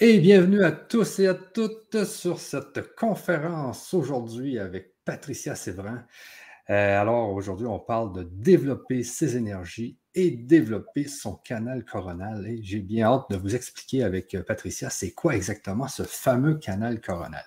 [0.00, 6.04] Et bienvenue à tous et à toutes sur cette conférence aujourd'hui avec Patricia Séverin.
[6.68, 12.44] Euh, alors aujourd'hui, on parle de développer ses énergies et développer son canal coronal.
[12.48, 17.00] Et j'ai bien hâte de vous expliquer avec Patricia, c'est quoi exactement ce fameux canal
[17.00, 17.44] coronal.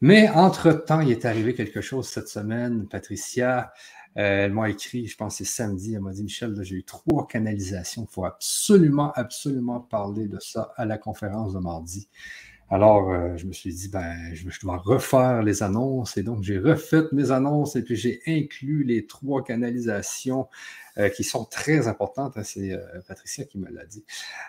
[0.00, 2.88] Mais entre-temps, il est arrivé quelque chose cette semaine.
[2.88, 3.74] Patricia,
[4.16, 7.26] euh, elle m'a écrit, je pense c'est samedi, elle m'a dit Michel, j'ai eu trois
[7.26, 8.06] canalisations.
[8.08, 12.08] Il faut absolument, absolument parler de ça à la conférence de mardi.
[12.70, 16.16] Alors, euh, je me suis dit, ben, je, dois refaire les annonces.
[16.16, 20.48] Et donc, j'ai refait mes annonces et puis j'ai inclus les trois canalisations
[20.98, 22.36] euh, qui sont très importantes.
[22.36, 22.42] Hein.
[22.42, 24.04] C'est Patricia qui me l'a dit.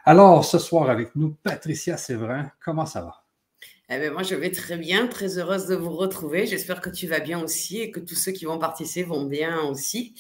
[0.06, 3.25] Alors, ce soir avec nous, Patricia Séverin, comment ça va?
[3.90, 6.48] Eh ben, moi, je vais très bien, très heureuse de vous retrouver.
[6.48, 9.62] J'espère que tu vas bien aussi et que tous ceux qui vont participer vont bien
[9.62, 10.16] aussi.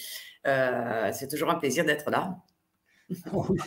[0.45, 2.37] Euh, c'est toujours un plaisir d'être là.
[3.33, 3.59] Oh oui,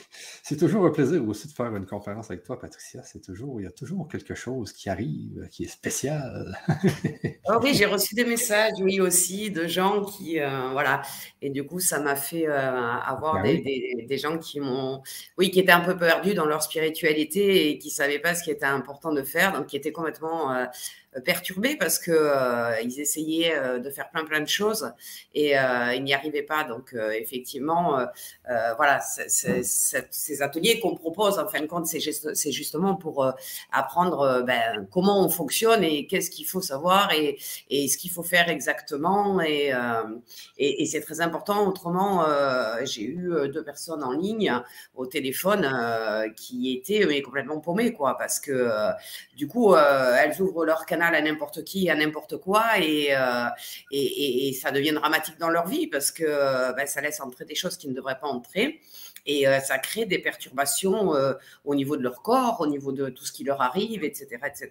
[0.42, 3.02] c'est toujours un plaisir aussi de faire une conférence avec toi, Patricia.
[3.04, 6.56] C'est toujours, il y a toujours quelque chose qui arrive, qui est spécial.
[7.48, 11.02] oh oui, j'ai reçu des messages, oui aussi, de gens qui, euh, voilà,
[11.40, 15.02] et du coup, ça m'a fait euh, avoir ben des, des, gens qui m'ont,
[15.36, 18.50] oui, qui étaient un peu perdus dans leur spiritualité et qui savaient pas ce qui
[18.50, 20.64] était important de faire, donc qui étaient complètement euh,
[21.20, 24.92] perturbés parce que euh, ils essayaient euh, de faire plein plein de choses
[25.34, 26.64] et ils n'y arrivaient pas.
[26.64, 27.98] Donc effectivement,
[28.76, 33.32] voilà, ces ateliers qu'on propose, en fin de compte, c'est justement pour
[33.72, 37.38] apprendre ben, comment on fonctionne et qu'est-ce qu'il faut savoir et,
[37.70, 39.40] et ce qu'il faut faire exactement.
[39.40, 39.72] Et,
[40.58, 41.66] et, et c'est très important.
[41.68, 42.24] Autrement,
[42.84, 44.52] j'ai eu deux personnes en ligne
[44.94, 48.70] au téléphone qui étaient mais, complètement paumées, quoi, parce que
[49.36, 53.48] du coup, elles ouvrent leur canal à n'importe qui, à n'importe quoi, euh,
[53.90, 57.44] et, et, ça devient dramatique dans leur vie parce que euh, ben, ça laisse entrer
[57.44, 58.80] des choses qui ne devraient pas entrer.
[59.26, 61.12] Et euh, ça crée des perturbations
[61.64, 64.38] au niveau de leur corps, au niveau de tout ce qui leur arrive, etc.
[64.46, 64.70] etc.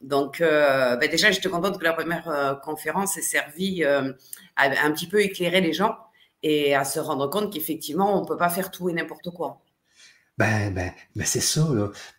[0.00, 4.04] Donc, ben, déjà, je te contente que la première conférence ait servi à
[4.56, 5.96] un petit peu éclairer les gens
[6.42, 9.60] et à se rendre compte qu'effectivement, on ne peut pas faire tout et n'importe quoi.
[10.38, 11.66] Ben, ben, ben c'est ça.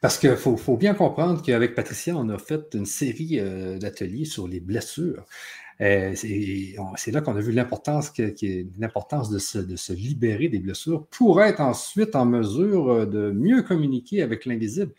[0.01, 4.25] Parce qu'il faut, faut, bien comprendre qu'avec Patricia, on a fait une série euh, d'ateliers
[4.25, 5.25] sur les blessures.
[5.81, 8.11] Euh, c'est là qu'on a vu l'importance
[8.77, 13.31] l'importance de se, de se libérer des blessures pour être ensuite en mesure euh, de
[13.31, 14.91] mieux communiquer avec l'invisible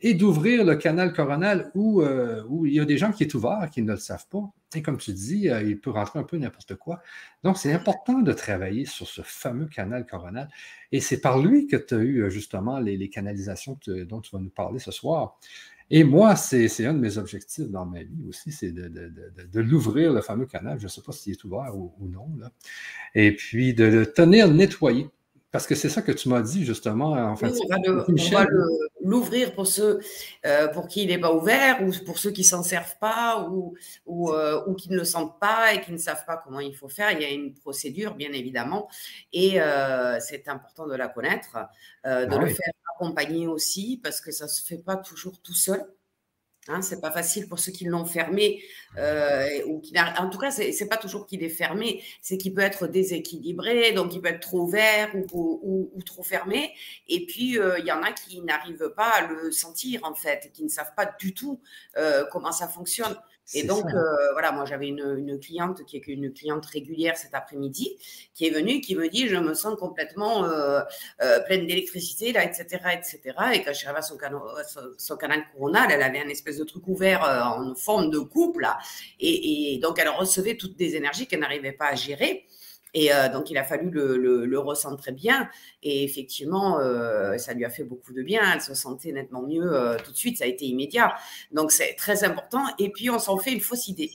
[0.00, 3.34] et d'ouvrir le canal coronal où, euh, où, il y a des gens qui est
[3.34, 4.42] ouvert, qui ne le savent pas.
[4.74, 7.00] Et comme tu dis, euh, il peut rentrer un peu n'importe quoi.
[7.44, 10.48] Donc, c'est important de travailler sur ce fameux canal coronal.
[10.92, 14.42] Et c'est par lui que tu as eu euh, justement les, canalisations dont tu vas
[14.42, 15.38] nous parler ce soir.
[15.88, 19.12] Et moi, c'est un de mes objectifs dans ma vie aussi, c'est de, de,
[19.44, 20.80] de, l'ouvrir, le fameux canal.
[20.80, 22.28] Je ne sais pas s'il est ouvert ou, non.
[22.40, 22.50] Là.
[23.14, 25.08] Et puis de le tenir nettoyé.
[25.56, 27.12] Parce que c'est ça que tu m'as dit justement.
[27.12, 28.46] En fait, on va
[29.00, 30.00] l'ouvrir pour ceux
[30.44, 33.74] euh, pour qui il n'est pas ouvert ou pour ceux qui s'en servent pas ou,
[34.04, 36.76] ou, euh, ou, qui ne le sentent pas et qui ne savent pas comment il
[36.76, 37.10] faut faire.
[37.12, 38.86] Il y a une procédure, bien évidemment,
[39.32, 41.60] et euh, c'est important de la connaître, de
[42.04, 45.82] ah le faire accompagner aussi parce que ça ne se fait pas toujours tout seul.
[46.68, 48.62] Hein, c'est pas facile pour ceux qui l'ont fermé,
[48.98, 52.62] euh, ou qui en tout cas, c'est, pas toujours qu'il est fermé, c'est qu'il peut
[52.62, 56.72] être déséquilibré, donc il peut être trop ouvert ou, ou, trop fermé.
[57.08, 60.50] Et puis euh, il y en a qui n'arrivent pas à le sentir en fait,
[60.52, 61.60] qui ne savent pas du tout
[61.96, 63.16] euh, comment ça fonctionne.
[63.54, 67.34] Et donc, euh, voilà, moi, j'avais une, une, cliente qui est une cliente régulière cet
[67.34, 67.96] après-midi,
[68.34, 70.80] qui est venue, qui me dit, je me sens complètement euh,
[71.22, 73.20] euh, pleine d'électricité, là, etc., etc.
[73.54, 74.40] Et quand je suis arrivée à son, canal,
[74.98, 78.78] son, canal coronal, elle avait un espèce de truc ouvert en forme de coupe, là.
[79.20, 82.46] Et, et donc, elle recevait toutes des énergies qu'elle n'arrivait pas à gérer.
[82.96, 85.50] Et euh, donc, il a fallu le, le, le, recentrer bien.
[85.82, 88.40] Et effectivement, euh, ça lui a fait beaucoup de bien.
[88.54, 90.38] Elle se sentait nettement mieux euh, tout de suite.
[90.38, 91.14] Ça a été immédiat.
[91.52, 92.64] Donc, c'est très important.
[92.78, 94.12] Et puis, on s'en fait une fausse idée.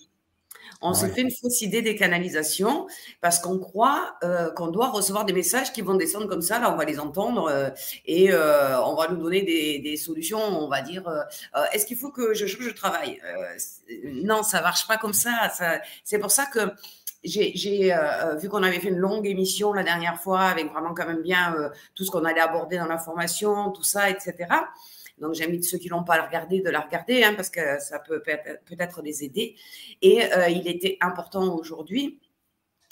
[0.84, 2.88] On se fait une fausse idée des canalisations
[3.22, 4.16] parce qu'on croit
[4.56, 6.58] qu'on doit recevoir des messages qui vont descendre comme ça.
[6.58, 7.72] Là, on va les entendre
[8.08, 10.40] et on va nous donner des, des solutions.
[10.40, 11.04] On va dire
[11.72, 13.22] est-ce qu'il faut que je change de travail?
[14.24, 15.52] Non, ça marche pas comme ça.
[15.56, 16.72] ça c'est pour ça que
[17.24, 21.06] j'ai euh, vu qu'on avait fait une longue émission la dernière fois avec vraiment quand
[21.06, 24.48] même bien euh, tout ce qu'on allait aborder dans la formation, tout ça, etc.
[25.20, 28.00] Donc j'invite ceux qui l'ont pas à regarder de la regarder hein, parce que ça
[28.00, 29.56] peut peut-être les aider.
[30.02, 32.20] Et euh, il était important aujourd'hui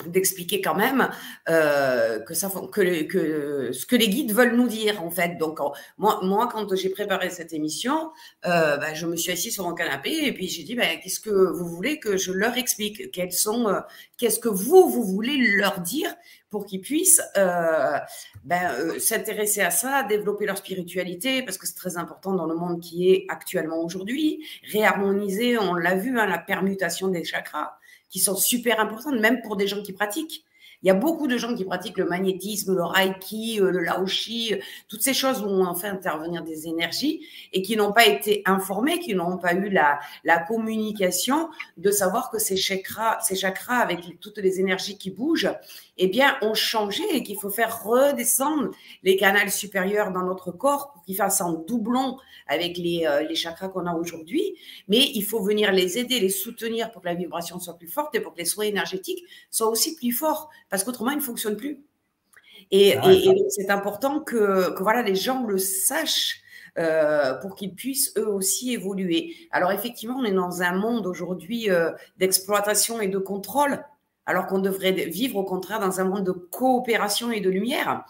[0.08, 1.10] d'expliquer quand même
[1.50, 5.38] euh, que ça que, ce que les guides veulent nous dire en fait.
[5.38, 5.60] Donc
[5.98, 8.12] moi moi quand j'ai préparé cette émission
[8.46, 11.20] euh, bah, je me suis assise sur mon canapé et puis j'ai dit bah, qu'est-ce
[11.20, 13.12] que vous voulez que je leur explique?
[13.12, 13.80] Quels sont euh,
[14.18, 16.14] qu'est-ce que vous vous voulez leur dire
[16.50, 17.98] pour qu'ils puissent euh,
[18.44, 22.80] ben, s'intéresser à ça, développer leur spiritualité, parce que c'est très important dans le monde
[22.82, 27.78] qui est actuellement aujourd'hui, réharmoniser, on l'a vu, hein, la permutation des chakras,
[28.10, 30.44] qui sont super importantes, même pour des gens qui pratiquent.
[30.82, 34.54] Il y a beaucoup de gens qui pratiquent le magnétisme, le reiki, euh, le laoshi,
[34.54, 34.58] euh,
[34.88, 37.22] toutes ces choses où on fait intervenir des énergies
[37.52, 42.32] et qui n'ont pas été informés, qui n'ont pas eu la, la communication de savoir
[42.32, 45.52] que ces chakras, ces chakras avec toutes les énergies qui bougent,
[46.02, 48.72] eh bien, ont changé et qu'il faut faire redescendre
[49.04, 52.18] les canaux supérieurs dans notre corps pour qu'ils fassent un doublon
[52.48, 54.56] avec les, euh, les chakras qu'on a aujourd'hui.
[54.88, 58.16] Mais il faut venir les aider, les soutenir pour que la vibration soit plus forte
[58.16, 61.58] et pour que les soins énergétiques soient aussi plus forts parce qu'autrement, ils ne fonctionnent
[61.58, 61.84] plus.
[62.72, 63.12] Et, ah
[63.50, 66.42] c'est important que, que, voilà, les gens le sachent.
[66.78, 69.36] Euh, pour qu'ils puissent eux aussi évoluer.
[69.52, 73.84] Alors effectivement, on est dans un monde aujourd'hui euh, d'exploitation et de contrôle,
[74.30, 78.06] alors qu'on devrait vivre au contraire dans un monde de coopération et de lumière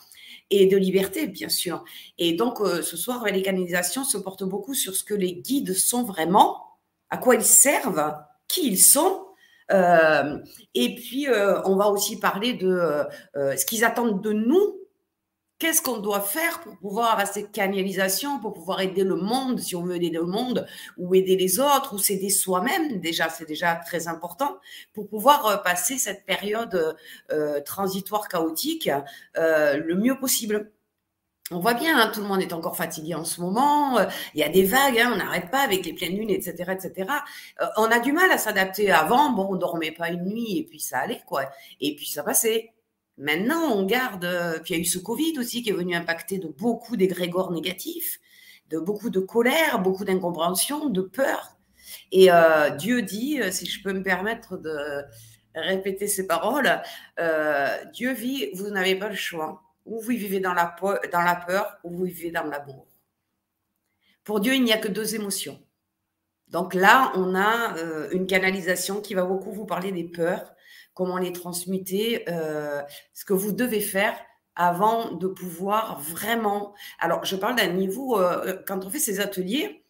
[0.50, 1.86] et de liberté, bien sûr.
[2.18, 5.74] Et donc, euh, ce soir, les canalisations se portent beaucoup sur ce que les guides
[5.74, 6.77] sont vraiment,
[7.10, 8.16] à quoi ils servent,
[8.50, 9.27] qui ils sont,
[9.71, 10.39] euh,
[10.75, 13.06] et puis, euh, on va aussi parler de
[13.36, 14.77] ce qu'ils attendent de nous.
[15.60, 19.76] Qu'est-ce qu'on doit faire pour pouvoir avoir cette canalisation, pour pouvoir aider le monde, si
[19.76, 20.66] on veut aider le monde,
[20.98, 24.58] ou aider les autres, ou s'aider soi-même, déjà, c'est déjà très important,
[24.94, 26.96] pour pouvoir passer cette période
[27.66, 28.90] transitoire chaotique
[29.36, 30.72] le mieux possible
[31.52, 33.98] on voit bien, hein, tout le monde est encore fatigué en ce moment.
[33.98, 34.06] Euh,
[34.36, 37.10] il y a des vagues, hein, on n'arrête pas avec les pleines lunes, etc., etc.
[37.62, 38.92] Euh, on a du mal à s'adapter.
[38.92, 41.50] Avant, bon, on dormait pas une nuit et puis ça allait, quoi.
[41.82, 42.74] Et puis ça passait.
[43.19, 44.25] Maintenant, on garde.
[44.25, 46.98] Euh, puis il y a eu ce Covid aussi qui est venu impacter de beaucoup
[46.98, 48.19] d'égrégores négatifs,
[48.69, 51.57] de beaucoup de colère, beaucoup d'incompréhension, de peur.
[52.12, 52.30] Et
[52.77, 55.04] Dieu dit, si je peux me permettre de
[55.56, 56.81] répéter ces paroles,
[57.94, 62.06] Dieu vit, vous n'avez pas le choix ou vous vivez dans la, peur, ou vous
[62.06, 62.88] vivez dans l'amour.
[64.24, 65.60] Pour Dieu, il n'y a que deux émotions.
[66.48, 70.54] Donc là, on a euh, une canalisation qui va beaucoup vous parler des peurs,
[71.00, 72.81] comment les transmuter, euh,
[73.13, 74.19] ce que vous devez faire
[74.56, 76.74] avant de pouvoir vraiment...
[77.00, 79.86] Alors, je parle d'un niveau, euh, quand on fait ces ateliers,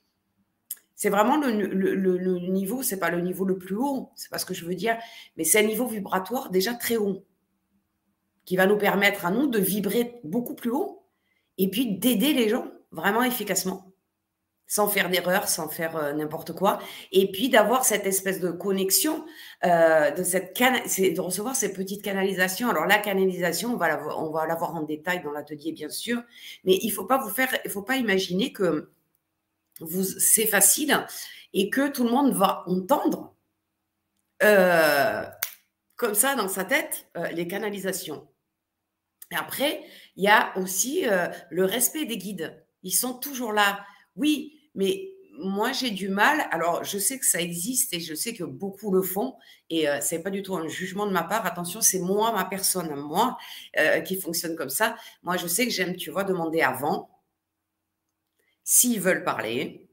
[0.93, 4.45] c'est vraiment le, le, le, c'est pas le niveau le plus haut, c'est pas ce
[4.45, 4.99] que je veux dire,
[5.35, 7.25] mais c'est un niveau vibratoire déjà très haut
[8.45, 11.07] qui va nous permettre à nous de vibrer beaucoup plus haut
[11.57, 13.88] et puis d'aider les gens vraiment efficacement,
[14.69, 16.79] sans faire d'erreur, sans faire euh, n'importe quoi,
[17.11, 19.25] et puis d'avoir cette espèce de connexion,
[19.65, 22.69] euh, de recevoir ces petites canalisations.
[22.69, 26.21] Alors la canalisation, on va la, voir en détail dans l'atelier bien sûr,
[26.63, 28.91] mais il il faut pas imaginer que
[30.19, 31.05] c'est facile
[31.53, 33.33] et que tout le monde va entendre.
[34.43, 35.25] Euh,
[35.95, 38.27] comme ça dans sa tête les canalisations.
[39.35, 39.83] Après,
[40.15, 41.05] il y a aussi
[41.49, 42.63] le respect des guides.
[42.83, 43.83] Ils sont toujours là.
[44.15, 46.47] Oui, mais moi, j'ai du mal.
[46.51, 49.35] Alors, je sais que ça existe et je sais que beaucoup le font.
[49.69, 51.45] Et euh, ce n'est pas du tout un jugement de ma part.
[51.45, 53.37] Attention, c'est moi, ma personne, moi,
[53.77, 54.95] euh, qui fonctionne comme ça.
[55.21, 57.09] Moi, je sais que j'aime, tu vois, demander avant
[58.63, 59.85] s'ils veulent parler,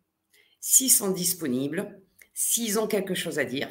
[0.60, 2.00] s'ils sont disponibles,
[2.32, 3.68] s'ils ont quelque chose à dire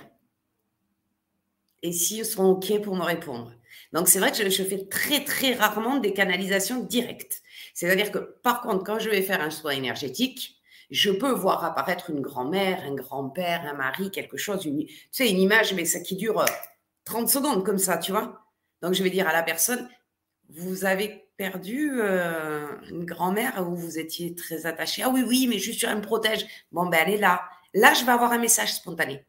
[1.82, 3.54] et s'ils sont OK pour me répondre.
[3.94, 7.42] Donc, c'est vrai que je, fais très, très rarement des canalisations directes.
[7.74, 10.56] C'est-à-dire que, par contre, quand je vais faire un soin énergétique,
[10.92, 15.30] je peux voir apparaître une grand-mère, un grand-père, un mari, quelque chose, une, tu sais,
[15.30, 16.44] une image, mais ça qui dure
[17.06, 18.46] 30 euh, secondes comme ça, tu vois.
[18.82, 19.90] Donc, je vais dire à la personne,
[20.50, 25.04] vous avez perdu euh, une grand-mère où vous étiez très attaché.
[25.04, 26.46] Ah oui, oui, mais juste, elle me protège.
[26.72, 27.44] Bon, ben, elle est là.
[27.74, 29.26] Là, je vais avoir un message spontané.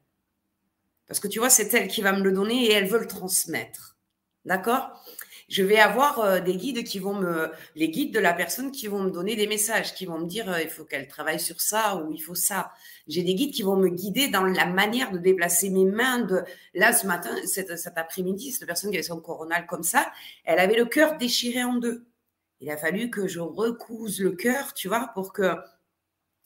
[1.09, 3.07] Parce que tu vois, c'est elle qui va me le donner et elle veut le
[3.07, 3.97] transmettre.
[4.45, 5.03] D'accord?
[5.49, 8.89] Je vais avoir euh, des guides qui vont me, les guides de la personne qui
[8.89, 11.61] vont me donner des messages, qui vont me dire euh, il faut qu'elle travaille sur
[11.61, 12.73] ça ou il faut ça.
[13.07, 16.21] J'ai des guides qui vont me guider dans la manière de déplacer mes mains.
[16.21, 16.43] De
[16.75, 20.11] là ce matin, cet, après-midi, cette personne qui avait son coronal comme ça,
[20.45, 22.07] elle avait le cœur déchiré en deux.
[22.61, 25.55] Il a fallu que je recouse le cœur, tu vois, pour que.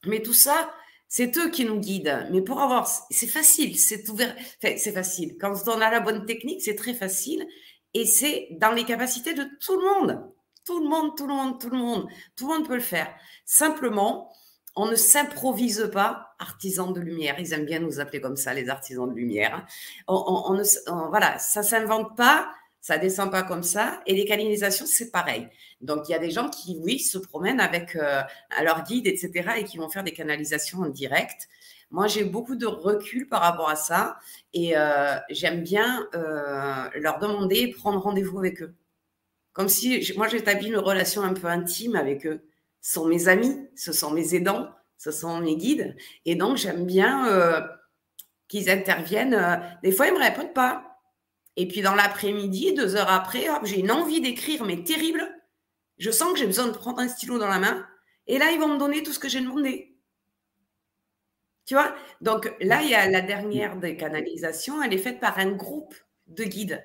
[0.07, 0.73] Mais tout ça,
[1.09, 2.29] c'est eux qui nous guident.
[2.33, 5.37] Mais pour avoir, c'est facile, c'est ouvert, c'est facile.
[5.41, 7.47] Quand on a la bonne technique, c'est très facile.
[7.95, 10.33] Et c'est dans les capacités de tout le monde.
[10.65, 12.09] Tout le monde, tout le monde, tout le monde.
[12.37, 13.13] Tout le monde peut le faire.
[13.45, 14.31] Simplement,
[14.77, 17.37] on ne s'improvise pas artisan de lumière.
[17.39, 19.67] Ils aiment bien nous appeler comme ça, les artisans de lumière.
[20.07, 24.01] On, ne, voilà, ça s'invente pas, ça descend pas comme ça.
[24.07, 25.49] Et les canalisations, c'est pareil.
[25.81, 28.23] Donc, il y a des gens qui, oui, se promènent avec euh,
[28.63, 31.49] leur guide, etc., et qui vont faire des canalisations en direct.
[31.91, 34.19] Moi, j'ai beaucoup de recul par rapport à ça
[34.53, 38.75] et euh, j'aime bien euh, leur demander, prendre rendez-vous avec eux.
[39.53, 42.43] Comme si moi, j'établis une relation un peu intime avec eux.
[42.81, 45.97] Ce sont mes amis, ce sont mes aidants, ce sont mes guides.
[46.25, 47.61] Et donc, j'aime bien euh,
[48.47, 49.61] qu'ils interviennent.
[49.83, 51.01] Des fois, ils ne me répondent pas.
[51.57, 55.29] Et puis, dans l'après-midi, deux heures après, j'ai une envie d'écrire, mais terrible.
[55.99, 57.85] Je sens que j'ai besoin de prendre un stylo dans la main.
[58.29, 59.90] Et là, ils vont me donner tout ce que j'ai demandé.
[61.71, 61.95] Tu vois?
[62.21, 65.95] Donc là, il y a la dernière des canalisations, elle est faite par un groupe
[66.27, 66.83] de guides.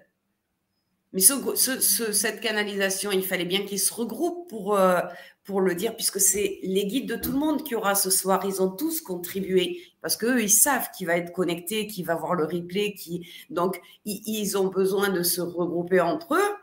[1.12, 5.02] Mais cette canalisation, il fallait bien qu'ils se regroupent pour, euh,
[5.44, 8.46] pour le dire, puisque c'est les guides de tout le monde qui aura ce soir.
[8.46, 12.36] Ils ont tous contribué, parce qu'eux, ils savent qui va être connecté, qui va voir
[12.36, 12.94] le replay.
[12.94, 13.28] Qui...
[13.50, 16.56] Donc, ils, ont besoin de se regrouper entre eux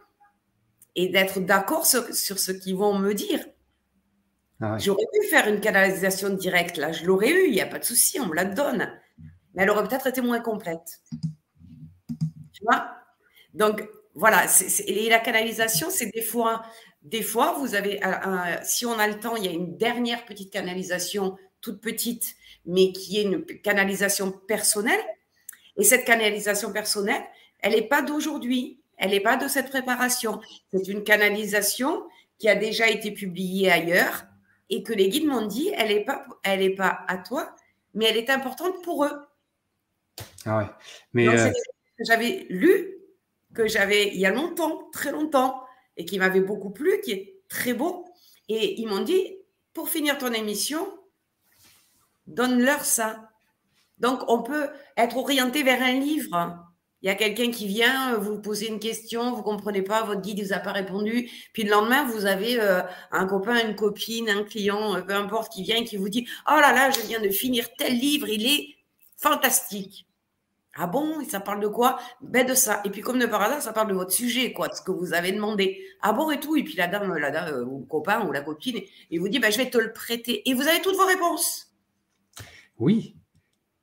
[0.95, 3.41] et d'être d'accord sur, sur ce qu'ils vont me dire.
[4.65, 7.81] Ah J'aurais pu faire une canalisation directe, là, je l'aurais eu, il n'y a pas
[7.81, 8.93] de souci, on me la donne.
[9.55, 11.01] Mais elle aurait peut-être été moins complète.
[12.53, 12.87] Tu vois?
[13.55, 14.47] Donc, voilà,
[14.87, 16.63] et la canalisation, c'est des fois,
[17.03, 18.01] des fois, vous avez,
[18.63, 22.93] si on a le temps, il y a une dernière petite canalisation, toute petite, mais
[22.93, 25.01] qui est une canalisation personnelle.
[25.77, 27.23] Et cette canalisation personnelle,
[27.61, 30.41] elle n'est pas d'aujourd'hui, elle n'est pas de cette préparation.
[30.73, 32.05] C'est une canalisation
[32.39, 34.27] qui a déjà été publiée ailleurs
[34.71, 37.55] et que les guides m'ont dit, elle n'est pas, elle est pas à toi,
[37.95, 39.27] mais elle est importante pour eux.
[40.45, 40.71] Ah ouais.
[41.13, 41.51] Mais euh,
[42.01, 42.97] j'avais lu,
[43.55, 45.63] que j'avais il y a longtemps, très longtemps,
[45.97, 48.07] et qui m'avait beaucoup plu, qui est très beau.
[48.49, 49.37] Et ils m'ont dit,
[49.75, 50.87] pour finir ton émission,
[52.27, 53.31] donne-leur ça.
[53.99, 56.72] Donc, on peut être orienté vers un livre
[57.03, 60.05] il y a quelqu'un qui vient, euh, vous posez une question, vous ne comprenez pas,
[60.05, 61.29] votre guide ne vous a pas répondu.
[61.53, 62.81] Puis le lendemain, vous avez euh,
[63.11, 66.27] un copain, une copine, un client, euh, peu importe, qui vient et qui vous dit
[66.49, 68.77] Oh là là, je viens de finir tel livre, il est
[69.17, 70.07] fantastique.
[70.75, 71.23] Ah bon?
[71.29, 71.99] Ça parle de quoi?
[72.23, 72.81] Ben de ça.
[72.85, 74.93] Et puis comme de par hasard, ça parle de votre sujet, quoi, de ce que
[74.93, 75.83] vous avez demandé.
[76.01, 76.57] Ah bon et tout?
[76.57, 78.81] Et puis la dame, la dame, ou le copain ou la copine,
[79.11, 80.49] il vous dit ben, je vais te le prêter.
[80.49, 81.75] Et vous avez toutes vos réponses.
[82.79, 83.17] Oui.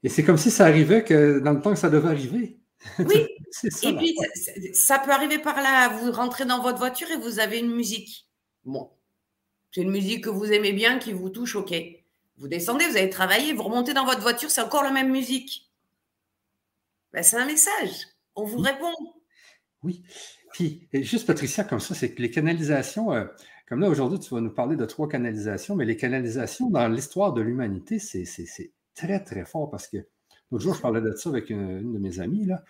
[0.04, 2.59] Et c'est comme si ça arrivait que dans le temps que ça devait arriver.
[3.00, 3.28] Oui.
[3.84, 4.16] et puis,
[4.74, 5.90] ça, peut arriver par là.
[5.90, 8.28] Vous rentrez dans votre voiture et vous avez une musique.
[8.66, 8.92] Bon.
[9.72, 11.74] C'est une musique que vous aimez bien, qui vous touche, ok.
[12.38, 15.70] Vous descendez, vous allez travailler, vous remontez dans votre voiture, c'est encore la même musique.
[17.12, 18.08] Ben, c'est un message.
[18.36, 18.94] On vous répond.
[19.84, 20.04] Oui.
[20.54, 23.26] Puis, juste Patricia, comme ça, c'est que les canalisations, euh,
[23.68, 27.34] comme là aujourd'hui, tu vas nous parler de trois canalisations, mais les canalisations dans l'histoire
[27.34, 28.26] de l'humanité, c'est
[28.96, 29.98] très, très fort parce que
[30.52, 32.64] L'autre jour, je parlais de ça avec une, de mes amies, là.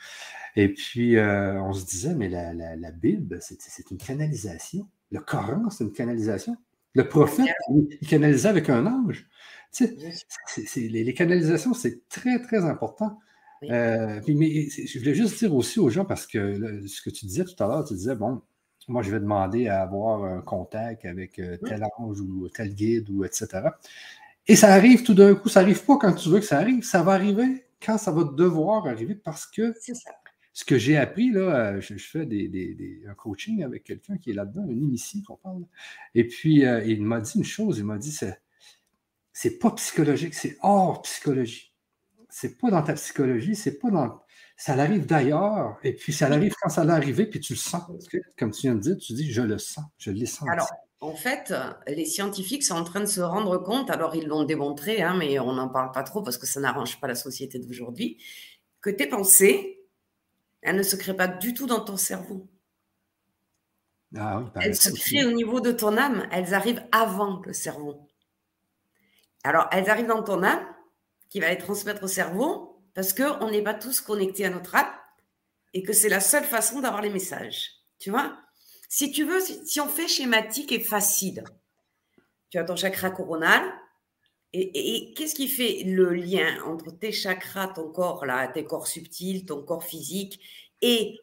[0.56, 4.88] Et puis, euh, on se disait, mais la, la, Bible, c'est une canalisation.
[5.12, 6.58] Le Coran, c'est une canalisation.
[6.94, 9.28] Le prophète, il, canalisait avec un ange.
[9.72, 9.88] Tu
[10.66, 13.20] sais, les, canalisations, c'est très, très important.
[13.64, 17.46] Euh, mais je voulais juste dire aussi aux gens, parce que ce que tu disais
[17.46, 18.42] tout à l'heure, tu disais, bon,
[18.88, 23.10] moi, je vais demander à avoir un contact avec euh, tel ange ou tel guide,
[23.12, 23.70] ou etc.
[24.48, 26.84] Et ça arrive tout d'un coup, ça n'arrive pas quand tu veux que ça arrive,
[26.84, 29.74] ça va arriver quand ça va devoir arriver parce que
[30.54, 31.42] ce que j'ai appris, là,
[31.76, 35.64] euh, je, fais des, un coaching avec quelqu'un qui est là-dedans, un initié qu'on parle.
[36.16, 38.42] Et puis, euh, il m'a dit une chose, il m'a dit, c'est,
[39.32, 41.74] c'est pas psychologique, c'est hors psychologie.
[42.30, 44.22] C'est pas dans ta psychologie, c'est pas dans...
[44.58, 47.90] Ça arrive d'ailleurs, et puis ça arrive quand ça va arriver, puis tu le sens.
[48.38, 50.52] Comme tu viens de dire, tu dis, je le sens, je l'ai senti.
[50.52, 50.70] Alors,
[51.02, 51.54] en fait,
[51.88, 55.40] les scientifiques sont en train de se rendre compte, alors ils l'ont démontré, hein, mais
[55.40, 58.22] on n'en parle pas trop parce que ça n'arrange pas la société d'aujourd'hui,
[58.82, 59.82] que tes pensées,
[60.62, 62.50] elles ne se créent pas du tout dans ton cerveau.
[64.18, 68.08] Ah elles se créent au niveau de ton âme, elles arrivent avant le cerveau.
[69.44, 70.66] Alors, elles arrivent dans ton âme,
[71.30, 74.92] qui va les transmettre au cerveau, parce qu'on n'est pas tous connectés à notre âme,
[75.74, 77.72] et que c'est la seule façon d'avoir les messages.
[78.00, 78.36] Tu vois?
[78.90, 81.44] Si tu veux, si, on fait schématique et facile,
[82.50, 83.62] tu as ton chakra coronal.
[84.52, 89.46] Et, qu'est-ce qui fait le lien entre tes chakras, ton corps, là, tes corps subtils,
[89.46, 90.40] ton corps physique
[90.82, 91.20] et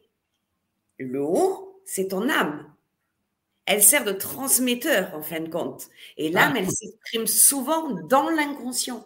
[0.97, 1.81] le haut?
[1.83, 2.73] C'est ton âme.
[3.65, 5.89] Elle sert de transmetteur, en fin de compte.
[6.15, 6.59] Et l'âme, ah.
[6.59, 9.05] elle s'exprime souvent dans l'inconscient,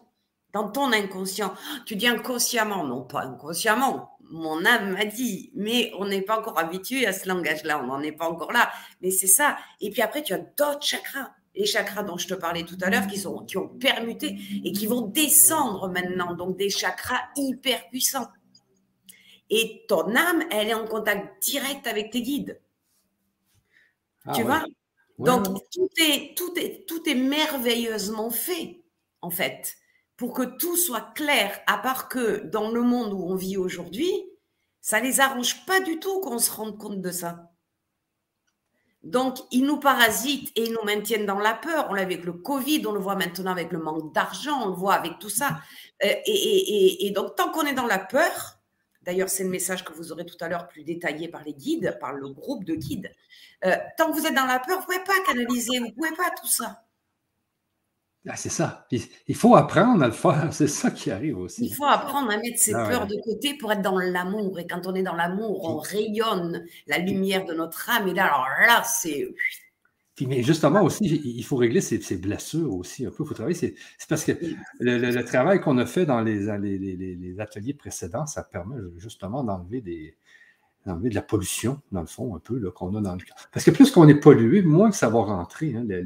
[0.53, 1.55] dans ton inconscient.
[1.87, 6.57] Tu dis inconsciemment, non pas inconsciemment, mon âme m'a dit, mais on n'est pas encore
[6.57, 8.71] habitué à ce langage-là, on n'en est pas encore là.
[9.01, 9.57] Mais c'est ça.
[9.81, 11.31] Et puis après, tu as d'autres chakras.
[11.53, 14.71] les chakras dont je te parlais tout à l'heure, qui, sont, qui ont permuté et
[14.71, 18.29] qui vont descendre maintenant, donc des chakras hyper puissants.
[19.49, 22.61] Et ton âme, elle est en contact direct avec tes guides.
[24.25, 24.63] Ah tu vois?
[25.19, 28.81] Donc, tout, est, tout, est, tout est merveilleusement fait,
[29.21, 29.75] en fait,
[30.21, 34.13] pour que tout soit clair, à part que dans le monde où on vit aujourd'hui,
[34.79, 37.49] ça les arrange pas du tout qu'on se rende compte de ça.
[39.01, 41.87] Donc, ils nous parasitent et ils nous maintiennent dans la peur.
[41.89, 44.75] On l'a avec le Covid, on le voit maintenant avec le manque d'argent, on le
[44.75, 45.59] voit avec tout ça.
[46.03, 48.59] Euh, et, donc, tant qu'on est dans la peur,
[49.01, 51.97] d'ailleurs, c'est le message que vous aurez tout à l'heure plus détaillé par les guides,
[51.99, 53.11] par le groupe de guides,
[53.65, 55.91] euh, tant que vous êtes dans la peur, vous ne pouvez pas canaliser, vous ne
[55.93, 56.83] pouvez pas tout ça.
[58.27, 58.85] Ah, c'est ça.
[59.27, 60.49] Il faut apprendre à le faire.
[60.51, 61.65] C'est ça qui arrive aussi.
[61.65, 64.59] Il faut apprendre à mettre ses ah peurs de côté pour être dans l'amour.
[64.59, 68.07] Et quand on est dans l'amour, on rayonne la lumière de notre âme.
[68.07, 69.27] Et là, alors là, c'est.
[70.21, 73.23] mais justement aussi, il faut régler ses, blessures aussi un peu.
[73.23, 73.55] Il faut travailler.
[73.55, 73.75] C'est
[74.07, 74.33] parce que
[74.79, 80.15] le, travail qu'on a fait dans les, les, ateliers précédents, ça permet justement d'enlever des,
[80.85, 83.21] de la pollution, dans le fond, un peu, qu'on a dans le
[83.51, 86.03] Parce que plus qu'on est pollué, moins que ça va rentrer, hein, les,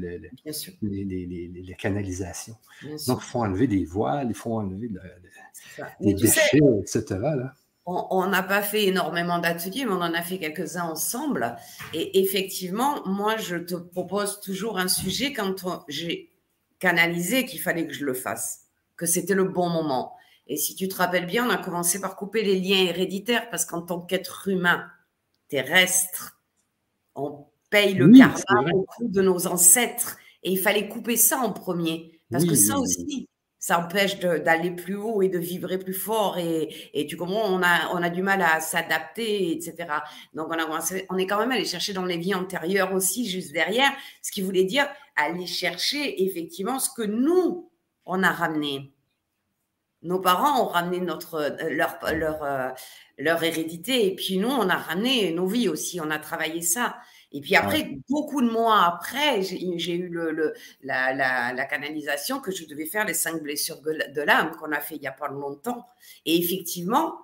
[0.82, 2.56] les, canalisations.
[3.06, 4.90] Donc, il faut enlever des voiles, il faut enlever
[6.00, 7.18] des déchets, etc.
[7.86, 11.56] On n'a pas fait énormément d'ateliers, mais on en a fait quelques-uns ensemble.
[11.94, 16.32] Et effectivement, moi, je te propose toujours un sujet quand j'ai
[16.78, 18.64] canalisé qu'il fallait que je le fasse,
[18.96, 20.16] que c'était le bon moment.
[20.46, 23.64] Et si tu te rappelles bien, on a commencé par couper les liens héréditaires parce
[23.64, 24.86] qu'en tant qu'être humain
[25.48, 26.40] terrestre,
[27.14, 30.18] on paye le karma au coup de nos ancêtres.
[30.42, 32.20] Et il fallait couper ça en premier.
[32.30, 36.38] Parce que ça aussi, ça empêche d'aller plus haut et de vibrer plus fort.
[36.38, 39.88] Et, et tu comprends, on a, on a du mal à s'adapter, etc.
[40.34, 43.52] Donc, on, a, on est quand même allé chercher dans les vies antérieures aussi, juste
[43.52, 43.90] derrière,
[44.22, 44.86] ce qui voulait dire
[45.16, 47.70] aller chercher effectivement ce que nous,
[48.04, 48.92] on a ramené.
[50.06, 52.70] Nos parents ont ramené notre, euh, leur, leur, euh,
[53.18, 56.96] leur hérédité et puis nous, on a ramené nos vies aussi, on a travaillé ça.
[57.32, 62.64] Et puis après, beaucoup de mois après, j'ai eu le, la, la, canalisation que je
[62.64, 65.86] devais faire les cinq blessures de l'âme qu'on a fait il n'y a pas longtemps.
[66.24, 67.14] Et effectivement,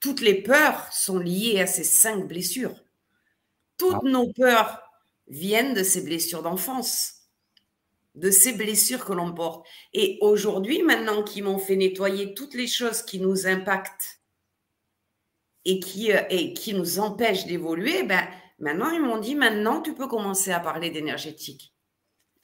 [0.00, 2.74] toutes les peurs sont liées à ces cinq blessures.
[3.76, 4.08] Toutes ah.
[4.08, 4.82] nos peurs
[5.28, 7.15] viennent de ces blessures d'enfance
[8.16, 9.66] de ces blessures que l'on porte.
[9.92, 14.20] Et aujourd'hui, maintenant qu'ils m'ont fait nettoyer toutes les choses qui nous impactent
[15.64, 18.26] et qui, euh, et qui nous empêchent d'évoluer, ben,
[18.58, 21.74] maintenant, ils m'ont dit, maintenant, tu peux commencer à parler d'énergétique.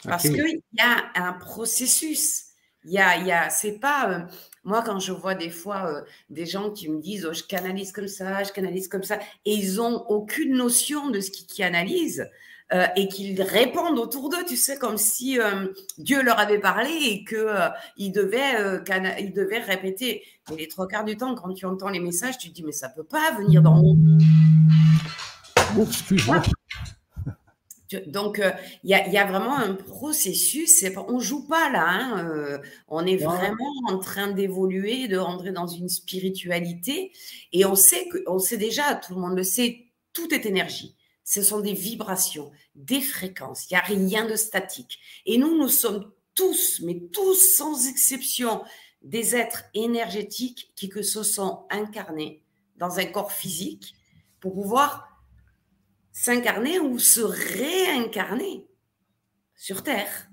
[0.04, 2.46] Parce qu'il y a un processus.
[2.84, 4.10] Il y a, y a c'est pas...
[4.10, 4.18] Euh,
[4.64, 7.92] moi, quand je vois des fois euh, des gens qui me disent oh, je canalise
[7.92, 12.28] comme ça, je canalise comme ça, et ils ont aucune notion de ce qu'ils canalisent,
[12.72, 15.66] euh, et qu'ils répondent autour d'eux, tu sais, comme si euh,
[15.98, 18.82] Dieu leur avait parlé et qu'ils euh, devaient,
[19.20, 20.22] ils devaient répéter.
[20.48, 22.72] Mais les trois quarts du temps, quand tu entends les messages, tu te dis, mais
[22.72, 23.96] ça ne peut pas venir dans mon...
[25.82, 26.40] Excuse-moi.
[28.06, 28.40] Donc,
[28.84, 30.82] il y, a vraiment un processus.
[31.08, 31.84] On ne joue pas là.
[31.86, 37.12] Hein, on est vraiment en train d'évoluer, de rentrer dans une spiritualité.
[37.52, 40.96] Et on sait, que, on sait déjà, tout le monde le sait, tout est énergie
[41.32, 44.98] ce sont des vibrations, des fréquences, il n'y a rien de statique.
[45.24, 48.62] Et nous, nous sommes tous, mais tous sans exception,
[49.00, 52.44] des êtres énergétiques qui que se sont incarnés
[52.76, 53.94] dans un corps physique
[54.40, 55.08] pour pouvoir
[56.12, 58.66] s'incarner ou se réincarner
[59.54, 60.28] sur Terre,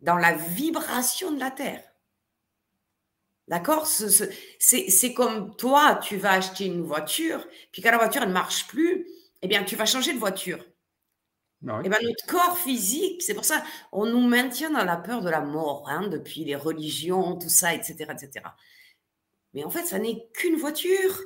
[0.00, 1.84] dans la vibration de la Terre.
[3.48, 3.86] D'accord?
[3.86, 9.06] C'est comme toi, tu vas acheter une voiture, puis quand la voiture ne marche plus,
[9.42, 10.64] eh bien, tu vas changer de voiture.
[11.60, 15.22] Bah eh bien, notre corps physique, c'est pour ça, on nous maintient dans la peur
[15.22, 18.46] de la mort, hein, depuis les religions, tout ça, etc., etc.
[19.54, 21.18] Mais en fait, ça n'est qu'une voiture.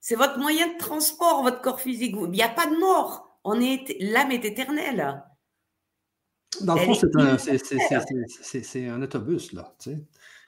[0.00, 2.14] C'est votre moyen de transport, votre corps physique.
[2.18, 3.38] Il n'y a pas de mort.
[3.44, 5.22] On est, l'âme est éternelle.
[6.62, 9.76] Dans le fond, c'est un, autobus, là.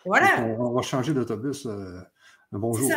[0.06, 0.56] Voilà.
[0.58, 2.00] On, va changer d'autobus euh,
[2.52, 2.90] bonjour.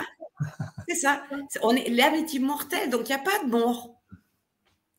[0.87, 1.23] C'est ça.
[1.61, 4.01] On est, l'âme est immortelle, donc il n'y a pas de mort.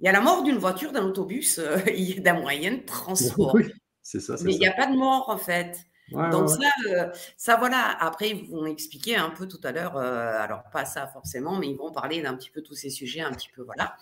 [0.01, 1.79] Il y a la mort d'une voiture, d'un autobus, euh,
[2.19, 3.55] d'un moyen de transport.
[3.55, 4.35] Oui, c'est ça.
[4.43, 5.79] Mais il n'y a pas de mort, en fait.
[6.11, 7.97] donc Ça, euh, ça, voilà.
[8.01, 11.69] Après, ils vont expliquer un peu tout à l'heure, euh, alors pas ça forcément, mais
[11.69, 13.97] ils vont parler d'un petit peu tous ces sujets, un petit peu, voilà.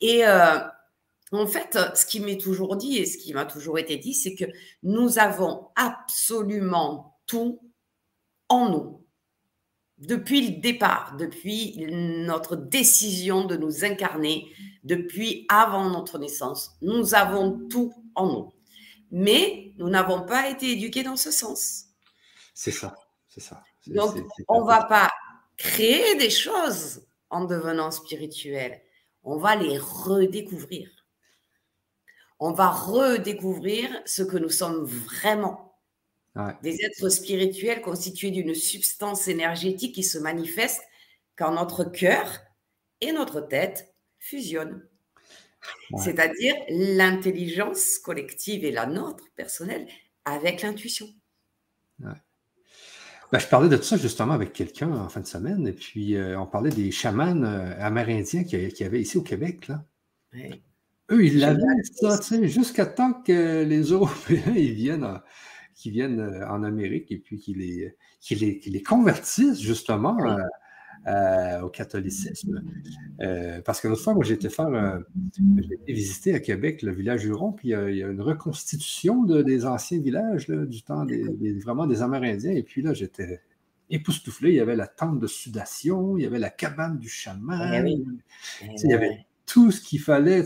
[0.00, 4.14] Et en fait, ce qui m'est toujours dit et ce qui m'a toujours été dit,
[4.14, 4.44] c'est que
[4.82, 7.60] nous avons absolument tout
[8.48, 9.01] en nous
[10.02, 14.52] depuis le départ, depuis notre décision de nous incarner,
[14.84, 16.72] depuis avant notre naissance.
[16.82, 18.52] Nous avons tout en nous.
[19.10, 21.84] mais nous n'avons pas été éduqués dans ce sens.
[22.54, 22.94] C'est ça,
[23.28, 23.62] c'est ça.
[23.86, 24.16] Donc,
[24.48, 25.10] on ne va pas
[25.56, 28.80] créer des choses en devenant spirituel,
[29.22, 30.90] on va les redécouvrir.
[32.38, 35.71] On va redécouvrir ce que nous sommes vraiment.
[36.62, 40.82] Des êtres spirituels constitués d'une substance énergétique qui se manifeste
[41.36, 42.40] quand notre cœur
[43.00, 44.82] et notre tête fusionnent.
[45.98, 49.86] C'est-à-dire l'intelligence collective et la nôtre personnelle
[50.24, 51.06] avec l'intuition.
[53.32, 56.16] Ben, je parlais de tout ça justement avec quelqu'un en fin de semaine, et puis
[56.16, 59.68] euh, on parlait des chamans euh, amérindiens qu'il y, avait ici au Québec.
[59.68, 59.84] Là.
[61.10, 61.62] Eux, ils l'avaient,
[61.94, 65.20] ça, jusqu'à temps que les Européens ils viennent,
[65.82, 67.96] qui viennent euh, en Amérique et puis qu'ils les,
[68.30, 70.16] les, les, convertissent justement
[71.62, 72.62] au catholicisme.
[73.64, 75.02] parce que l'autre fois, moi, j'ai été faire,
[75.36, 79.42] j'ai été visiter à Québec le village Huron, puis il y a une reconstitution de,
[79.42, 82.52] des anciens villages du temps des, vraiment des Amérindiens.
[82.52, 83.40] Et puis là, j'étais
[83.90, 84.50] époustouflé.
[84.50, 88.00] Il y avait la tente de sudation, il y avait la cabane du chaman, eh
[88.62, 90.44] eh il y avait tout ce qu'il fallait.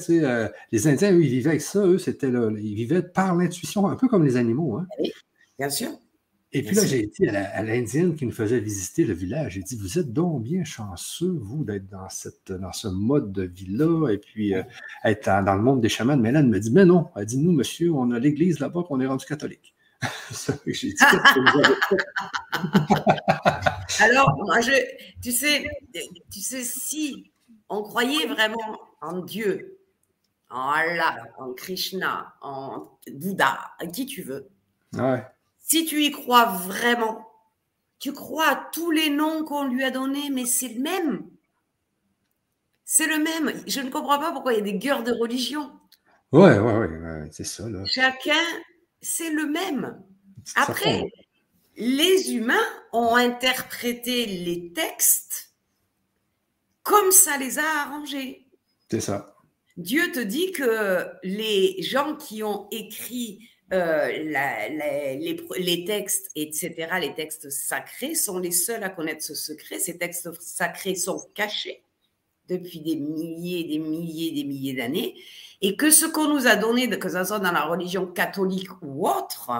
[0.72, 1.86] les Indiens, eux, ils vivaient avec ça.
[1.86, 4.76] Eux, c'était ils vivaient par l'intuition, un peu comme les animaux.
[4.78, 4.86] Hein.
[4.98, 5.12] Eh oui,
[5.58, 5.98] bien sûr.
[6.52, 9.52] Et puis là, j'ai été à l'Indienne qui nous faisait visiter le village.
[9.54, 13.42] J'ai dit, vous êtes donc bien chanceux, vous, d'être dans, cette, dans ce mode de
[13.42, 14.62] vie-là, et puis euh,
[15.04, 16.16] être dans le monde des chamans.
[16.16, 18.84] Mais là, elle me dit, mais non, elle dit, nous, monsieur, on a l'église là-bas,
[18.84, 19.74] qu'on est rendu catholique.
[20.66, 20.96] j'ai dit,
[24.00, 24.72] Alors, moi, je,
[25.20, 25.68] tu sais,
[26.32, 27.32] tu sais, si
[27.68, 29.78] on croyait vraiment en Dieu,
[30.48, 34.48] en Allah, en Krishna, en Bouddha, à qui tu veux.
[34.94, 35.22] Ouais
[35.66, 37.28] si tu y crois vraiment,
[37.98, 41.28] tu crois à tous les noms qu'on lui a donnés, mais c'est le même.
[42.84, 43.52] C'est le même.
[43.66, 45.72] Je ne comprends pas pourquoi il y a des guerres de religion.
[46.30, 47.64] Ouais, ouais, ouais, c'est ça.
[47.86, 48.44] Chacun,
[49.02, 50.00] c'est le même.
[50.54, 51.12] Après,
[51.76, 52.54] les humains
[52.92, 55.52] ont interprété les textes
[56.84, 58.46] comme ça les a arrangés.
[58.88, 59.34] C'est ça.
[59.76, 64.08] Dieu te dit que les gens qui ont écrit euh,
[65.58, 69.78] les, textes, etc., les textes sacrés sont les seuls à connaître ce secret.
[69.78, 71.82] Ces textes sacrés sont cachés
[72.48, 75.16] depuis des milliers, des milliers, des milliers d'années.
[75.62, 79.08] Et que ce qu'on nous a donné, que ce soit dans la religion catholique ou
[79.08, 79.50] autre,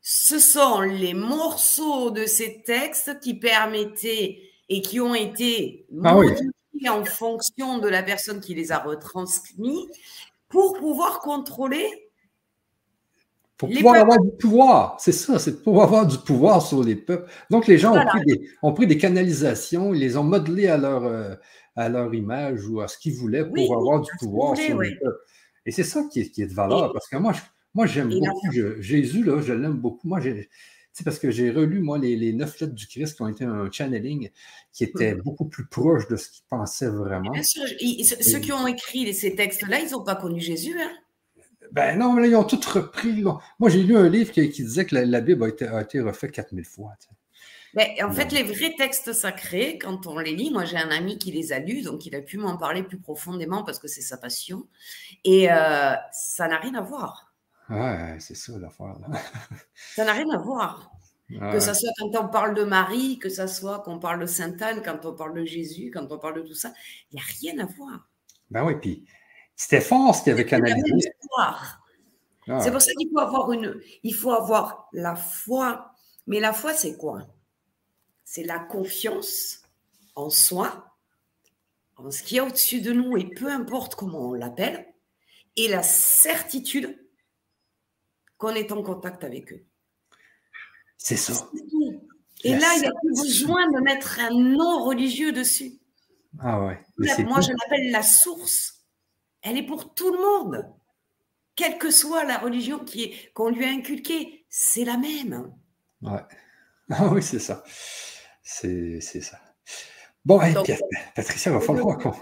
[0.00, 6.88] ce sont les morceaux de ces textes qui permettaient et qui ont été ah modifiés
[6.88, 9.88] en fonction de la personne qui les a retransmis
[10.48, 12.07] pour pouvoir contrôler
[13.58, 17.28] pour pouvoir avoir du pouvoir, c'est ça, c'est pour avoir du pouvoir sur les peuples.
[17.50, 17.92] Donc, les gens
[18.62, 21.34] ont, pris des, canalisations, ils les ont modelés à leur, euh,
[21.74, 25.18] à leur image ou à ce qu'ils voulaient pour avoir du pouvoir sur les peuples.
[25.66, 27.32] Et c'est ça qui est, qui est, de valeur, parce que moi,
[27.74, 30.06] moi j'aime beaucoup Jésus, là, je l'aime beaucoup.
[30.06, 30.20] Moi,
[30.92, 33.68] c'est parce que j'ai relu, moi, les, neuf lettres du Christ qui ont été un
[33.72, 34.30] channeling
[34.72, 37.32] qui était beaucoup plus proche de ce qu'ils pensaient vraiment.
[37.32, 37.64] Bien sûr,
[38.20, 40.92] ceux qui ont écrit ces textes-là, ils n'ont pas connu Jésus, hein?
[41.72, 43.22] Ben non, mais là, ils ont tout repris.
[43.58, 46.32] Moi, j'ai lu un livre qui, disait que la, Bible a été, a été refaite
[46.32, 46.92] 4000 fois.
[47.74, 51.18] Mais en fait, les vrais textes sacrés, quand on les lit, moi j'ai un ami
[51.18, 54.00] qui les a lus, donc il a pu m'en parler plus profondément parce que c'est
[54.00, 54.66] sa passion.
[55.24, 57.34] Et euh, ça n'a rien à voir.
[57.68, 58.96] Ouais, c'est ça l'affaire.
[59.94, 60.90] ça n'a rien à voir.
[61.52, 64.62] Que ce soit quand on parle de Marie, que ce soit qu'on parle de Sainte
[64.62, 66.72] Anne, quand on parle de Jésus, quand on parle de tout ça,
[67.12, 68.08] il n'y a rien à voir.
[68.50, 69.04] Ben oui, puis
[69.58, 71.12] c'était fort ce qu'il avait canalisé.
[71.36, 71.80] Ah.
[72.60, 75.92] C'est pour ça qu'il faut avoir une, il faut avoir la foi.
[76.26, 77.26] Mais la foi, c'est quoi?
[78.24, 79.62] C'est la confiance
[80.14, 80.94] en soi,
[81.96, 84.86] en ce qu'il y a au-dessus de nous, et peu importe comment on l'appelle,
[85.56, 86.96] et la certitude
[88.36, 89.64] qu'on est en contact avec eux.
[90.96, 91.50] C'est ça.
[92.44, 95.72] Et là, il n'y a plus besoin de mettre un nom religieux dessus.
[96.38, 96.80] Ah ouais.
[97.24, 98.77] Moi, je l'appelle la source
[99.48, 100.72] elle est pour tout le monde.
[101.56, 105.52] Quelle que soit la religion qui qu'on lui a inculquée, c'est la même.
[106.02, 106.20] Ouais.
[106.90, 107.62] Ah oui, c'est ça.
[108.42, 109.38] C'est ça.
[110.24, 110.38] Bon,
[111.14, 112.14] Patricia, il va falloir qu'on.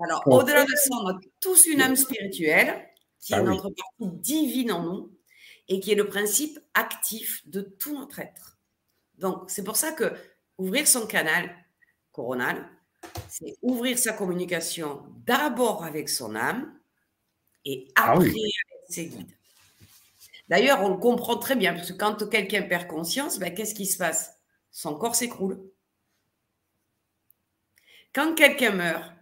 [0.00, 2.88] Alors, au-delà de ça, on a tous une âme spirituelle
[3.20, 5.18] qui est ah notre partie divine en nous
[5.66, 8.56] et qui est le principe actif de tout notre être.
[9.16, 10.14] Donc, c'est pour ça que
[10.58, 11.52] ouvrir son canal
[12.12, 12.68] coronal,
[13.28, 16.72] c'est ouvrir sa communication d'abord avec son âme
[17.64, 18.44] et ah après avec
[18.88, 19.38] ses guides.
[20.48, 23.86] D'ailleurs, on le comprend très bien, parce que quand quelqu'un perd conscience, ben, qu'est-ce qui
[23.86, 24.34] se passe?
[24.70, 25.60] Son corps s'écroule.
[28.14, 29.12] Quand quelqu'un meurt,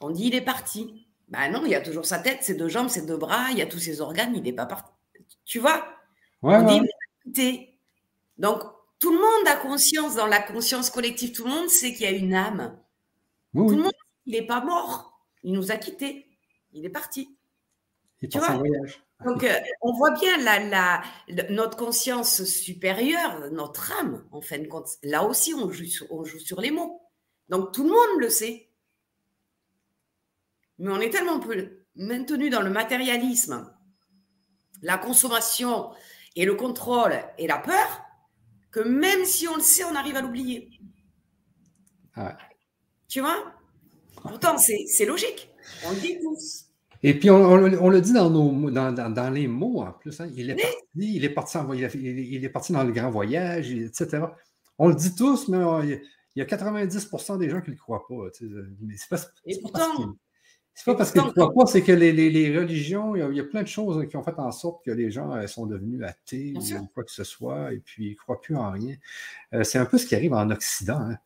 [0.00, 1.08] on dit il est parti.
[1.28, 3.58] Ben non, il y a toujours sa tête, ses deux jambes, ses deux bras, il
[3.58, 4.92] y a tous ses organes, il n'est pas parti.
[5.44, 5.88] Tu vois?
[6.42, 6.80] On
[7.26, 7.68] dit
[8.38, 8.62] Donc,
[8.98, 12.06] tout le monde a conscience, dans la conscience collective, tout le monde sait qu'il y
[12.06, 12.78] a une âme.
[13.54, 13.92] Tout le monde,
[14.26, 15.26] il n'est pas mort.
[15.42, 16.26] Il nous a quittés.
[16.72, 17.36] Il est parti.
[18.20, 19.02] Il tu vois voyage.
[19.24, 21.02] Donc, euh, on voit bien la,
[21.50, 24.88] notre conscience supérieure, notre âme, en fin de compte.
[25.02, 27.00] Là aussi, on joue, on joue sur les mots.
[27.48, 28.70] Donc, tout le monde le sait.
[30.78, 33.72] Mais on est tellement peu maintenu dans le matérialisme,
[34.82, 35.92] la consommation
[36.34, 38.02] et le contrôle et la peur
[38.72, 40.68] que même si on le sait, on arrive à l'oublier.
[43.08, 43.52] Tu vois?
[44.22, 45.50] Pourtant, c'est logique.
[45.84, 46.66] On le dit tous.
[47.02, 50.18] Et puis, on, le dit dans, nos, dans, dans, les mots en plus.
[50.20, 50.30] Hein.
[50.36, 51.58] Il, est parti, il, est parti
[51.98, 54.22] il, est parti dans le grand voyage, etc.
[54.78, 56.00] On le dit tous, mais il
[56.36, 58.30] y a 90% des gens qui ne le croient pas.
[58.80, 60.16] Mais pas, Et pourtant,
[60.74, 63.44] c'est pas parce qu'ils ne croient pas, c'est que les, les, religions, il y, a,
[63.44, 66.52] plein de choses qui ont fait en sorte que les gens euh, sont devenus athées
[66.56, 68.96] ou quoi que ce soit, et puis ils ne croient plus en rien.
[69.52, 70.98] Euh, c'est un peu ce qui arrive en Occident.
[70.98, 71.18] Hein.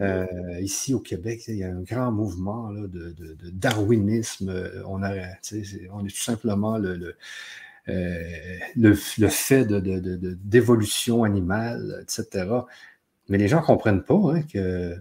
[0.00, 0.26] Euh,
[0.60, 4.52] ici au Québec, il y a un grand mouvement de, de, darwinisme.
[4.86, 5.12] On, a,
[5.92, 7.16] on est tout simplement le, le,
[7.86, 12.48] le, le fait d'évolution animale, etc.
[13.28, 14.96] Mais les gens ne comprennent pas hein, que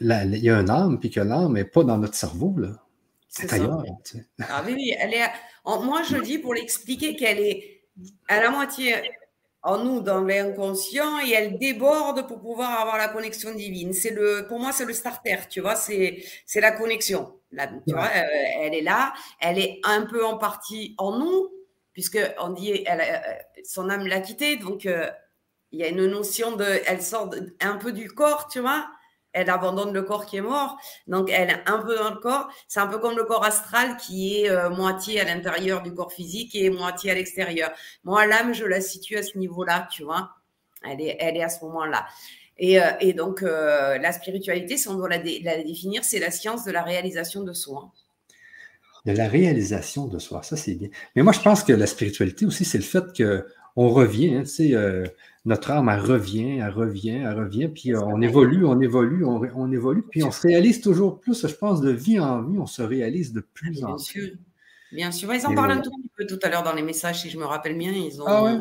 [0.00, 2.54] il y a un âme, puis que l'âme n'est pas dans notre cerveau.
[2.58, 2.68] Là.
[3.28, 3.84] C'est ailleurs.
[4.40, 5.30] Ah oui, oui, elle est.
[5.64, 7.82] moi, je dis pour l'expliquer qu'elle est
[8.28, 8.94] à la moitié
[9.66, 13.92] en nous dans l'inconscient et elle déborde pour pouvoir avoir la connexion divine.
[13.92, 17.34] C'est le, pour moi, c'est le starter, tu vois, c'est, c'est la connexion.
[17.50, 18.24] tu vois, euh,
[18.60, 21.50] elle est là, elle est un peu en partie en nous,
[21.92, 23.32] puisque on dit, elle, euh,
[23.64, 25.10] son âme l'a quitté, donc euh,
[25.72, 28.86] il y a une notion de, elle sort un peu du corps, tu vois
[29.36, 30.78] elle abandonne le corps qui est mort.
[31.06, 32.48] Donc, elle est un peu dans le corps.
[32.68, 36.10] C'est un peu comme le corps astral qui est euh, moitié à l'intérieur du corps
[36.10, 37.70] physique et moitié à l'extérieur.
[38.02, 40.30] Moi, l'âme, je la situe à ce niveau-là, tu vois.
[40.82, 42.06] Elle est, elle est à ce moment-là.
[42.56, 46.72] Et, euh, donc, euh, la spiritualité, si on doit la, définir, c'est la science de
[46.72, 47.92] la réalisation de soi.
[49.04, 50.88] De la réalisation de soi, ça c'est bien.
[51.14, 53.12] Mais moi, je pense que la spiritualité aussi, c'est le fait
[53.76, 54.74] qu'on revient, hein, sais,
[55.46, 59.72] notre âme, elle revient, elle revient, elle revient, puis euh, on évolue, on évolue, on,
[59.72, 62.82] évolue, puis on se réalise toujours plus, je pense, de vie en vie, on se
[62.82, 64.04] réalise de plus en plus.
[64.04, 64.30] Sûr.
[64.90, 67.22] Bien sûr, ils en parlent un tout petit peu tout à l'heure dans les messages,
[67.22, 67.92] si je me rappelle bien.
[67.92, 68.26] Ils ont...
[68.26, 68.58] Ah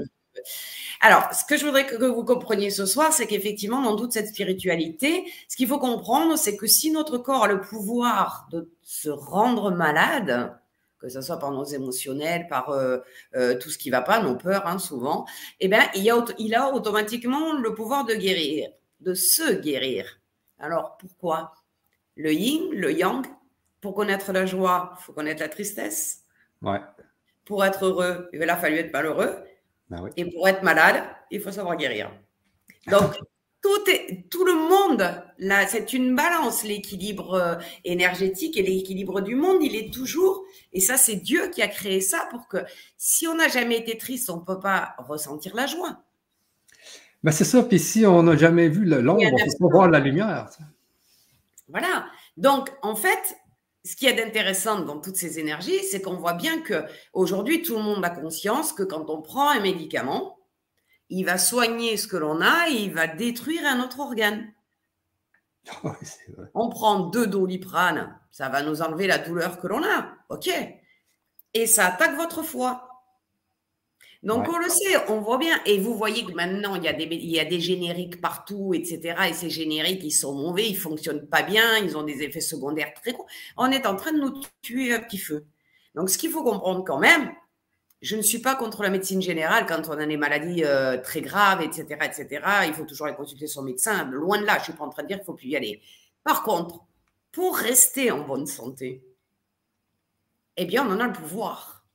[1.01, 4.27] Alors, ce que je voudrais que vous compreniez ce soir, c'est qu'effectivement, dans toute cette
[4.27, 9.09] spiritualité, ce qu'il faut comprendre, c'est que si notre corps a le pouvoir de se
[9.09, 10.55] rendre malade,
[10.99, 12.99] que ce soit par nos émotionnels, par euh,
[13.35, 15.25] euh, tout ce qui ne va pas, nos peurs, hein, souvent,
[15.59, 18.69] eh bien, il, a, il a automatiquement le pouvoir de guérir,
[19.01, 20.19] de se guérir.
[20.59, 21.53] Alors, pourquoi?
[22.15, 23.25] Le yin, le yang,
[23.81, 26.23] pour connaître la joie, il faut connaître la tristesse.
[26.61, 26.79] Ouais.
[27.43, 29.35] Pour être heureux, il a fallu être malheureux.
[29.89, 32.11] Ben Et pour être malade, il faut savoir guérir.
[32.87, 33.15] Donc,
[33.65, 39.33] tout, est, tout le monde, là, c'est une balance, l'équilibre euh, énergétique et l'équilibre du
[39.33, 42.57] monde, il est toujours, et ça, c'est Dieu qui a créé ça pour que
[42.95, 46.03] si on n'a jamais été triste, on ne peut pas ressentir la joie.
[47.23, 49.89] Ben c'est ça, puis si on n'a jamais vu l'ombre, on ne peut pas voir
[49.89, 50.47] la lumière.
[51.67, 52.05] Voilà.
[52.37, 53.35] Donc, en fait,
[53.83, 57.77] ce qui est intéressant dans toutes ces énergies, c'est qu'on voit bien que aujourd'hui, tout
[57.77, 60.34] le monde a conscience que quand on prend un médicament,
[61.09, 64.51] il va soigner ce que l'on a et il va détruire un autre organe.
[66.53, 70.49] On prend deux doliprane, ça va nous enlever la douleur que l'on a, ok?
[71.53, 72.95] Et ça attaque votre foie.
[74.23, 75.55] Donc on le sait, on voit bien.
[75.67, 78.73] Et vous voyez que maintenant, il y, a des, il y a des génériques partout,
[78.73, 79.15] etc.
[79.29, 82.91] Et ces génériques, ils sont mauvais, ils fonctionnent pas bien, ils ont des effets secondaires
[82.95, 83.27] très gros.
[83.55, 85.45] On est en train de nous tuer à petit feu.
[85.93, 87.31] Donc ce qu'il faut comprendre quand même,
[88.01, 91.21] je ne suis pas contre la médecine générale quand on a des maladies euh, très
[91.21, 92.45] graves, etc., etc.
[92.67, 94.05] Il faut toujours aller consulter son médecin.
[94.11, 95.55] Loin de là, je ne suis pas en train de dire qu'il faut plus y
[95.55, 95.81] aller.
[96.23, 96.81] Par contre,
[97.31, 99.03] pour rester en bonne santé,
[100.57, 101.85] eh bien, on en a le pouvoir.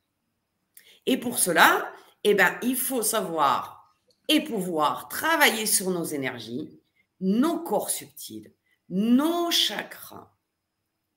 [1.07, 1.93] Et pour cela,
[2.25, 3.97] eh bien, il faut savoir
[4.29, 6.81] et pouvoir travailler sur nos énergies,
[7.21, 8.53] nos corps subtils,
[8.89, 10.31] nos chakras,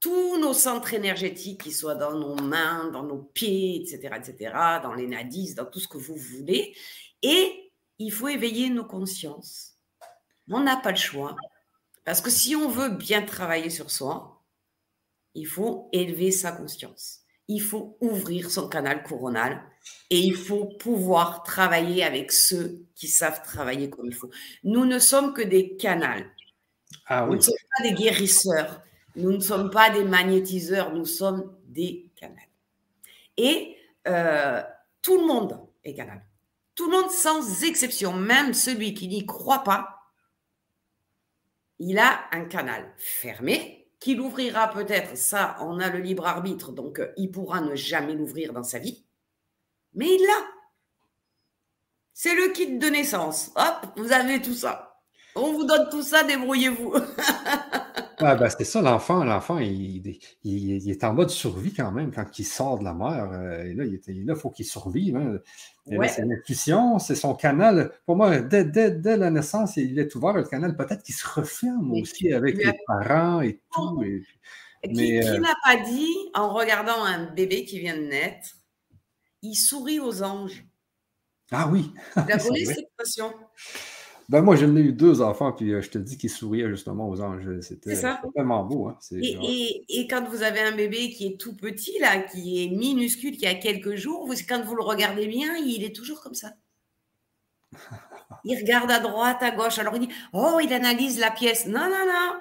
[0.04, 4.94] tous nos centres énergétiques, qui soient dans nos mains, dans nos pieds, etc., etc., dans
[4.94, 6.76] les nadis, dans tout ce que vous voulez.
[7.22, 9.78] Et il faut éveiller nos consciences.
[10.50, 11.38] On n'a pas le choix.
[12.04, 14.44] Parce que si on veut bien travailler sur soi,
[15.36, 17.22] il faut élever sa conscience.
[17.48, 19.64] Il faut ouvrir son canal coronal
[20.10, 24.32] et il faut pouvoir travailler avec ceux qui savent travailler comme il faut.
[24.66, 26.30] Nous ne sommes que des canals.
[27.06, 28.82] Ah Nous ne sommes pas des guérisseurs.
[29.16, 32.36] Nous ne sommes pas des magnétiseurs, nous sommes des canaux.
[33.38, 34.62] Et euh,
[35.02, 36.24] tout le monde est canal.
[36.76, 40.00] Tout le monde, sans exception, même celui qui n'y croit pas,
[41.80, 47.00] il a un canal fermé qu'il ouvrira peut-être, ça, on a le libre arbitre, donc
[47.00, 49.06] euh, il pourra ne jamais l'ouvrir dans sa vie,
[49.94, 50.46] mais il l'a.
[52.14, 53.52] C'est le kit de naissance.
[53.56, 55.02] Hop, vous avez tout ça.
[55.36, 56.94] On vous donne tout ça, débrouillez-vous.
[58.20, 62.44] Ah, ben, c'est ça, l'enfant, l'enfant, il, est en mode survie quand même quand il
[62.44, 63.30] sort de la mer.
[63.32, 65.16] Euh, et là, il, faut qu'il survive.
[65.16, 65.40] Hein.
[65.86, 67.92] C'est l'intuition, c'est son canal.
[68.06, 68.64] Pour moi, dès,
[69.18, 70.76] la naissance, il est ouvert le canal.
[70.76, 74.04] Peut-être qu'il se referme aussi avec les parents et tout.
[74.84, 78.50] qui, euh, n'a pas dit, en regardant un bébé qui vient de naître,
[79.42, 80.66] il sourit aux anges
[81.52, 81.92] Ah oui.
[82.16, 83.34] La cette expression.
[84.30, 87.10] Ben moi, j'en ai eu deux enfants, puis euh, je te dis qu'ils souriaient justement
[87.10, 87.60] aux anges.
[87.62, 87.96] C'était
[88.36, 88.88] vraiment beau.
[88.88, 88.98] Hein?
[89.12, 93.46] Et, quand vous avez un bébé qui est tout petit, là, qui est minuscule, qui
[93.46, 96.54] a quelques jours, vous, quand vous le regardez bien, il est toujours comme ça.
[98.46, 99.78] Il regarde à droite, à gauche.
[99.80, 101.66] Alors il dit Oh, il analyse la pièce.
[101.66, 102.40] Non, non, non.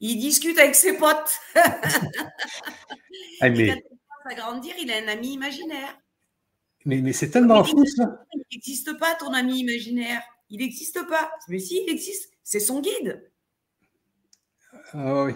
[0.00, 1.38] Il discute avec ses potes.
[1.54, 3.68] ah, mais...
[3.68, 5.98] Quand il va grandir, il a un ami imaginaire.
[6.84, 8.24] Mais, mais c'est tellement fou, ça.
[8.32, 10.22] Il n'existe pas, ton ami imaginaire.
[10.50, 11.30] Il n'existe pas.
[11.48, 12.32] Mais si, il existe.
[12.42, 13.30] C'est son guide.
[14.92, 15.32] Ah oui.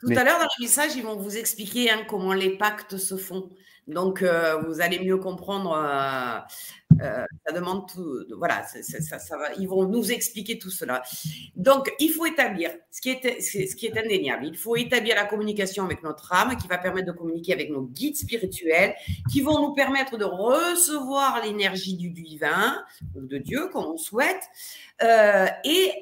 [0.00, 3.16] Tout à l'heure, dans le message, ils vont vous expliquer hein, comment les pactes se
[3.16, 3.50] font.
[3.86, 5.72] Donc, euh, vous allez mieux comprendre.
[5.72, 6.40] Euh,
[7.02, 8.24] euh, ça demande tout.
[8.36, 11.02] Voilà, ça, va, ils vont nous expliquer tout cela.
[11.54, 14.46] Donc, il faut établir ce qui, est, ce qui est indéniable.
[14.46, 17.82] Il faut établir la communication avec notre âme qui va permettre de communiquer avec nos
[17.82, 18.94] guides spirituels
[19.30, 24.42] qui vont nous permettre de recevoir l'énergie du divin de Dieu, comme on souhaite.
[25.02, 25.92] Et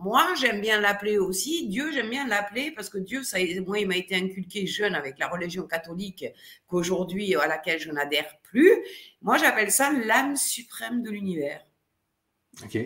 [0.00, 1.66] moi, j'aime bien l'appeler aussi.
[1.68, 5.18] Dieu, j'aime bien l'appeler parce que Dieu, ça, moi, il m'a été inculqué jeune avec
[5.18, 6.24] la religion catholique
[6.66, 8.70] qu'aujourd'hui, à laquelle je n'adhère plus.
[9.22, 11.64] Moi, j'appelle ça l'âme suprême de l'univers.
[12.62, 12.78] OK.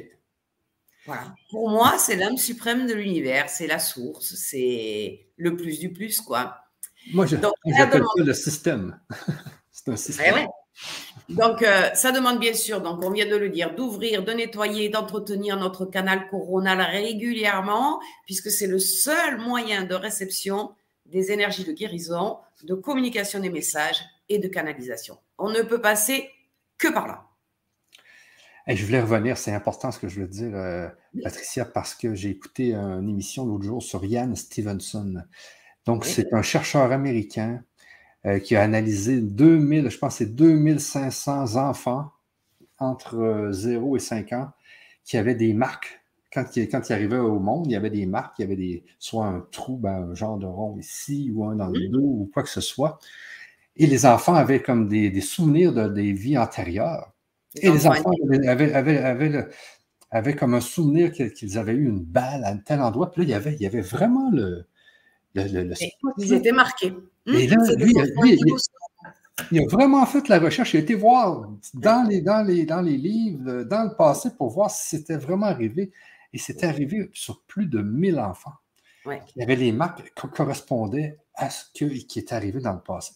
[1.05, 1.35] Voilà.
[1.51, 3.49] Pour moi, c'est l'âme suprême de l'univers.
[3.51, 4.35] C'est la source.
[4.35, 6.65] C'est le plus du plus, quoi.
[7.13, 9.01] Moi, j'appelle ça le système.
[9.71, 10.35] c'est un système.
[10.39, 14.33] Eh donc, euh, ça demande bien sûr, donc on vient de le dire, d'ouvrir, de
[14.33, 20.73] nettoyer, d'entretenir notre canal coronal régulièrement, puisque c'est le seul moyen de réception
[21.07, 25.19] des énergies de guérison, de communication des messages et de canalisation.
[25.39, 26.31] On ne peut passer
[26.79, 27.25] que par là.
[28.67, 30.89] Et je voulais revenir, c'est important ce que je veux dire, euh,
[31.23, 35.23] Patricia, parce que j'ai écouté une émission l'autre jour sur Ian Stevenson.
[35.85, 37.65] Donc, c'est un chercheur américain
[38.27, 42.13] euh, qui a analysé 2000, je pense c'est 2500 enfants
[42.79, 44.51] entre 0 euh, et 5 ans
[45.05, 46.01] qui avaient des marques.
[46.33, 48.85] Quand ils, quand arrivaient au monde, il y avait des marques, il y avait des,
[48.99, 52.31] soit un trou, ben, un genre de rond ici, ou un dans le dos, ou
[52.33, 52.99] quoi que ce soit.
[53.77, 57.13] Et les enfants avaient comme des, souvenirs de, des vies antérieures.
[57.57, 58.11] et les enfants
[58.49, 59.49] avaient, avaient,
[60.11, 63.11] avaient, comme un souvenir qu'ils avaient eu une balle à un tel endroit.
[63.11, 64.67] Puis là, il y avait, il y avait vraiment le,
[65.35, 66.95] ils étaient marqués.
[67.27, 67.93] Et là, lui,
[69.51, 70.75] il, a vraiment fait la recherche.
[70.75, 74.51] Il a été voir dans les, dans les, dans les livres, dans le passé, pour
[74.51, 75.93] voir si c'était vraiment arrivé.
[76.33, 78.55] Et c'était arrivé sur plus de 1000 enfants.
[79.07, 83.15] Il y avait les marques qui correspondaient à ce qui est arrivé dans le passé.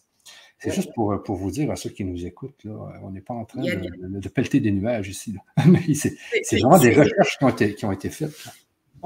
[0.59, 3.35] C'est juste pour, pour, vous dire à ceux qui nous écoutent, là, on n'est pas
[3.35, 5.37] en train de, de, pelleter des nuages ici.
[5.67, 6.17] Mais c'est
[6.59, 8.33] vraiment des recherches qui ont été, qui ont été faites.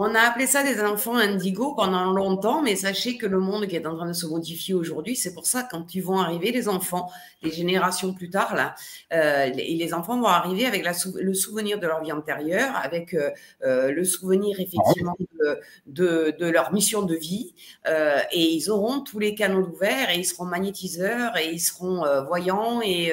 [0.02, 3.76] On a appelé ça des enfants indigos pendant longtemps, mais sachez que le monde qui
[3.76, 6.70] est en train de se modifier aujourd'hui, c'est pour ça quand ils vont arriver, les
[6.70, 7.10] enfants,
[7.42, 8.74] les générations plus tard, là,
[9.12, 13.28] euh, les, enfants vont arriver avec le souvenir de leur vie antérieure, avec euh,
[13.62, 15.18] euh, le souvenir effectivement
[15.84, 17.54] de, leur mission de vie,
[17.86, 22.80] et ils auront tous les canaux ouverts, et ils seront magnétiseurs, et ils seront voyants,
[22.82, 23.12] et,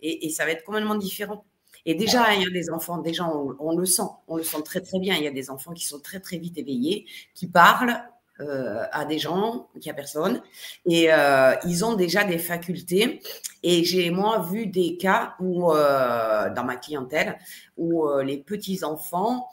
[0.00, 1.44] et ça va être complètement différent.
[1.86, 4.80] Et déjà, il y a des enfants, déjà, on, le sent, on le sent très
[4.80, 5.16] très bien.
[5.16, 8.02] Il y a des enfants qui sont très très vite éveillés, qui parlent
[8.40, 10.42] euh, à des gens, qui a personne,
[10.86, 13.20] et euh, ils ont déjà des facultés.
[13.62, 17.38] Et j'ai moi vu des cas où, euh, dans ma clientèle,
[17.76, 19.48] où les petits enfants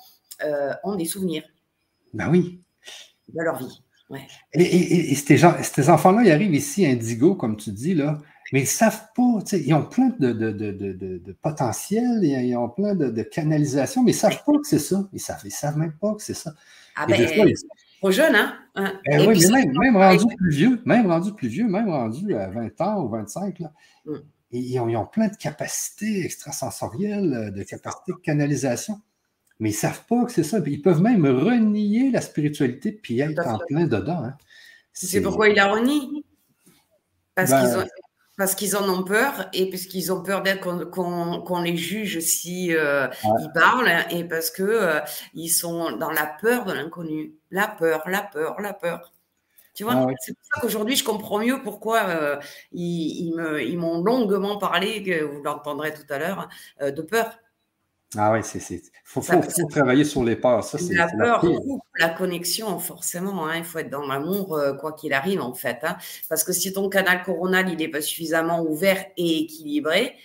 [0.84, 1.44] ont des souvenirs.
[2.14, 2.62] Ben oui.
[3.30, 3.82] De leur vie.
[4.10, 4.26] Ouais.
[4.54, 8.20] Et, et, ces, enfants-là, ils arrivent ici indigo, comme tu dis, là.
[8.54, 12.70] Mais ils ne savent pas, ils ont plein de, de, de, de, potentiel, ils ont
[12.70, 15.08] plein de, canalisation, mais ils ne savent pas que c'est ça.
[15.12, 16.54] Ils ne savent, ils savent même pas que c'est ça.
[16.96, 17.28] Ah ben,
[18.00, 18.58] trop jeune, hein?
[19.12, 22.48] Eh oui, mais même, même rendu plus vieux, même rendu plus vieux, même rendu à
[22.48, 23.74] 20 ans ou 25, là,
[24.06, 24.16] mm.
[24.52, 29.02] ils, ont, ils, ont, plein de capacités extrasensorielles, de capacités de canalisation,
[29.60, 30.60] mais ils ne savent pas que c'est ça.
[30.66, 34.24] Ils peuvent même renier la spiritualité puis être en plein dedans.
[34.24, 34.38] Hein.
[34.94, 36.24] C'est pourquoi il la renie.
[37.36, 38.07] Parce qu'ils ben, ont
[38.38, 42.74] Parce qu'ils en ont peur et parce qu'ils ont peur d'être qu'on les juge si
[42.76, 43.08] euh,
[43.40, 45.00] ils parlent et parce que euh,
[45.34, 47.34] ils sont dans la peur de l'inconnu.
[47.50, 49.12] La peur, la peur, la peur.
[49.74, 52.40] Tu vois, ah c'est pour ça qu'aujourd'hui, je comprends mieux pourquoi euh,
[52.72, 56.50] ils, ils m'ont longuement parlé, que vous l'entendrez tout à l'heure,
[56.82, 57.38] de peur.
[58.16, 58.60] Ah oui, c'est.
[58.72, 59.22] Il faut,
[59.70, 60.64] travailler sur les peurs.
[60.64, 63.48] Ça, la peur coupe la connexion, forcément.
[63.48, 63.58] Hein.
[63.58, 65.80] Il faut être dans l'amour, euh, quoi qu'il arrive, en fait.
[65.84, 65.98] Hein.
[66.30, 70.16] Parce que si ton canal coronal il n'est pas suffisamment ouvert et équilibré,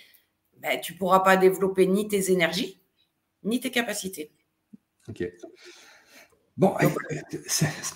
[0.57, 2.79] ben, tu ne pourras pas développer ni tes énergies,
[3.43, 4.31] ni tes capacités.
[5.09, 5.23] OK.
[6.55, 6.75] Bon,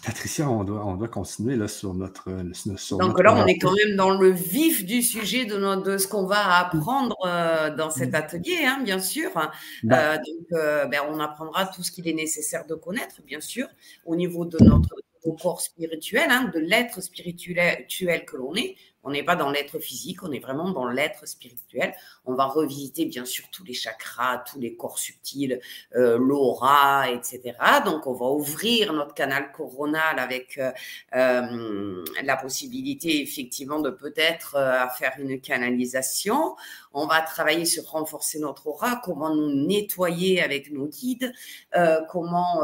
[0.03, 2.31] Patricia, on doit, on doit continuer là, sur notre.
[2.97, 6.25] Donc là, on est quand même dans le vif du sujet de, de ce qu'on
[6.25, 9.29] va apprendre euh, dans cet atelier, hein, bien sûr.
[9.83, 10.13] Bah.
[10.13, 13.67] Euh, donc, euh, ben, on apprendra tout ce qu'il est nécessaire de connaître, bien sûr,
[14.05, 14.95] au niveau de notre
[15.39, 17.85] corps spirituel, hein, de l'être spirituel
[18.25, 18.75] que l'on est.
[19.07, 21.95] On n'est pas dans l'être physique, on est vraiment dans l'être spirituel.
[22.25, 25.61] On va revisiter bien sûr tous les chakras, tous les corps subtils,
[25.95, 27.55] euh, l'aura, etc.
[27.85, 30.71] Donc on va ouvrir notre canal coronal avec euh,
[31.15, 34.57] euh, la possibilité effectivement de peut-être
[34.97, 36.57] faire une canalisation.
[36.99, 41.33] On va travailler sur renforcer notre aura, comment nous nettoyer avec nos guides,
[42.09, 42.61] comment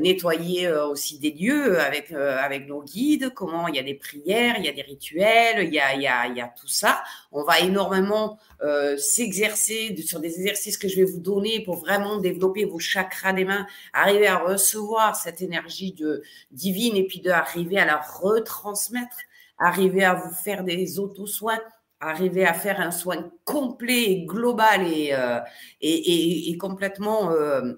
[0.00, 4.64] nettoyer aussi des lieux avec, avec nos guides, comment il y a des prières, il
[4.64, 7.02] y a des rituels, il y a, il y a, tout ça.
[7.32, 12.18] On va énormément euh, s'exercer sur des exercices que je vais vous donner pour vraiment
[12.18, 17.78] développer vos chakras des mains, arriver à recevoir cette énergie de, divine et puis d'arriver
[17.78, 19.16] à la retransmettre,
[19.58, 21.60] arriver à vous faire des auto-soins,
[22.00, 25.40] arriver à faire un soin complet et global et, euh,
[25.80, 27.30] et, et, complètement...
[27.30, 27.74] Euh,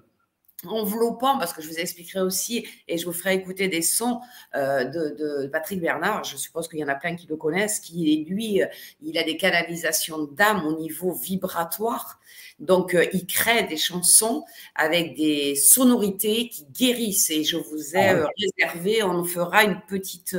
[0.67, 4.19] enveloppant, parce que je vous expliquerai aussi et je vous ferai écouter des sons
[4.55, 6.25] euh, de, Patrick Bernard.
[6.25, 8.61] Je suppose qu'il y en a plein qui le connaissent, qui lui,
[9.01, 12.19] il a des canalisations d'âme au niveau vibratoire.
[12.59, 14.43] Donc, il crée des chansons
[14.75, 17.29] avec des sonorités qui guérissent.
[17.29, 20.35] Et je vous ai ah réservé, on fera une petite,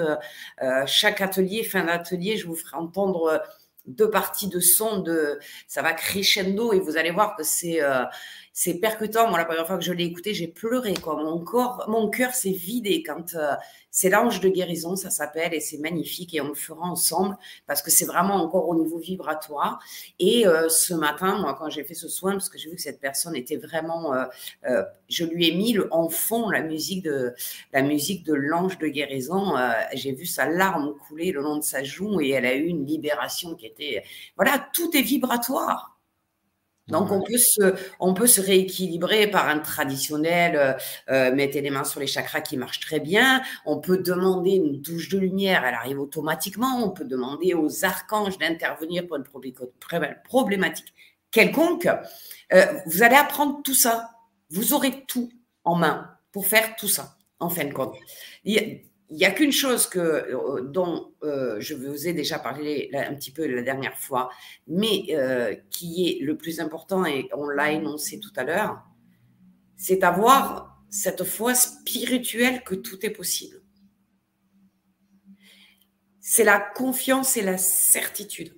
[0.85, 3.41] chaque atelier, fin d'atelier, je vous ferai entendre
[3.91, 7.80] deux parties de son de, ça va crescendo et vous allez voir que c'est
[8.62, 9.30] c'est percutant.
[9.30, 10.92] Moi, la première fois que je l'ai écouté, j'ai pleuré.
[10.92, 11.16] Quoi.
[11.16, 13.54] Mon corps, mon cœur s'est vidé quand euh,
[13.90, 16.34] c'est l'ange de guérison, ça s'appelle, et c'est magnifique.
[16.34, 19.82] Et on le fera ensemble parce que c'est vraiment encore au niveau vibratoire.
[20.18, 22.82] Et euh, ce matin, moi, quand j'ai fait ce soin, parce que j'ai vu que
[22.82, 27.32] cette personne était vraiment, euh, je lui ai mis en fond la musique de
[27.72, 29.54] la musique de l'ange de guérison.
[29.94, 32.84] j'ai vu sa larme couler le long de sa joue et elle a eu une
[32.84, 34.04] libération qui était,
[34.36, 35.89] voilà, tout est vibratoire.
[36.91, 40.72] Donc, on peut, se, on peut se rééquilibrer par un traditionnel, euh,
[41.11, 43.43] euh, mettez les mains sur les chakras qui marche très bien.
[43.64, 46.82] On peut demander une douche de lumière, elle arrive automatiquement.
[46.84, 49.24] On peut demander aux archanges d'intervenir pour une
[50.24, 50.93] problématique
[51.30, 51.88] quelconque.
[52.53, 54.11] Euh, vous allez apprendre tout ça.
[54.51, 55.30] Vous aurez tout
[55.64, 57.95] en main pour faire tout ça, en fin de compte
[58.45, 58.82] il
[59.16, 63.32] n'y a qu'une chose que, euh, dont euh, je vous ai déjà parlé un petit
[63.32, 64.30] peu la dernière fois,
[64.66, 68.82] mais euh, qui est le plus important, et on l'a énoncé tout à l'heure,
[69.76, 73.62] c'est d'avoir cette foi spirituelle que tout est possible.
[76.20, 78.56] C'est la confiance et la certitude.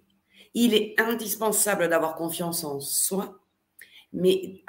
[0.55, 3.42] Il est indispensable d'avoir confiance en soi,
[4.13, 4.63] mais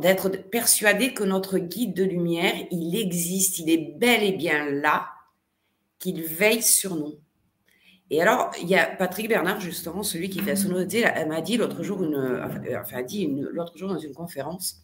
[0.00, 5.08] d'être persuadé que notre guide de lumière, il existe, il est bel et bien là,
[5.98, 7.18] qu'il veille sur nous.
[8.10, 11.56] Et alors, il y a Patrick Bernard, justement, celui qui fait sonorité, elle m'a dit
[11.56, 13.06] l'autre jour, enfin,
[13.74, 14.82] jour dans une conférence,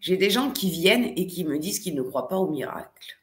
[0.00, 3.18] j'ai des gens qui viennent et qui me disent qu'ils ne croient pas au miracle.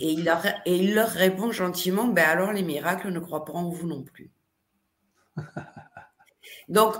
[0.00, 3.54] Et il leur, et il leur répond gentiment, ben alors les miracles ne croient pas
[3.54, 4.30] en vous non plus.
[6.68, 6.94] Donc,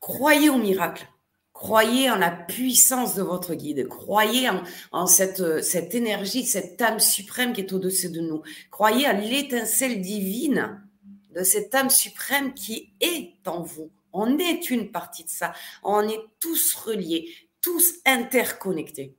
[0.00, 1.06] Croyez au miracle.
[1.52, 3.86] Croyez en la puissance de votre guide.
[3.86, 4.48] Croyez
[4.92, 8.42] en, cette, cette énergie, cette âme suprême qui est au-dessus de nous.
[8.70, 10.80] Croyez à l'étincelle divine
[11.34, 13.90] de cette âme suprême qui est en vous.
[14.12, 15.52] On est une partie de ça.
[15.82, 17.28] On est tous reliés,
[17.60, 19.14] tous interconnectés.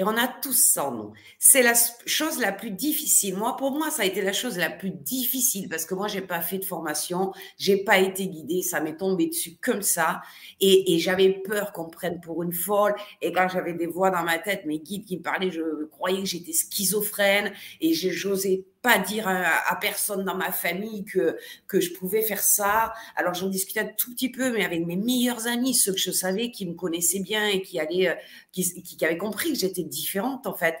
[0.00, 1.12] Et on a tous ça en nous.
[1.40, 1.74] C'est la
[2.06, 3.34] chose la plus difficile.
[3.36, 6.20] Moi, pour moi, ça a été la chose la plus difficile parce que moi, j'ai
[6.20, 10.22] pas fait de formation, j'ai pas été guidée, ça m'est tombé dessus comme ça.
[10.60, 12.94] Et, et j'avais peur qu'on me prenne pour une folle.
[13.22, 16.20] Et quand j'avais des voix dans ma tête, mes guides qui me parlaient, je croyais
[16.20, 21.92] que j'étais schizophrène et j'osais pas dire à, personne dans ma famille que, que je
[21.92, 22.92] pouvais faire ça.
[23.16, 26.10] Alors j'en discutais un tout petit peu, mais avec mes meilleurs amis, ceux que je
[26.10, 28.14] savais, qui me connaissaient bien et qui, allaient, euh,
[28.52, 30.76] qui, qui, avaient compris que j'étais différente en fait.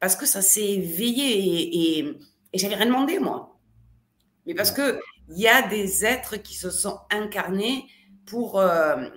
[0.00, 2.18] Parce que ça s'est éveillé et, et,
[2.54, 3.58] j'avais rien demandé moi.
[4.46, 4.98] Mais parce qu'il
[5.30, 7.86] y a des êtres qui se sont incarnés
[8.26, 9.08] pour euh,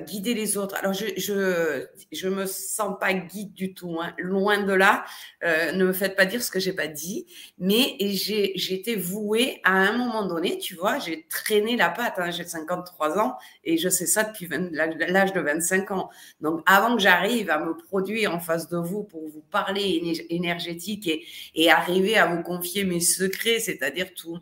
[0.00, 0.74] guider les autres.
[0.76, 4.12] Alors, je, je, je me sens pas guide du tout, hein.
[4.18, 5.04] loin de là.
[5.44, 7.26] Euh, ne me faites pas dire ce que j'ai pas dit.
[7.58, 12.14] Mais j'ai été vouée à un moment donné, tu vois, j'ai traîné la patte.
[12.18, 12.30] Hein.
[12.30, 16.10] j'ai 53 ans et je sais ça depuis l'âge de 25 ans.
[16.40, 21.06] Donc, avant que j'arrive à me produire en face de vous pour vous parler énergétique
[21.06, 21.24] et,
[21.54, 24.38] et arriver à vous confier mes secrets, c'est-à-dire tout,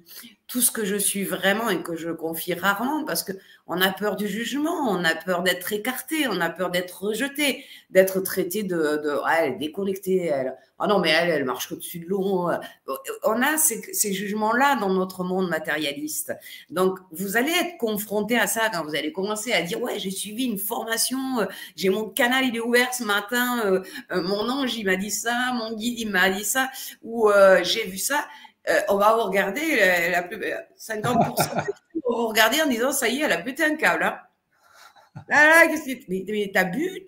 [0.47, 3.33] tout ce que je suis vraiment et que je confie rarement parce que
[3.67, 7.65] on a peur du jugement, on a peur d'être écarté, on a peur d'être rejeté,
[7.91, 11.71] d'être traité de, de ah, elle est déconnectée, elle, ah non mais elle, elle marche
[11.73, 12.51] au-dessus de l'eau.
[13.23, 16.33] On a ces, ces jugements-là dans notre monde matérialiste.
[16.69, 20.11] Donc vous allez être confronté à ça quand vous allez commencer à dire ouais j'ai
[20.11, 21.47] suivi une formation, euh,
[21.77, 25.11] j'ai mon canal il est ouvert ce matin, euh, euh, mon ange il m'a dit
[25.11, 26.71] ça, mon guide il m'a dit ça,
[27.03, 27.31] ou
[27.63, 28.27] j'ai vu ça.
[28.69, 29.77] Euh, on va vous regarder,
[30.11, 30.39] la, plus,
[30.79, 31.15] 50%,
[32.05, 34.05] on va vous regarder en disant, ça y est, elle a pété un câble.
[34.05, 34.19] Hein.
[35.29, 35.75] Là, là,
[36.09, 37.05] mais, t'as bu,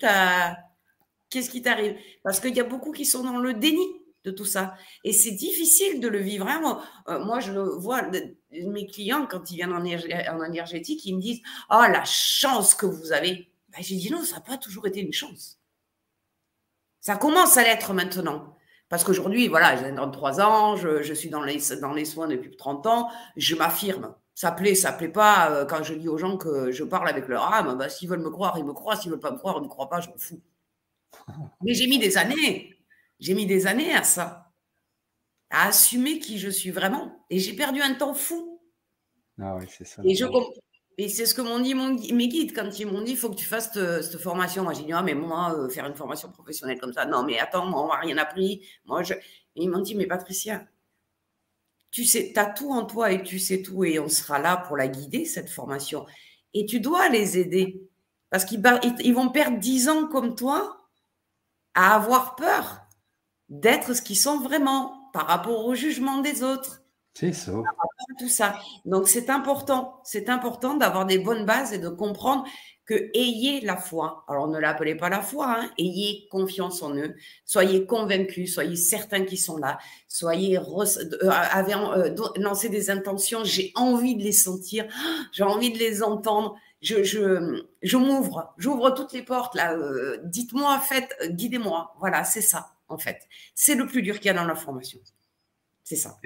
[1.29, 1.97] qu'est-ce qui t'arrive?
[2.23, 3.85] Parce qu'il y a beaucoup qui sont dans le déni
[4.23, 4.75] de tout ça.
[5.03, 6.47] Et c'est difficile de le vivre.
[6.47, 6.81] Hein.
[7.07, 8.03] Euh, moi, je vois
[8.51, 9.83] mes clients, quand ils viennent en,
[10.43, 13.49] énergétique, ils me disent, oh, la chance que vous avez.
[13.69, 15.59] Ben, J'ai dit, non, ça n'a pas toujours été une chance.
[16.99, 18.56] Ça commence à l'être maintenant.
[18.89, 22.85] Parce qu'aujourd'hui, voilà, j'ai 33 ans, je, suis dans les, dans les soins depuis 30
[22.87, 24.15] ans, je m'affirme.
[24.33, 25.51] Ça plaît, ça plaît pas.
[25.51, 28.21] Euh, quand je dis aux gens que je parle avec leur âme, bah, s'ils veulent
[28.21, 28.95] me croire, ils me croient.
[28.95, 30.41] S'ils veulent pas me croire, ils me croient pas, je m'en fous.
[31.63, 32.77] Mais j'ai mis des années,
[33.19, 34.51] j'ai mis des années à ça,
[35.49, 37.25] à assumer qui je suis vraiment.
[37.29, 38.61] Et j'ai perdu un temps fou.
[39.41, 40.01] Ah oui, c'est ça.
[40.05, 40.25] Et je,
[40.97, 43.35] et c'est ce que m'ont dit mes guides quand ils m'ont dit il faut que
[43.35, 44.63] tu fasses cette, formation.
[44.63, 47.37] Moi, j'ai dit ah, mais moi, euh, faire une formation professionnelle comme ça, non, mais
[47.37, 48.67] attends, moi, on m'a rien appris.
[48.85, 49.13] Moi, je...
[49.55, 50.65] ils m'ont dit mais Patricia,
[51.91, 54.75] tu sais, as tout en toi et tu sais tout et on sera là pour
[54.75, 56.05] la guider, cette formation.
[56.53, 57.87] Et tu dois les aider
[58.29, 58.61] parce qu'ils
[59.01, 60.89] ils vont perdre dix ans comme toi
[61.75, 62.81] à avoir peur
[63.49, 66.81] d'être ce qu'ils sont vraiment par rapport au jugement des autres.
[67.19, 67.51] C'est ça.
[68.19, 68.59] Tout ça.
[68.85, 69.99] Donc, c'est important.
[70.03, 72.45] C'est important d'avoir des bonnes bases et de comprendre
[72.85, 74.23] que ayez la foi.
[74.27, 75.71] Alors, ne l'appelez pas la foi, hein.
[75.79, 77.15] ayez confiance en eux.
[77.43, 79.79] Soyez convaincus, soyez certains qu'ils sont là.
[80.07, 83.43] Soyez, euh, avez, euh, lancé des intentions.
[83.43, 84.85] J'ai envie de les sentir.
[85.31, 86.55] J'ai envie de les entendre.
[86.83, 88.53] Je, je, je m'ouvre.
[88.59, 89.73] J'ouvre toutes les portes, là.
[89.73, 91.95] Euh, dites-moi, faites, guidez-moi.
[91.97, 93.27] Voilà, c'est ça, en fait.
[93.55, 94.99] C'est le plus dur qu'il y a dans la formation.
[95.83, 96.19] C'est ça.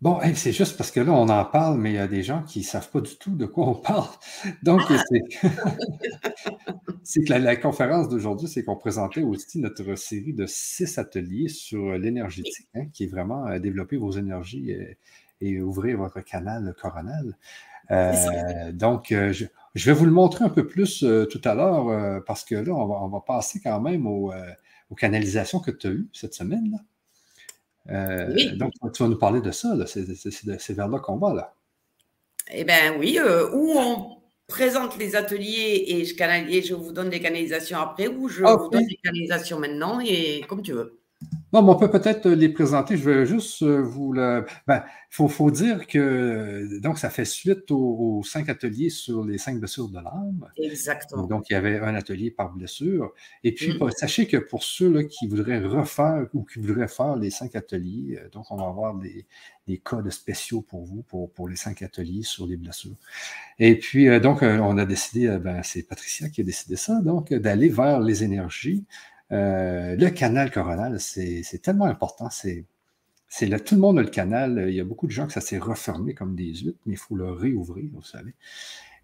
[0.00, 2.44] Bon, c'est juste parce que là, on en parle, mais il y a des gens
[2.44, 4.06] qui ne savent pas du tout de quoi on parle.
[4.62, 5.02] Donc, ah!
[7.02, 11.98] c'est que la, conférence d'aujourd'hui, c'est qu'on présentait aussi notre série de six ateliers sur
[11.98, 14.70] l'énergétique, hein, qui est vraiment euh, développer vos énergies
[15.40, 17.36] et, ouvrir votre canal coronal.
[17.90, 19.46] Euh, donc, euh, je,
[19.84, 23.20] vais vous le montrer un peu plus tout à l'heure parce que là, on va,
[23.26, 24.32] passer quand même aux
[24.96, 26.70] canalisations que tu as eues cette semaine.
[26.70, 26.78] Là.
[27.90, 31.34] Euh, donc, tu vas nous parler de ça, c'est vers là qu'on va.
[31.34, 31.54] Là.
[32.50, 37.20] Eh bien, oui, euh, où on présente les ateliers et je, je vous donne des
[37.20, 40.98] canalisations après, ou je vous donne des canalisations maintenant, et comme tu veux.
[41.52, 42.98] Non, mais on peut peut-être les présenter.
[42.98, 44.44] Je vais juste euh, vous le.
[44.66, 44.84] Ben,
[45.18, 49.88] il faut, dire que donc ça fait suite aux, cinq ateliers sur les cinq blessures
[49.88, 50.50] de l'âme.
[50.58, 51.26] Exactement.
[51.26, 53.14] Donc, il y avait un atelier par blessure.
[53.44, 53.90] Et puis, mm.
[53.96, 58.28] sachez que pour ceux qui voudraient refaire ou qui voudraient faire les cinq ateliers, euh,
[58.28, 59.24] donc on va avoir des,
[59.66, 62.96] des codes spéciaux pour vous, pour, pour les cinq ateliers sur les blessures.
[63.58, 67.32] Et puis, euh, donc, on a décidé, ben, c'est Patricia qui a décidé ça, donc,
[67.32, 68.84] d'aller vers les énergies.
[69.32, 72.28] Euh, le canal coronal, c'est tellement important.
[72.30, 74.66] C'est là, tout le monde a le canal.
[74.68, 76.98] Il y a beaucoup de gens que ça s'est refermé comme des huîtres, mais il
[76.98, 78.34] faut le réouvrir, vous savez.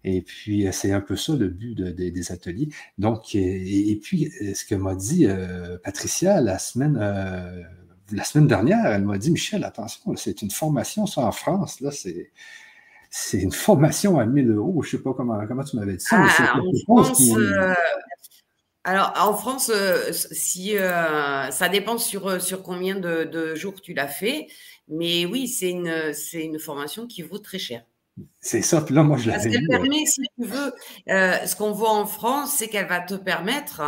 [0.03, 2.69] Et puis, c'est un peu ça le but des ateliers.
[2.99, 7.63] Donc, et, puis, ce que m'a dit euh, Patricia la semaine, euh,
[8.11, 11.91] la semaine dernière, elle m'a dit, Michel, attention, c'est une formation, ça en France, là,
[11.91, 12.31] c'est
[13.17, 14.83] c'est une formation à 1000 euros.
[14.83, 16.17] Je ne sais pas comment, comment tu m'avais dit ça.
[16.19, 17.21] Ah, en France,
[18.85, 23.95] alors, en France, euh, si euh, ça dépend sur, euh, sur combien de, jours tu
[23.95, 24.47] l'as fait,
[24.87, 27.83] mais oui, c'est une, c'est une formation qui vaut très cher.
[28.39, 30.71] C'est ça, puis là, moi, je l'avais Parce qu'elle permet, si tu veux,
[31.07, 33.81] ce qu'on voit en France, c'est qu'elle va te permettre,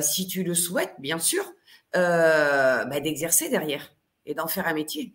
[0.00, 1.44] si tu le souhaites, bien sûr,
[1.92, 5.14] bah, d'exercer derrière et d'en faire un métier.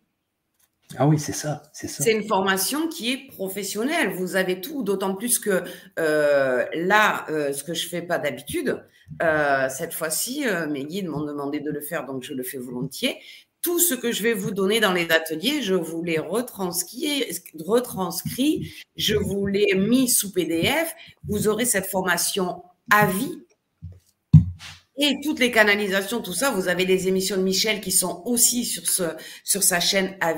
[0.95, 2.03] Ah oui, c'est ça, c'est ça.
[2.03, 4.11] C'est une formation qui est professionnelle.
[4.11, 5.63] Vous avez tout, d'autant plus que
[5.99, 8.81] euh, là, euh, ce que je fais pas d'habitude,
[9.21, 13.19] euh, cette fois-ci, mes guides m'ont demandé de le faire, donc je le fais volontiers.
[13.61, 17.25] tout ce que je vais vous donner dans les ateliers, je vous les retranscris,
[17.59, 20.93] retranscris je vous les mis sous PDF.
[21.27, 23.46] Vous aurez cette formation à vie
[24.99, 28.65] et toutes les canalisations, tout ça, vous avez des émissions de Michel qui sont aussi
[28.65, 29.03] sur, ce,
[29.43, 30.33] sur sa chaîne à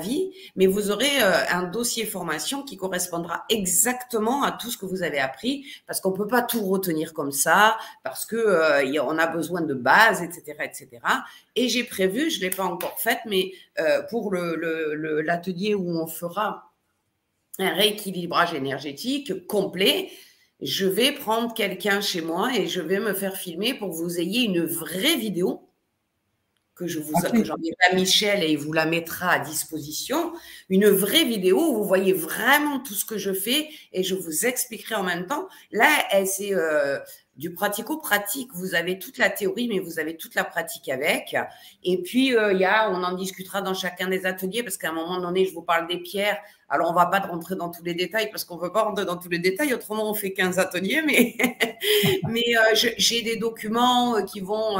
[0.56, 5.02] mais vous aurez euh, un dossier formation qui correspondra exactement à tout ce que vous
[5.02, 9.26] avez appris, parce qu'on peut pas tout retenir comme ça, parce que euh, on a
[9.26, 10.88] besoin de bases, etc., etc.
[11.56, 16.06] Et j'ai prévu, je l'ai pas encore fait, mais euh, pour le l'atelier où on
[16.06, 16.70] fera
[17.58, 20.10] un rééquilibrage énergétique complet,
[20.62, 24.18] je vais prendre quelqu'un chez moi et je vais me faire filmer pour que vous
[24.18, 25.66] ayez une vraie vidéo
[26.80, 27.44] que je vous okay.
[27.90, 30.32] à Michel et il vous la mettra à disposition.
[30.70, 34.46] Une vraie vidéo où vous voyez vraiment tout ce que je fais et je vous
[34.46, 35.46] expliquerai en même temps.
[35.72, 35.88] Là,
[36.24, 36.98] c'est euh,
[37.40, 38.50] du pratico-pratique.
[38.52, 41.34] Vous avez toute la théorie, mais vous avez toute la pratique avec.
[41.82, 44.90] Et puis, euh, il y a, on en discutera dans chacun des ateliers parce qu'à
[44.90, 46.38] un moment donné, je vous parle des pierres.
[46.68, 49.16] Alors, on va pas rentrer dans tous les détails parce qu'on veut pas rentrer dans
[49.16, 49.72] tous les détails.
[49.72, 51.00] Autrement, on fait 15 ateliers.
[51.04, 51.34] Mais,
[52.28, 54.76] mais euh, j'ai des documents qui vont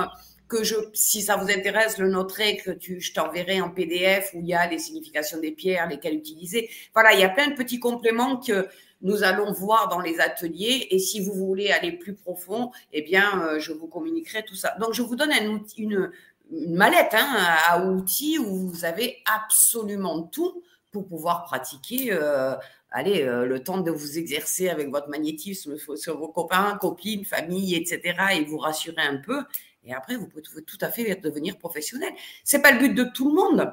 [0.46, 4.40] que je, si ça vous intéresse, le noterai, que tu, je t'enverrai en PDF où
[4.40, 6.68] il y a les significations des pierres, lesquelles utiliser.
[6.92, 8.68] Voilà, il y a plein de petits compléments que
[9.02, 10.88] nous allons voir dans les ateliers.
[10.90, 14.74] Et si vous voulez aller plus profond, eh bien, euh, je vous communiquerai tout ça.
[14.80, 16.10] Donc, je vous donne un outil, une,
[16.52, 17.28] une mallette hein,
[17.68, 22.12] à outils où vous avez absolument tout pour pouvoir pratiquer.
[22.12, 22.54] Euh,
[22.90, 27.74] allez, euh, le temps de vous exercer avec votre magnétisme sur vos copains, copines, famille,
[27.76, 28.16] etc.
[28.34, 29.44] et vous rassurer un peu.
[29.84, 32.12] Et après, vous pouvez tout à fait devenir professionnel.
[32.44, 33.72] C'est pas le but de tout le monde.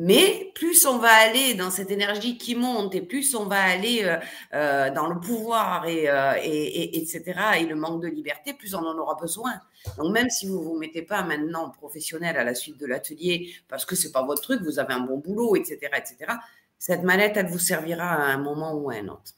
[0.00, 4.02] Mais plus on va aller dans cette énergie qui monte et plus on va aller
[4.04, 4.16] euh,
[4.54, 7.40] euh, dans le pouvoir et, euh, et, etc.
[7.58, 9.54] et le manque de liberté, plus on en aura besoin.
[9.96, 13.84] Donc même si vous vous mettez pas maintenant professionnel à la suite de l'atelier parce
[13.84, 16.32] que c'est pas votre truc, vous avez un bon boulot, etc., etc.
[16.78, 19.32] Cette manette, elle vous servira à un moment ou à un autre.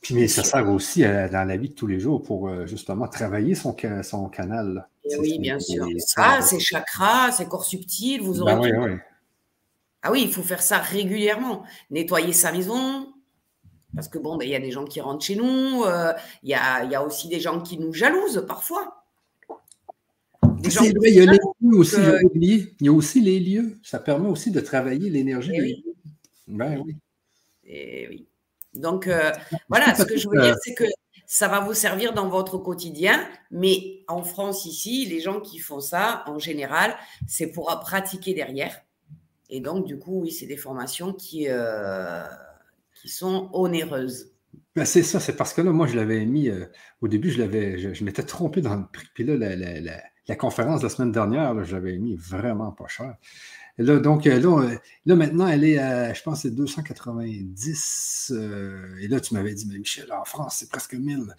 [0.00, 3.54] Puis, mais ça sert aussi dans la vie de tous les jours pour justement travailler
[3.54, 4.88] son, son canal.
[5.04, 5.86] Eh oui, bien sûr.
[5.98, 8.72] Ça, c'est chakras, c'est corps subtil, vous aurez.
[8.72, 9.00] Ben
[10.04, 11.64] ah oui, il faut faire ça régulièrement.
[11.90, 13.08] Nettoyer sa maison,
[13.94, 16.50] parce que bon, ben, il y a des gens qui rentrent chez nous, euh, il
[16.50, 19.06] y, a, y, a, aussi des gens qui nous jalousent parfois.
[20.62, 21.96] C'est vrai, il y a les lieux aussi,
[22.34, 23.78] il y a aussi les lieux.
[23.82, 25.94] Ça permet aussi de travailler l'énergie eh lieux.
[26.48, 26.96] Ben oui.
[27.64, 28.26] Et eh oui.
[28.74, 29.32] Donc, euh,
[29.70, 30.84] voilà, ce que je veux dire, c'est que
[31.26, 35.80] ça va vous servir dans votre quotidien, mais en France, ici, les gens qui font
[35.80, 36.94] ça, en général,
[37.26, 38.84] c'est pour pratiquer derrière.
[39.50, 42.24] Et donc, du coup, oui, c'est des formations qui, euh,
[42.94, 44.30] qui sont onéreuses.
[44.76, 46.66] Ben c'est ça, c'est parce que là, moi, je l'avais mis, euh,
[47.00, 49.06] au début, je l'avais, je, m'étais trompé dans le prix.
[49.14, 52.72] Puis là, la, la, la, la conférence de la semaine dernière, je l'avais mis vraiment
[52.72, 53.16] pas cher.
[53.78, 58.32] Là, donc, euh, là, là, maintenant, elle est à, je pense, c'est 290.
[58.34, 61.34] Euh, et là, tu m'avais dit, mais Michel, en France, c'est presque 1000.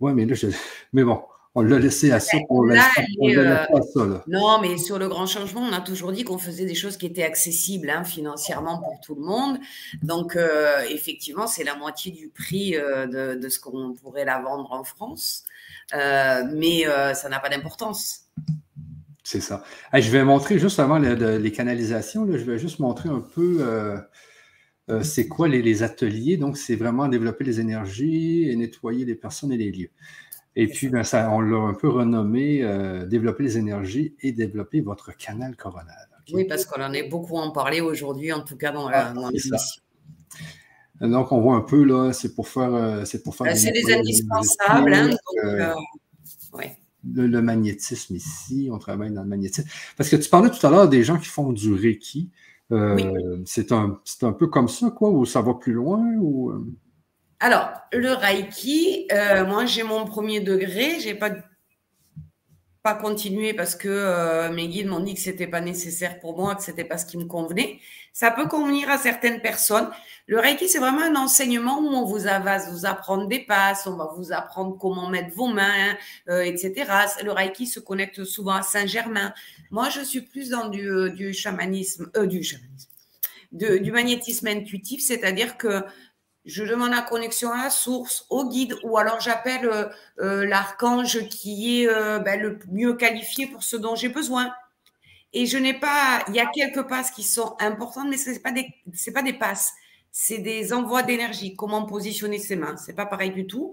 [0.00, 0.48] Oui, mais là, je,
[0.92, 1.22] mais bon,
[1.54, 2.38] on l'a laissé à ça.
[2.48, 4.06] On l'a à ça.
[4.06, 4.22] Là.
[4.26, 7.06] Non, mais sur le grand changement, on a toujours dit qu'on faisait des choses qui
[7.06, 9.58] étaient accessibles hein, financièrement pour tout le monde.
[10.02, 14.40] Donc, euh, effectivement, c'est la moitié du prix euh, de, de, ce qu'on pourrait la
[14.40, 15.44] vendre en France.
[15.94, 16.84] Euh, mais
[17.14, 18.26] ça n'a pas d'importance.
[19.30, 19.62] C'est ça.
[19.94, 23.96] je vais montrer juste avant les, canalisations, je vais juste montrer un peu euh,
[24.90, 26.36] euh, c'est quoi les, ateliers.
[26.36, 29.90] Donc, c'est vraiment développer les énergies et nettoyer les personnes et les lieux.
[30.56, 34.80] Et puis, ben, ça, on l'a un peu renommé euh, développer les énergies et développer
[34.80, 36.08] votre canal coronal.
[36.32, 39.56] Oui, parce qu'on en est beaucoup en parler aujourd'hui, en tout cas dans, ah, l'émission.
[41.00, 43.06] Donc, on voit un peu là, c'est pour faire.
[43.06, 43.46] c'est pour faire.
[43.46, 44.92] Ben, c'est des indispensables.
[44.92, 45.10] Hein,
[47.04, 49.68] le, magnétisme ici, on travaille dans le magnétisme.
[49.96, 52.30] Parce que tu parlais tout à l'heure des gens qui font du Reiki.
[52.72, 56.52] Euh, c'est un, un, peu comme ça, quoi, ou ça va plus loin ou...
[57.42, 57.46] Euh?
[57.46, 61.30] Alors, le Reiki, euh, moi j'ai mon premier degré, j'ai pas
[62.82, 66.62] pas continué parce que mes guides m'ont dit que c'était pas nécessaire pour moi, que
[66.62, 67.78] c'était pas ce qui me convenait.
[68.12, 69.88] Ça peut convenir à certaines personnes.
[70.26, 73.96] Le Reiki, c'est vraiment un enseignement où on vous va vous apprendre des passes, on
[73.96, 75.96] va vous apprendre comment mettre vos mains,
[76.28, 76.90] euh, etc.
[77.24, 79.32] Le Reiki se connecte souvent à Saint-Germain.
[79.70, 82.88] Moi, je suis plus dans du, euh, du chamanisme, euh, du chamanisme,
[83.52, 85.82] du magnétisme intuitif, c'est-à-dire que
[86.44, 91.86] je demande la connexion à la source, au guide, ou alors j'appelle l'archange qui est
[92.20, 94.50] ben, le mieux qualifié pour ce dont j'ai besoin.
[95.32, 98.38] Et je n'ai pas, il y a quelques passes qui sont importantes, mais ce n'est
[98.38, 98.66] pas, des,
[99.12, 99.72] pas des passes
[100.12, 101.54] c'est des envois d'énergie.
[101.56, 103.72] Comment positionner ses mains C'est pas pareil du tout.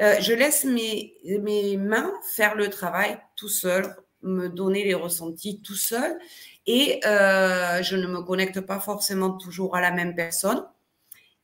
[0.00, 5.74] Euh, je laisse mes, mains faire le travail tout seul, me donner les ressentis tout
[5.74, 6.18] seul.
[6.66, 10.66] et euh, je ne me connecte pas forcément toujours à la même personne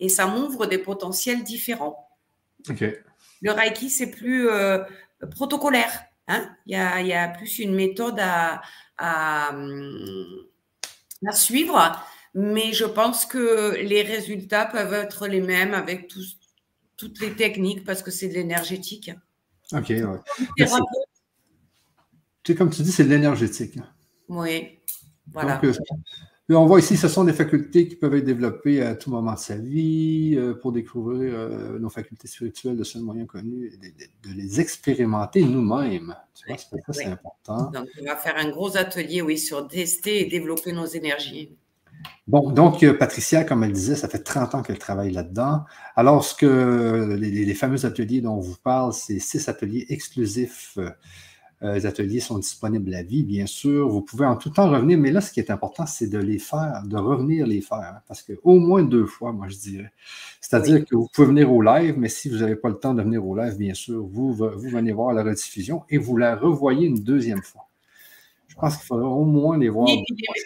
[0.03, 2.09] et ça m'ouvre des potentiels différents.
[2.69, 4.79] Le Reiki, c'est plus euh,
[5.31, 5.93] protocolaire.
[6.27, 6.51] Hein.
[6.67, 8.63] il, y a, plus une méthode à,
[8.99, 9.53] à,
[11.33, 16.13] suivre, mais je pense que les résultats peuvent être les mêmes avec
[16.97, 19.13] toutes les techniques parce que c'est de l'énergétique.
[19.73, 20.67] Ok, ouais.
[22.45, 23.79] C'est comme tu dis, c'est de l'énergétique.
[24.29, 24.81] Oui,
[25.31, 25.61] voilà.
[26.51, 29.35] Euh, on voit ici, ce sont des facultés qui peuvent être développées à tout moment
[29.35, 33.77] de sa vie euh, pour découvrir euh, nos facultés spirituelles de seul moyen connu et
[34.29, 36.17] de, les expérimenter nous-mêmes.
[36.35, 36.57] Tu vois,
[36.93, 37.71] c'est important.
[37.71, 41.57] Donc, on va faire un gros atelier, oui, sur tester et développer nos énergies.
[42.27, 45.65] Bon, donc, Patricia, comme elle disait, ça fait 30 ans qu'elle travaille là-dedans.
[45.97, 50.75] Alors, ce que les, les, fameux ateliers dont on vous parle, c'est six ateliers exclusifs
[50.79, 50.91] euh,
[51.63, 53.89] les ateliers sont disponibles à vie, bien sûr.
[53.89, 56.39] Vous pouvez en tout temps revenir, mais là, ce qui est important, c'est de les
[56.39, 59.93] faire, de revenir les faire, hein, parce qu'au moins deux fois, moi, je dirais.
[60.41, 63.03] C'est-à-dire que vous pouvez venir au live, mais si vous n'avez pas le temps de
[63.03, 66.87] venir au live, bien sûr, vous, vous venez voir la rediffusion et vous la revoyez
[66.87, 67.69] une deuxième fois.
[68.53, 69.89] Je pense qu'il faudra au moins les voir.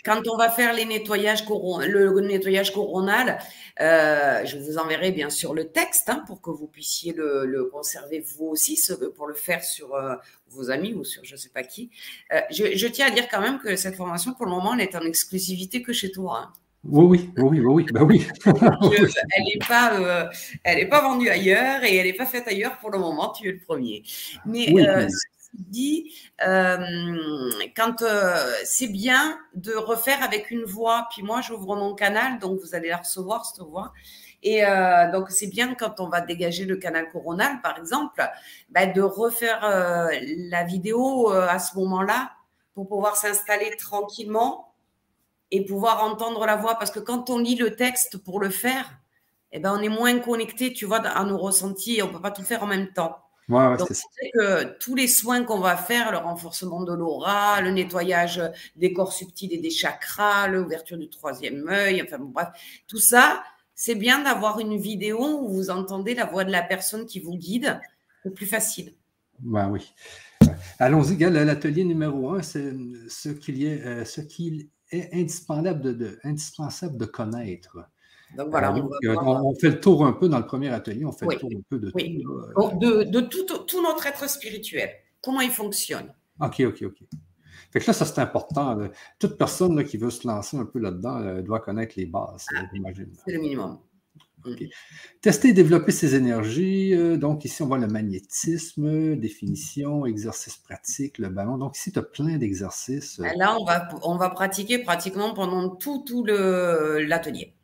[0.05, 3.39] quand on va faire les nettoyages le nettoyage coronal,
[3.81, 8.21] euh, je vous enverrai bien sûr le texte hein, pour que vous puissiez le, conserver
[8.21, 8.81] vous aussi,
[9.17, 10.15] pour le faire sur euh,
[10.49, 11.91] vos amis ou sur je ne sais pas qui.
[12.33, 14.95] Euh, je, tiens à dire quand même que cette formation, pour le moment, elle est
[14.95, 16.45] en exclusivité que chez toi.
[16.45, 16.53] Hein.
[16.89, 18.25] Oui, oui, oui, oui, bah oui.
[18.47, 20.31] elle n'est pas,
[20.63, 23.33] pas vendue ailleurs et elle n'est pas faite ailleurs pour le moment.
[23.33, 24.05] Tu es le premier.
[24.45, 24.73] Mais
[25.59, 26.13] dit,
[26.47, 32.39] euh, quand euh, c'est bien de refaire avec une voix, puis moi j'ouvre mon canal,
[32.39, 33.93] donc vous allez la recevoir cette voix.
[34.43, 38.23] Et euh, donc c'est bien quand on va dégager le canal coronal, par exemple,
[38.71, 39.61] bah, de refaire
[40.21, 42.33] la vidéo à ce moment-là
[42.75, 44.75] pour pouvoir s'installer tranquillement
[45.51, 46.77] et pouvoir entendre la voix.
[46.79, 48.99] Parce que quand on lit le texte pour le faire,
[49.53, 52.43] eh ben, on est moins connecté, tu vois, à nos ressentis on peut pas tout
[52.43, 53.26] faire en même temps.
[53.49, 58.43] Donc, c'est que tous les soins qu'on va faire, le renforcement de l'aura, le nettoyage
[58.75, 62.49] des corps subtils et des chakras, l'ouverture du troisième œil, enfin bref,
[62.89, 63.43] tout ça,
[63.75, 67.37] c'est bien d'avoir une vidéo où vous entendez la voix de la personne qui vous
[67.37, 67.79] guide,
[68.25, 68.95] c'est plus facile.
[69.39, 69.93] Ben oui.
[70.79, 72.73] Allons-y, l'atelier numéro un, c'est
[73.09, 77.79] ce qu'il euh, ce qu'il est indispensable de, indispensable de connaître.
[78.37, 78.75] Donc voilà.
[78.75, 81.51] Euh, on, fait le tour un peu dans le premier atelier, on fait le tour
[81.53, 81.99] un peu de tout.
[82.79, 84.91] De, tout, notre être spirituel,
[85.23, 86.13] comment il fonctionne.
[86.41, 86.99] OK, OK, OK.
[87.73, 88.79] Fait que là, ça c'est important.
[89.19, 92.63] Toute personne qui veut se lancer un peu là-dedans doit connaître les bases, ah,
[93.25, 93.79] C'est le minimum.
[95.21, 96.95] Tester et développer ses énergies.
[96.95, 101.59] Euh, donc, ici, on voit le magnétisme, définition, exercice pratique, le ballon.
[101.59, 103.19] Donc, ici, tu as plein d'exercices.
[103.19, 107.56] Ben là, on va, on va pratiquer pratiquement pendant tout, tout l'atelier.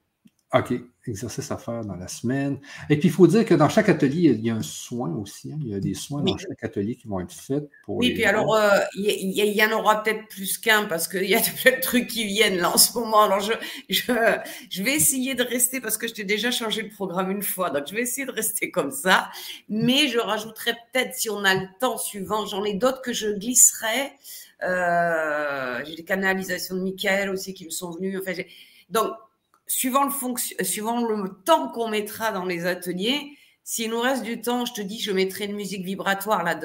[0.54, 0.74] OK.
[1.06, 2.60] Exercice à faire dans la semaine.
[2.88, 5.50] Et puis, il faut dire que dans chaque atelier, il y a un soin aussi.
[5.52, 5.58] Hein.
[5.62, 7.96] Il y a des soins dans chaque atelier qui vont être faits pour.
[7.96, 11.40] Oui, puis alors, euh, il y, en aura peut-être plus qu'un parce qu'il y a
[11.62, 13.22] plein de trucs qui viennent là en ce moment.
[13.22, 13.52] Alors, je,
[13.88, 14.12] je,
[14.70, 17.70] je vais essayer de rester parce que je t'ai déjà changé le programme une fois.
[17.70, 19.30] Donc, je vais essayer de rester comme ça.
[19.68, 23.30] Mais je rajouterai peut-être, si on a le temps suivant, j'en ai d'autres que je
[23.30, 24.12] glisserai.
[24.62, 28.18] Euh, j'ai des canalisations de Michael aussi qui me sont venues.
[28.18, 28.40] Enfin,
[28.90, 29.14] donc,
[29.72, 34.66] suivant le, suivant le temps qu'on mettra dans les ateliers, s'il nous reste du temps,
[34.66, 36.58] je te dis, je mettrai une musique vibratoire là,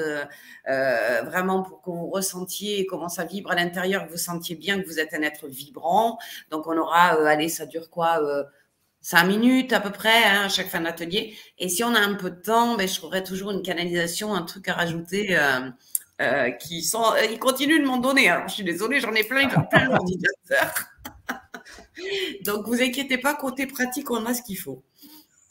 [0.68, 4.82] euh, vraiment pour que vous ressentiez comment ça vibre à l'intérieur, que vous sentiez bien
[4.82, 6.18] que vous êtes un être vibrant.
[6.52, 8.44] Donc, on aura, euh, allez, ça dure quoi euh,
[9.00, 11.36] Cinq minutes à peu près hein, à chaque fin d'atelier.
[11.60, 14.42] Et si on a un peu de temps, ben, je ferai toujours une canalisation, un
[14.42, 15.38] truc à rajouter.
[16.60, 18.28] qui sont, ils continuent de m'en donner.
[18.30, 20.74] Alors, je suis désolée, j'en ai plein, plein d'ordinateurs.
[22.44, 24.84] Donc, vous inquiétez pas, côté pratique, on a ce qu'il faut.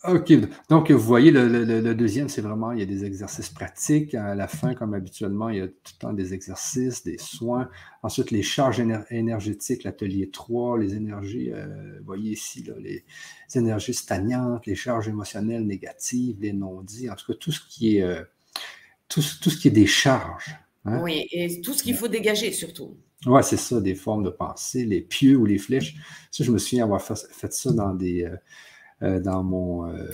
[0.09, 0.32] OK.
[0.68, 4.14] Donc, vous voyez, le, deuxième, c'est vraiment, il y a des exercices pratiques.
[4.14, 7.68] À la fin, comme habituellement, il y a tout le temps des exercices, des soins.
[8.03, 8.80] Ensuite, les charges
[9.11, 13.05] énergétiques, l'atelier 3, les énergies, euh, vous voyez ici, les
[13.55, 18.03] énergies stagnantes, les charges émotionnelles négatives, les non-dits, en tout cas, tout ce qui est,
[18.03, 18.22] euh,
[19.09, 20.57] tout, ce qui est des charges.
[20.84, 21.01] Hein.
[21.03, 22.97] Oui, et tout ce qu'il faut dégager surtout.
[23.26, 25.96] Oui, c'est ça, des formes de pensée, les pieux ou les flèches.
[26.30, 28.24] Ça, je me souviens avoir fait, ça dans des.
[28.24, 28.36] Euh,
[29.02, 30.10] euh, dans, mon, euh,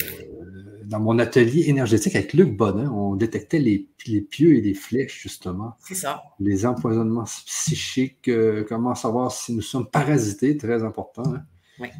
[0.86, 5.22] dans mon atelier énergétique avec Luc Bonin, on détectait les, les pieux et les flèches,
[5.22, 5.76] justement.
[5.78, 6.24] C'est ça.
[6.40, 8.28] Les empoisonnements psychiques,
[8.68, 11.22] comment savoir si nous sommes parasités, très important.
[11.32, 11.44] Hein?
[11.78, 11.90] Oui.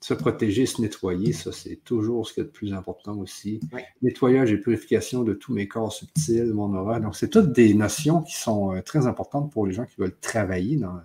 [0.00, 3.60] Se protéger, se nettoyer, ça, c'est toujours ce qui est le plus important aussi.
[4.00, 7.00] Nettoyage et purification de tous mes corps subtils, mon aura.
[7.00, 10.16] Donc, c'est toutes des notions qui sont euh, très importantes pour les gens qui veulent
[10.20, 11.00] travailler dans,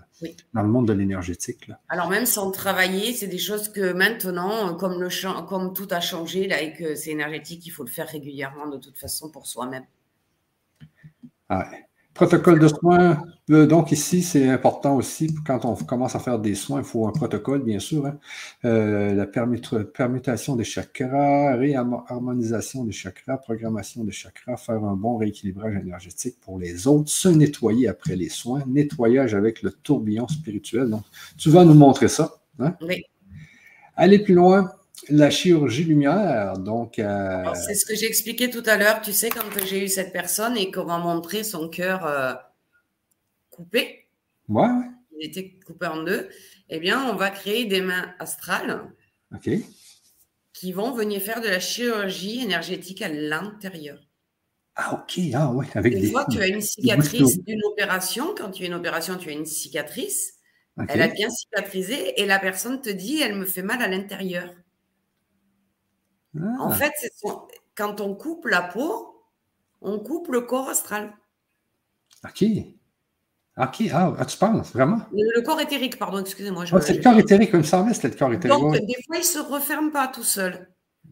[0.53, 1.71] dans le monde de l'énergétique.
[1.89, 6.47] Alors, même sans travailler, c'est des choses que maintenant, comme, le, comme tout a changé
[6.47, 9.85] là, et que c'est énergétique, il faut le faire régulièrement de toute façon pour soi-même.
[11.49, 11.85] Ah ouais.
[12.13, 13.23] Protocole de soins.
[13.49, 17.07] Euh, donc ici, c'est important aussi, quand on commence à faire des soins, il faut
[17.07, 18.05] un protocole, bien sûr.
[18.05, 18.19] Hein.
[18.65, 25.75] Euh, la permutation des chakras, réharmonisation des chakras, programmation des chakras, faire un bon rééquilibrage
[25.75, 30.89] énergétique pour les autres, se nettoyer après les soins, nettoyage avec le tourbillon spirituel.
[30.89, 31.03] Donc,
[31.37, 32.35] tu vas nous montrer ça.
[32.59, 32.75] Hein?
[32.81, 33.03] Oui.
[33.95, 34.71] Aller plus loin,
[35.09, 36.99] la chirurgie lumière, donc.
[36.99, 39.01] Euh, c'est ce que j'ai expliqué tout à l'heure.
[39.01, 42.33] Tu sais, quand j'ai eu cette personne et qu'on m'a montré son cœur euh,
[43.49, 44.07] coupé.
[44.47, 44.67] Ouais.
[45.19, 46.29] Il était coupé en deux.
[46.69, 48.91] Eh bien, on va créer des mains astrales.
[49.33, 49.49] OK.
[50.53, 53.99] Qui vont venir faire de la chirurgie énergétique à l'intérieur.
[54.75, 55.19] Ah, ok.
[55.33, 55.67] Ah, ouais.
[55.75, 58.33] Avec des fois, tu as une cicatrice d'une opération.
[58.35, 60.35] Quand tu as une opération, tu as une cicatrice.
[60.89, 64.49] Elle a bien cicatrisé et la personne te dit, elle me fait mal à l'intérieur.
[66.35, 66.75] En ah.
[66.75, 66.93] fait,
[67.75, 69.23] quand on coupe la peau,
[69.81, 71.13] on coupe le corps astral.
[72.23, 72.43] OK.
[73.55, 75.01] OK, ah, ah tu penses, vraiment?
[75.11, 76.65] Le, corps éthérique, pardon, excusez-moi.
[76.71, 78.59] Ah, c'est le corps éthérique, il me semblait, c'était le corps éthérique.
[78.59, 80.69] Donc, des fois, il ne se referme pas tout seul.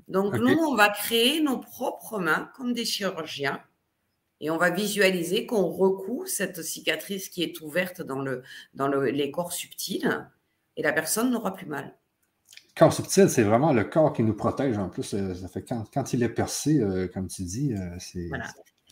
[0.08, 3.62] Donc, nous, on va créer nos propres mains comme des chirurgiens
[4.40, 8.42] et on va visualiser qu'on recoue cette cicatrice qui est ouverte dans, le,
[8.74, 10.28] dans les corps subtils
[10.78, 11.96] et la personne n'aura plus mal
[12.82, 15.14] corps subtil, c'est vraiment le corps qui nous protège en plus.
[15.14, 18.32] Euh, ça fait quand, quand il est percé, euh, comme tu dis, euh, c'est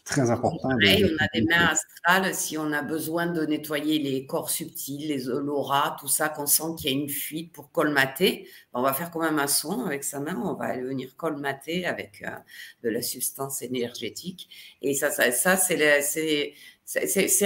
[0.06, 0.70] très important.
[0.70, 5.24] on a des mains astrales si on a besoin de nettoyer les corps subtils, les
[5.24, 8.48] l'aura, tout ça, qu'on sent qu'il y a une fuite pour colmater.
[8.74, 12.24] On va faire même un son avec sa main, on va venir colmater avec
[12.84, 14.78] de la substance énergétique.
[14.84, 16.54] Et ça, ça, ça c'est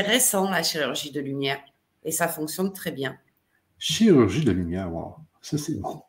[0.02, 1.60] récent, la chirurgie de lumière.
[2.04, 3.18] Et ça fonctionne très bien.
[3.78, 5.16] Chirurgie de lumière, wow.
[5.44, 6.02] Ça, c'est bon.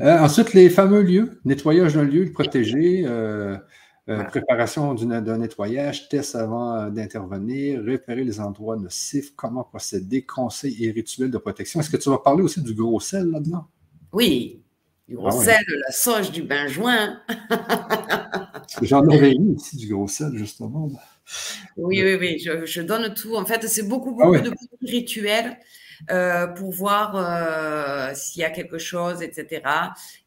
[0.00, 3.56] Euh, ensuite, les fameux lieux, nettoyage d'un lieu protégé, euh,
[4.08, 10.90] euh, préparation d'un nettoyage, test avant d'intervenir, repérer les endroits nocifs, comment procéder, conseils et
[10.90, 11.80] rituels de protection.
[11.80, 13.66] Est-ce que tu vas parler aussi du gros sel là-dedans?
[14.12, 14.62] Oui,
[15.08, 17.20] du gros ah sel, la sauge du bain joint.
[18.82, 20.90] J'en avais eu ici du gros sel, justement.
[21.76, 23.36] Oui, oui, oui, je, donne tout.
[23.36, 24.52] En fait, c'est beaucoup, beaucoup ah de
[24.82, 25.58] rituels.
[26.10, 29.62] Euh, pour voir euh, s'il y a quelque chose, etc.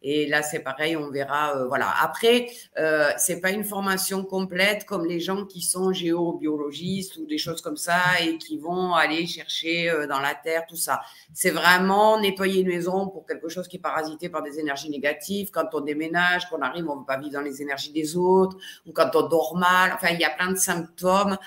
[0.01, 1.57] Et là, c'est pareil, on verra.
[1.57, 1.93] Euh, voilà.
[2.01, 2.47] Après,
[2.78, 7.61] euh, c'est pas une formation complète comme les gens qui sont géobiologistes ou des choses
[7.61, 11.01] comme ça et qui vont aller chercher dans la terre tout ça.
[11.34, 15.49] C'est vraiment nettoyer une maison pour quelque chose qui est parasité par des énergies négatives.
[15.51, 18.57] Quand on déménage, qu'on arrive, on ne veut pas vivre dans les énergies des autres,
[18.86, 19.91] ou quand on dort mal.
[19.93, 21.38] Enfin, il y a plein de symptômes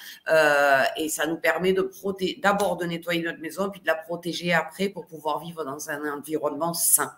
[0.96, 1.90] et ça nous permet de
[2.42, 5.90] d'abord de nettoyer notre maison puis de la protéger protéger après pour pouvoir vivre dans
[5.90, 7.12] un environnement sain.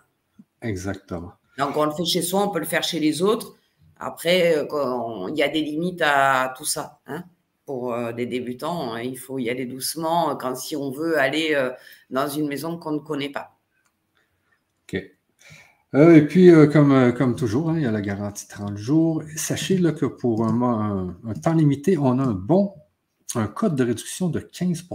[0.61, 1.31] Exactement.
[1.57, 3.55] Donc, on le fait chez soi, on peut le faire chez les autres.
[3.97, 6.99] Après, euh, il y a des limites à tout ça.
[7.07, 7.23] Hein.
[7.65, 11.71] Pour euh, des débutants, il faut y aller doucement quand si on veut aller euh,
[12.09, 13.57] dans une maison qu'on ne connaît pas.
[14.83, 14.95] OK.
[15.93, 19.23] et puis, comme, comme toujours, hein, il y a la garantie 30 jours.
[19.37, 22.73] Sachez là, que pour un, un, temps limité, on a un bon
[23.35, 24.87] un code de réduction de 15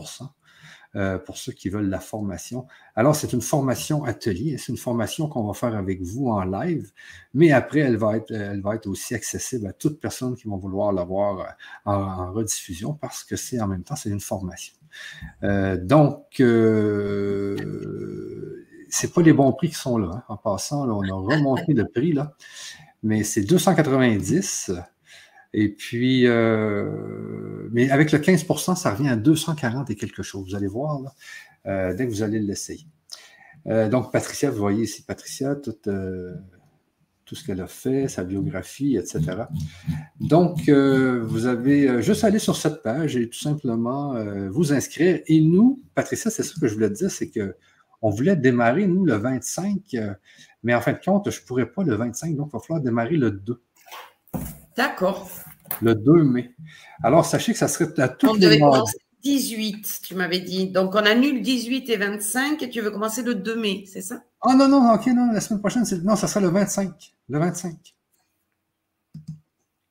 [0.97, 2.67] euh, pour ceux qui veulent la formation.
[2.95, 6.91] Alors, c'est une formation atelier, c'est une formation qu'on va faire avec vous en live,
[7.33, 10.57] mais après, elle va être, elle va être aussi accessible à toutes personnes qui vont
[10.57, 11.45] vouloir l'avoir euh,
[11.87, 14.75] en, rediffusion parce que c'est en même temps, c'est une formation.
[15.43, 17.57] Euh, donc, euh,
[18.89, 20.11] c'est pas les bons prix qui sont là.
[20.15, 20.23] Hein.
[20.29, 22.35] En passant, on a remonté le prix, là,
[23.03, 24.73] mais c'est 290
[25.57, 30.49] et puis, euh, mais avec le 15% ça revient à 240 et quelque chose.
[30.51, 31.01] Vous allez voir
[31.67, 32.87] euh, dès que vous allez l'essayer.
[33.69, 35.77] Euh, donc, Patricia, vous voyez ici Patricia, tout,
[37.25, 39.45] tout ce qu'elle a fait, sa biographie, etc.
[40.19, 44.15] Donc, vous avez juste aller sur cette page et tout simplement
[44.51, 45.21] vous inscrire.
[45.29, 47.55] Et nous, Patricia, c'est ça que je voulais te dire, c'est que
[48.03, 49.97] on voulait démarrer, nous, le 25,
[50.65, 52.83] mais en fin de compte, je ne pourrais pas le 25, donc il va falloir
[52.83, 53.63] démarrer le 2.
[54.77, 55.31] D'accord.
[55.81, 56.55] Le 2 mai.
[57.03, 58.85] Alors, sachez que ça serait à tout le monde.
[59.23, 60.69] 18, tu m'avais dit.
[60.69, 64.23] Donc, on annule 18 et 25 et tu veux commencer le 2 mai, c'est ça?
[64.43, 66.03] Ah non, non, ok, non, la semaine prochaine, c'est...
[66.05, 67.15] non, ça sera le 25.
[67.31, 67.75] Le 25.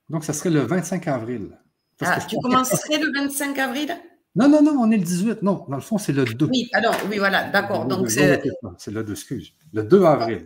[0.10, 1.58] Donc, ça serait le 25 avril.
[2.02, 3.98] ah, tu commencerais le 25 avril?
[4.36, 5.42] Non, non, non, on est le 18.
[5.42, 6.48] Non, dans le fond, c'est le 2.
[6.52, 7.88] Oui, alors, oui, voilà, d'accord.
[7.88, 8.40] Donc, c'est...
[8.78, 9.54] C'est le 2, excuse.
[9.74, 10.46] Le 2 avril.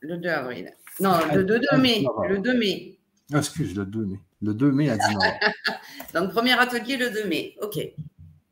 [0.00, 0.72] Le 2 avril.
[1.00, 2.04] Non, le 2, mai.
[2.26, 2.99] Le 2 mai.
[3.32, 4.20] Ah, excuse, le 2 mai.
[4.42, 5.52] Le 2 mai à 19h.
[6.14, 7.56] Donc, premier atelier le 2 mai.
[7.62, 7.78] OK.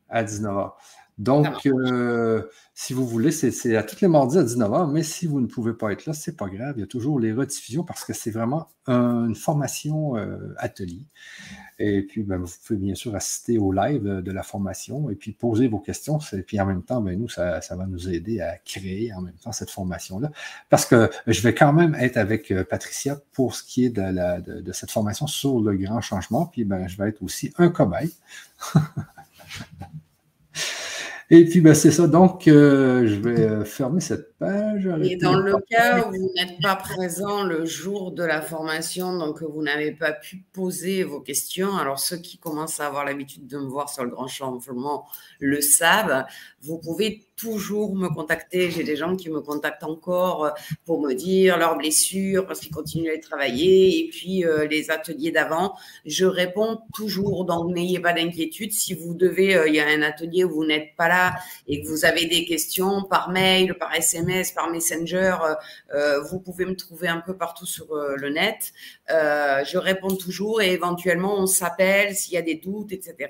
[0.07, 0.71] À 19h.
[1.19, 2.43] Donc, euh,
[2.73, 5.73] si vous voulez, c'est à tous les mardis à 19h, mais si vous ne pouvez
[5.73, 6.75] pas être là, c'est pas grave.
[6.77, 11.05] Il y a toujours les rediffusions parce que c'est vraiment une formation euh, atelier.
[11.77, 15.33] Et puis, ben, vous pouvez bien sûr assister au live de la formation et puis
[15.33, 16.19] poser vos questions.
[16.31, 19.35] Et puis en même temps, ben, nous, ça, va nous aider à créer en même
[19.35, 20.31] temps cette formation-là.
[20.69, 24.01] Parce que je vais quand même être avec euh, Patricia pour ce qui est de,
[24.01, 26.45] la, de, cette formation sur le grand changement.
[26.45, 28.13] Puis ben, je vais être aussi un cobaye.
[31.31, 32.07] Et puis, ben, c'est ça.
[32.07, 34.89] Donc, euh, je vais euh, fermer cette page.
[35.03, 39.43] Et dans le cas où vous n'êtes pas présent le jour de la formation, donc
[39.43, 43.57] vous n'avez pas pu poser vos questions, alors ceux qui commencent à avoir l'habitude de
[43.59, 45.05] me voir sur le grand changement
[45.39, 46.25] le savent,
[46.61, 48.69] vous pouvez toujours me contacter.
[48.69, 50.49] J'ai des gens qui me contactent encore euh,
[50.85, 53.99] pour me dire leurs blessures parce qu'ils continuent à travailler.
[53.99, 55.75] Et puis euh, les ateliers d'avant,
[56.05, 57.45] je réponds toujours.
[57.45, 58.73] Donc n'ayez pas d'inquiétude.
[58.73, 61.35] Si vous devez, euh, il y a un atelier où vous n'êtes pas là
[61.67, 65.35] et que vous avez des questions par mail, par SMS, par Messenger,
[66.29, 68.73] vous pouvez me trouver un peu partout sur le net.
[69.09, 73.29] Je réponds toujours et éventuellement on s'appelle s'il y a des doutes, etc.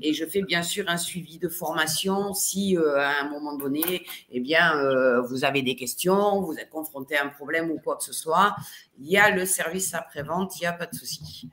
[0.00, 4.40] Et je fais bien sûr un suivi de formation si à un moment donné, eh
[4.40, 8.04] bien, euh, vous avez des questions, vous êtes confronté à un problème ou quoi que
[8.04, 8.54] ce soit,
[8.98, 11.48] il y a le service après-vente, il n'y a pas de souci.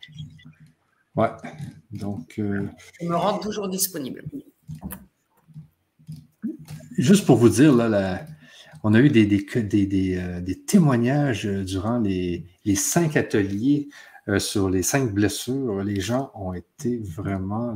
[1.15, 1.29] Ouais,
[1.91, 2.39] donc.
[2.39, 2.67] Euh,
[2.99, 4.23] Je me rends toujours disponible.
[6.97, 8.25] Juste pour vous dire, là,
[8.85, 13.89] on a eu des, euh, témoignages durant les, cinq ateliers
[14.37, 15.83] sur les cinq blessures.
[15.83, 17.73] Les gens ont été vraiment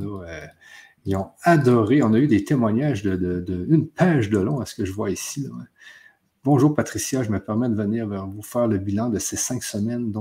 [1.05, 2.03] ils ont adoré.
[2.03, 5.10] On a eu des témoignages de, une page de long à ce que je vois
[5.10, 5.47] ici.
[6.43, 10.12] Bonjour Patricia, je me permets de venir vous faire le bilan de ces cinq semaines.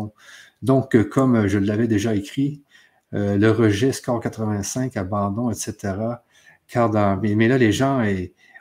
[0.62, 2.62] Donc, euh, comme je l'avais déjà écrit,
[3.12, 5.94] euh, le rejet, score 85, abandon, etc.
[6.66, 8.02] Car dans, mais là, les gens,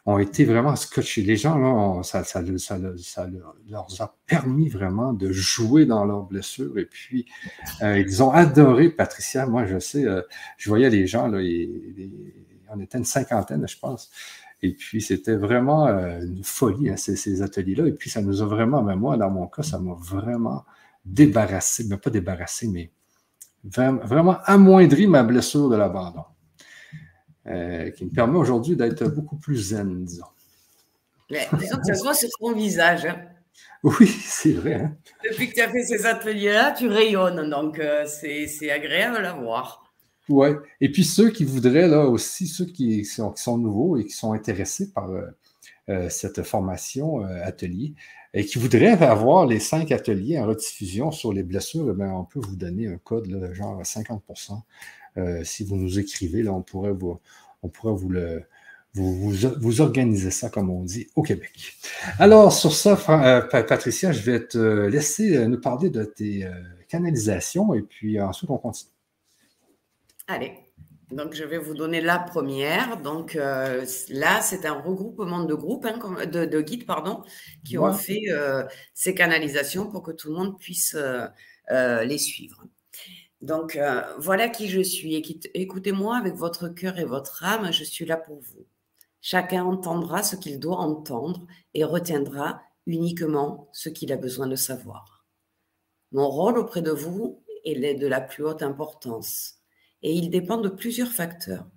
[0.07, 1.21] ont été vraiment scotchés.
[1.21, 6.77] Les gens, là, ça, ça, leur a permis vraiment de jouer dans leurs blessures.
[6.79, 7.25] Et puis,
[7.81, 9.45] euh, ils ont adoré Patricia.
[9.45, 10.21] Moi, je sais, euh,
[10.57, 11.39] je voyais les gens, là,
[12.69, 14.09] on était une cinquantaine, je pense.
[14.61, 17.87] Et puis, c'était vraiment euh, une folie, hein, ces, ateliers-là.
[17.87, 20.63] Et puis, ça nous a vraiment, mais moi, dans mon cas, ça m'a vraiment
[21.03, 22.91] débarrassé, mais pas débarrassé, mais
[23.65, 26.23] vraiment amoindri ma blessure de l'abandon.
[27.49, 30.25] Euh, qui me permet aujourd'hui d'être beaucoup plus zen, disons.
[31.31, 33.05] Mais, disons que ça se voit sur ton visage.
[33.05, 33.21] Hein.
[33.83, 34.73] Oui, c'est vrai.
[34.73, 34.95] Hein.
[35.23, 39.83] Depuis que tu as fait ces ateliers-là, tu rayonnes, donc euh, c'est agréable à voir.
[40.27, 40.49] Oui,
[40.81, 44.13] et puis ceux qui voudraient, là aussi, ceux qui sont, qui sont nouveaux et qui
[44.13, 47.93] sont intéressés par euh, cette formation atelier
[48.33, 52.41] et qui voudraient avoir les cinq ateliers en rediffusion sur les blessures, eh on peut
[52.41, 54.21] vous donner un code, là, genre 50
[55.17, 57.19] euh, si vous nous écrivez, là, on pourrait vous,
[57.63, 58.43] on pourrait vous le.
[58.93, 61.77] Vous, vous, organiser ça, comme on dit, au Québec.
[62.17, 66.49] Alors, sur ça, euh, Patricia, je vais te laisser euh, nous parler de tes
[66.89, 68.89] canalisations et puis ensuite, on continue.
[70.25, 70.53] Allez.
[71.11, 72.99] Donc, je vais vous donner la première.
[72.99, 77.23] Donc, là, c'est un regroupement de groupes, hein, de, guides, pardon,
[77.63, 78.23] qui ont fait
[78.95, 80.97] ces canalisations pour que tout le monde puisse
[81.69, 82.65] les suivre.
[83.41, 85.15] Donc, euh, voilà qui je suis.
[85.53, 88.65] Écoutez-moi avec votre cœur et votre âme, je suis là pour vous.
[89.21, 95.25] Chacun entendra ce qu'il doit entendre et retiendra uniquement ce qu'il a besoin de savoir.
[96.11, 99.55] Mon rôle auprès de vous est de la plus haute importance
[100.01, 101.67] et il dépend de plusieurs facteurs.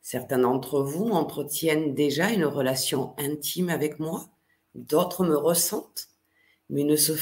[0.00, 4.28] Certains d'entre vous entretiennent déjà une relation intime avec moi,
[4.74, 6.08] d'autres me ressentent,
[6.68, 7.12] mais ne se,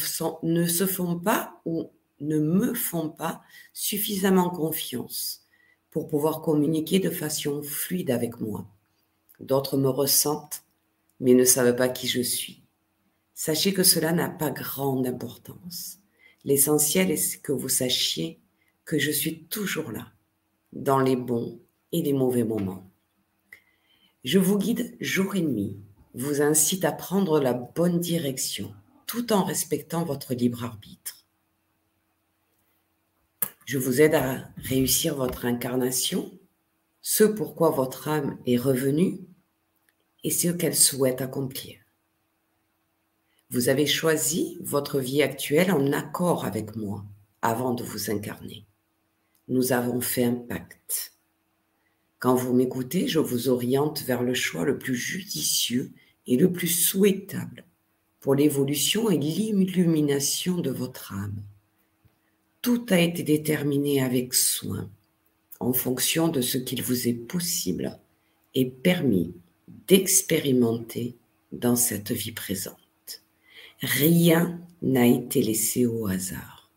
[0.43, 1.91] ne se font pas ou
[2.21, 3.43] ne me font pas
[3.73, 5.47] suffisamment confiance
[5.91, 8.67] pour pouvoir communiquer de façon fluide avec moi.
[9.41, 10.65] D'autres me ressentent,
[11.19, 12.63] mais ne savent pas qui je suis.
[13.35, 15.99] Sachez que cela n'a pas grande importance.
[16.45, 18.41] L'essentiel est que vous sachiez
[18.85, 20.13] que je suis toujours là,
[20.73, 21.61] dans les bons
[21.93, 22.91] et les mauvais moments.
[24.25, 25.79] Je vous guide jour et nuit,
[26.15, 28.75] vous incite à prendre la bonne direction,
[29.07, 31.20] tout en respectant votre libre arbitre.
[33.67, 36.31] Je vous aide à réussir votre incarnation,
[37.03, 39.21] ce pourquoi votre âme est revenue
[40.25, 41.79] et ce qu'elle souhaite accomplir.
[43.51, 47.05] Vous avez choisi votre vie actuelle en accord avec moi
[47.43, 48.67] avant de vous incarner.
[49.49, 51.15] Nous avons fait un pacte.
[52.21, 55.91] Quand vous m'écoutez, je vous oriente vers le choix le plus judicieux
[56.27, 57.65] et le plus souhaitable
[58.21, 61.43] pour l'évolution et l'illumination de votre âme.
[62.63, 64.91] Tout a été déterminé avec soin
[65.61, 67.99] en fonction de ce qu'il vous est possible
[68.55, 69.35] et permis
[69.89, 71.17] d'expérimenter
[71.53, 72.77] dans cette vie présente.
[73.81, 76.71] Rien n'a été laissé au hasard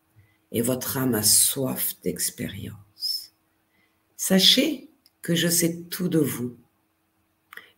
[0.52, 3.32] et votre âme a soif d'expérience.
[4.16, 4.88] Sachez
[5.20, 6.56] que je sais tout de vous,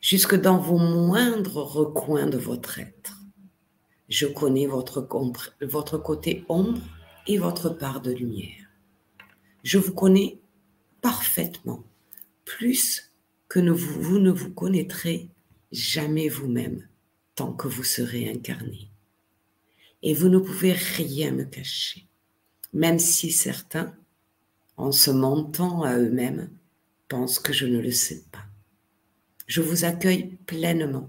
[0.00, 3.18] jusque dans vos moindres recoins de votre être.
[4.09, 5.09] Je connais votre,
[5.61, 6.80] votre côté ombre
[7.27, 8.70] et votre part de lumière.
[9.62, 10.39] Je vous connais
[11.01, 11.85] parfaitement,
[12.45, 13.12] plus
[13.49, 15.29] que vous, vous ne vous connaîtrez
[15.72, 16.87] jamais vous-même
[17.35, 18.89] tant que vous serez incarné.
[20.03, 22.07] Et vous ne pouvez rien me cacher,
[22.72, 23.95] même si certains,
[24.77, 26.51] en se mentant à eux-mêmes,
[27.09, 28.45] pensent que je ne le sais pas.
[29.47, 31.09] Je vous accueille pleinement,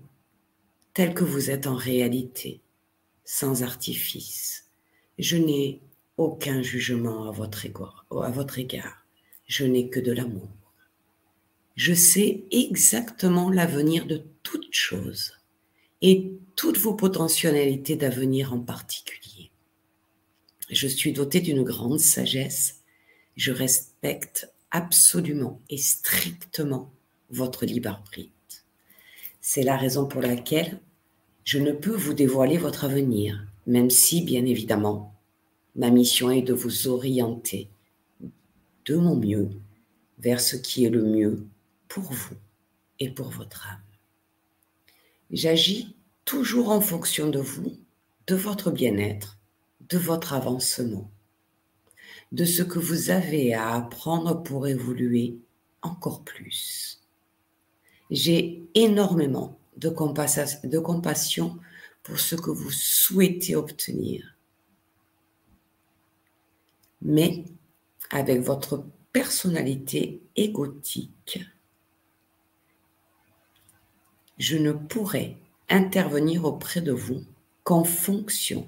[0.93, 2.61] tel que vous êtes en réalité,
[3.25, 4.67] sans artifice.
[5.19, 5.81] Je n'ai
[6.17, 8.05] aucun jugement à votre égard.
[8.11, 9.05] À votre égard.
[9.45, 10.49] Je n'ai que de l'amour.
[11.75, 15.33] Je sais exactement l'avenir de toutes choses
[16.01, 19.51] et toutes vos potentialités d'avenir en particulier.
[20.69, 22.81] Je suis doté d'une grande sagesse.
[23.35, 26.91] Je respecte absolument et strictement
[27.29, 28.33] votre libre arbitre.
[29.39, 30.79] C'est la raison pour laquelle
[31.43, 35.16] je ne peux vous dévoiler votre avenir, même si, bien évidemment,
[35.77, 37.69] Ma mission est de vous orienter
[38.85, 39.49] de mon mieux
[40.17, 41.45] vers ce qui est le mieux
[41.87, 42.35] pour vous
[42.99, 43.81] et pour votre âme.
[45.29, 47.77] J'agis toujours en fonction de vous,
[48.25, 49.37] de votre bien-être,
[49.89, 51.11] de votre avancement,
[52.31, 55.37] de ce que vous avez à apprendre pour évoluer
[55.83, 57.03] encore plus.
[58.09, 61.59] J'ai énormément de, compassion
[62.01, 64.36] pour ce que vous souhaitez obtenir
[67.01, 67.45] mais
[68.09, 71.39] avec votre personnalité égotique,
[74.37, 75.37] je ne pourrai
[75.69, 77.23] intervenir auprès de vous
[77.63, 78.67] qu'en fonction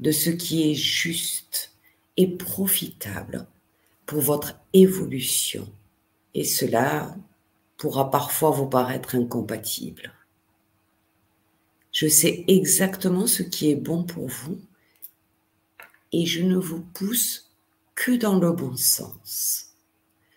[0.00, 1.72] de ce qui est juste
[2.16, 3.46] et profitable
[4.06, 5.72] pour votre évolution.
[6.34, 7.14] Et cela
[7.76, 10.12] pourra parfois vous paraître incompatible.
[11.92, 14.60] Je sais exactement ce qui est bon pour vous
[16.12, 17.50] et je ne vous pousse
[17.94, 19.72] que dans le bon sens.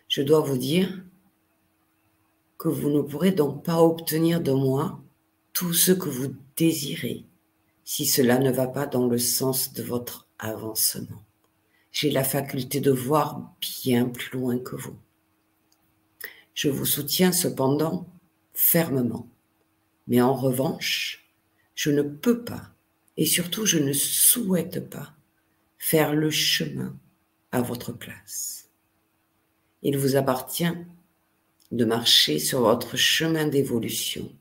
[0.07, 1.03] Je dois vous dire
[2.57, 5.01] que vous ne pourrez donc pas obtenir de moi
[5.53, 7.25] tout ce que vous désirez
[7.83, 11.23] si cela ne va pas dans le sens de votre avancement.
[11.91, 14.97] J'ai la faculté de voir bien plus loin que vous.
[16.53, 18.07] Je vous soutiens cependant
[18.53, 19.27] fermement.
[20.07, 21.31] Mais en revanche,
[21.75, 22.71] je ne peux pas,
[23.17, 25.14] et surtout je ne souhaite pas,
[25.87, 26.97] faire le chemin
[27.51, 28.71] à votre place.
[29.83, 30.73] Il vous appartient
[31.71, 34.33] de marcher sur votre chemin d'évolution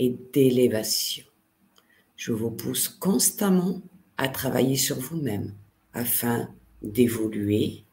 [0.00, 1.24] et d'élévation.
[2.16, 3.80] Je vous pousse constamment
[4.16, 5.54] à travailler sur vous-même
[5.92, 6.52] afin
[6.82, 7.84] d'évoluer,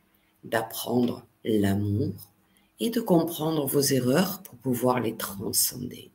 [0.43, 2.33] d'apprendre l'amour
[2.79, 6.09] et de comprendre vos erreurs pour pouvoir les transcender.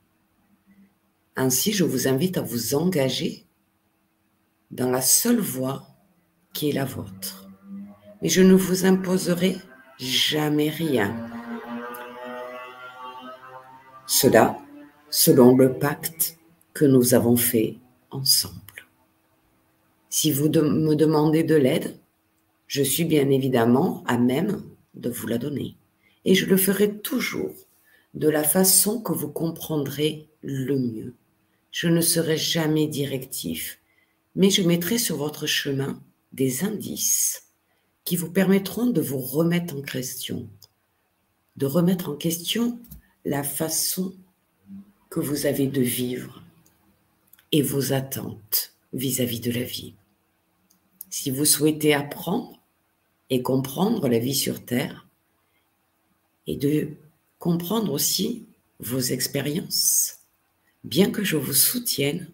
[1.36, 3.46] Ainsi, je vous invite à vous engager
[4.72, 5.88] dans la seule voie
[6.53, 7.49] qui est la vôtre.
[8.22, 9.57] Mais je ne vous imposerai
[9.99, 11.14] jamais rien.
[14.07, 14.59] Cela
[15.11, 16.38] selon le pacte
[16.74, 17.76] que nous avons fait
[18.11, 18.86] ensemble.
[20.11, 21.99] Si vous me demandez de l'aide,
[22.66, 24.62] je suis bien évidemment à même
[24.94, 25.76] de vous la donner.
[26.24, 27.55] Et je le ferai toujours
[28.14, 31.14] de la façon que vous comprendrez le mieux.
[31.70, 33.80] Je ne serai jamais directif,
[34.34, 36.01] mais je mettrai sur votre chemin
[36.32, 37.44] des indices
[38.04, 40.48] qui vous permettront de vous remettre en question,
[41.56, 42.78] de remettre en question
[43.24, 44.14] la façon
[45.10, 46.42] que vous avez de vivre
[47.52, 49.94] et vos attentes vis-à-vis de la vie.
[51.10, 52.60] Si vous souhaitez apprendre
[53.30, 55.06] et comprendre la vie sur Terre
[56.46, 56.90] et de
[57.38, 58.46] comprendre aussi
[58.80, 60.18] vos expériences,
[60.84, 62.30] bien que je vous soutienne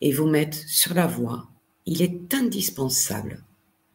[0.00, 1.50] et vous mette sur la voie
[1.86, 3.44] il est indispensable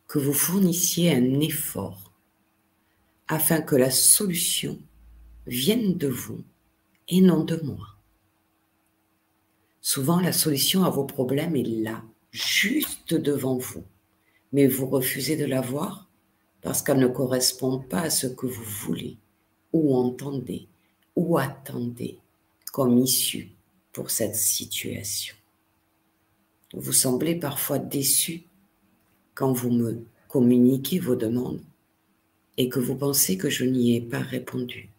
[0.08, 2.12] que vous fournissiez un effort
[3.28, 4.80] afin que la solution
[5.48, 6.44] vienne de vous
[7.08, 7.96] et non de moi.
[9.82, 13.84] Souvent, la solution à vos problèmes est là, juste devant vous,
[14.52, 16.08] mais vous refusez de la voir
[16.62, 19.18] parce qu'elle ne correspond pas à ce que vous voulez
[19.74, 20.68] ou entendez
[21.16, 22.20] ou attendez
[22.72, 23.52] comme issue
[23.94, 25.36] pour cette situation.
[26.74, 28.44] Vous semblez parfois déçu
[29.34, 31.62] quand vous me communiquez vos demandes
[32.58, 34.90] et que vous pensez que je n'y ai pas répondu.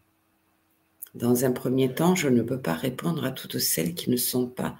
[1.13, 4.47] Dans un premier temps, je ne peux pas répondre à toutes celles qui ne sont
[4.47, 4.77] pas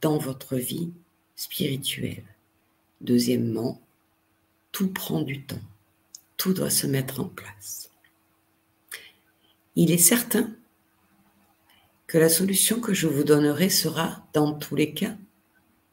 [0.00, 0.90] dans votre vie
[1.34, 2.24] spirituelle.
[3.00, 3.80] Deuxièmement,
[4.72, 5.60] tout prend du temps.
[6.36, 7.90] Tout doit se mettre en place.
[9.74, 10.50] Il est certain
[12.06, 15.16] que la solution que je vous donnerai sera, dans tous les cas,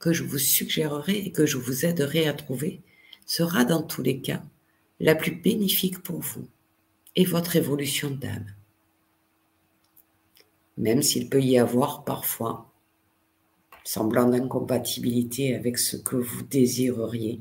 [0.04, 2.82] que je vous suggérerai et que je vous aiderai à trouver
[3.26, 4.44] sera dans tous les cas
[5.00, 6.46] la plus bénéfique pour vous
[7.16, 8.54] et votre évolution d'âme.
[10.78, 12.70] Même s'il peut y avoir parfois
[13.86, 17.40] semblant d'incompatibilité avec ce que vous désireriez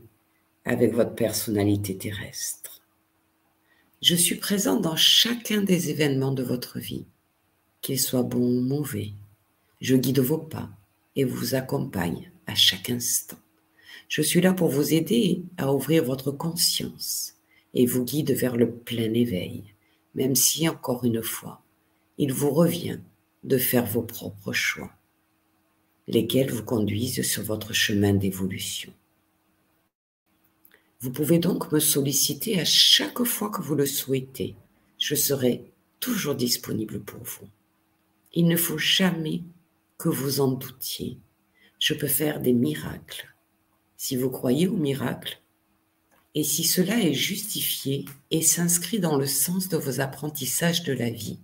[0.65, 2.81] avec votre personnalité terrestre.
[4.03, 7.07] Je suis présent dans chacun des événements de votre vie,
[7.81, 9.15] qu'ils soient bons ou mauvais.
[9.81, 10.71] Je guide vos pas
[11.17, 13.39] et vous accompagne à chaque instant.
[14.09, 17.35] Je suis là pour vous aider à ouvrir votre conscience
[17.73, 19.65] et vous guide vers le plein éveil,
[20.15, 21.63] même si, encore une fois,
[22.19, 23.01] il vous revient
[23.43, 24.93] de faire vos propres choix,
[26.07, 28.93] lesquels vous conduisent sur votre chemin d'évolution.
[31.01, 34.55] Vous pouvez donc me solliciter à chaque fois que vous le souhaitez.
[34.99, 35.65] Je serai
[36.01, 37.49] toujours disponible pour vous.
[38.35, 39.41] Il ne faut jamais
[39.97, 41.19] que vous en doutiez
[41.83, 43.35] je peux faire des miracles.
[43.97, 45.41] Si vous croyez aux miracles,
[46.37, 51.11] et si cela est justifié et s'inscrit dans le sens de vos apprentissages de la
[51.11, 51.41] vie,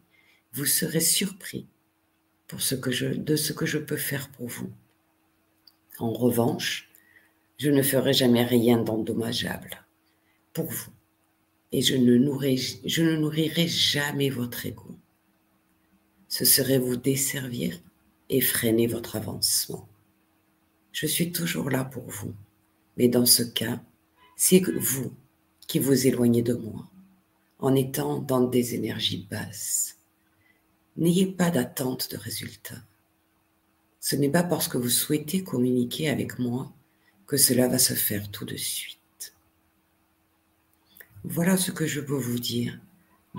[0.52, 1.66] vous serez surpris
[2.52, 4.70] de ce que je peux faire pour vous.
[5.98, 6.88] En revanche,
[7.58, 9.84] je ne ferai jamais rien d'endommageable
[10.52, 10.92] pour vous
[11.72, 14.96] et je ne, nourrirai, je ne nourrirai jamais votre ego.
[16.28, 17.76] Ce serait vous desservir
[18.28, 19.88] et freiner votre avancement.
[21.00, 22.34] Je suis toujours là pour vous.
[22.96, 23.80] Mais dans ce cas,
[24.36, 25.14] c'est vous
[25.68, 26.90] qui vous éloignez de moi
[27.60, 29.96] en étant dans des énergies basses.
[30.96, 32.82] N'ayez pas d'attente de résultat.
[34.00, 36.72] Ce n'est pas parce que vous souhaitez communiquer avec moi
[37.28, 39.34] que cela va se faire tout de suite.
[41.22, 42.76] Voilà ce que je peux vous dire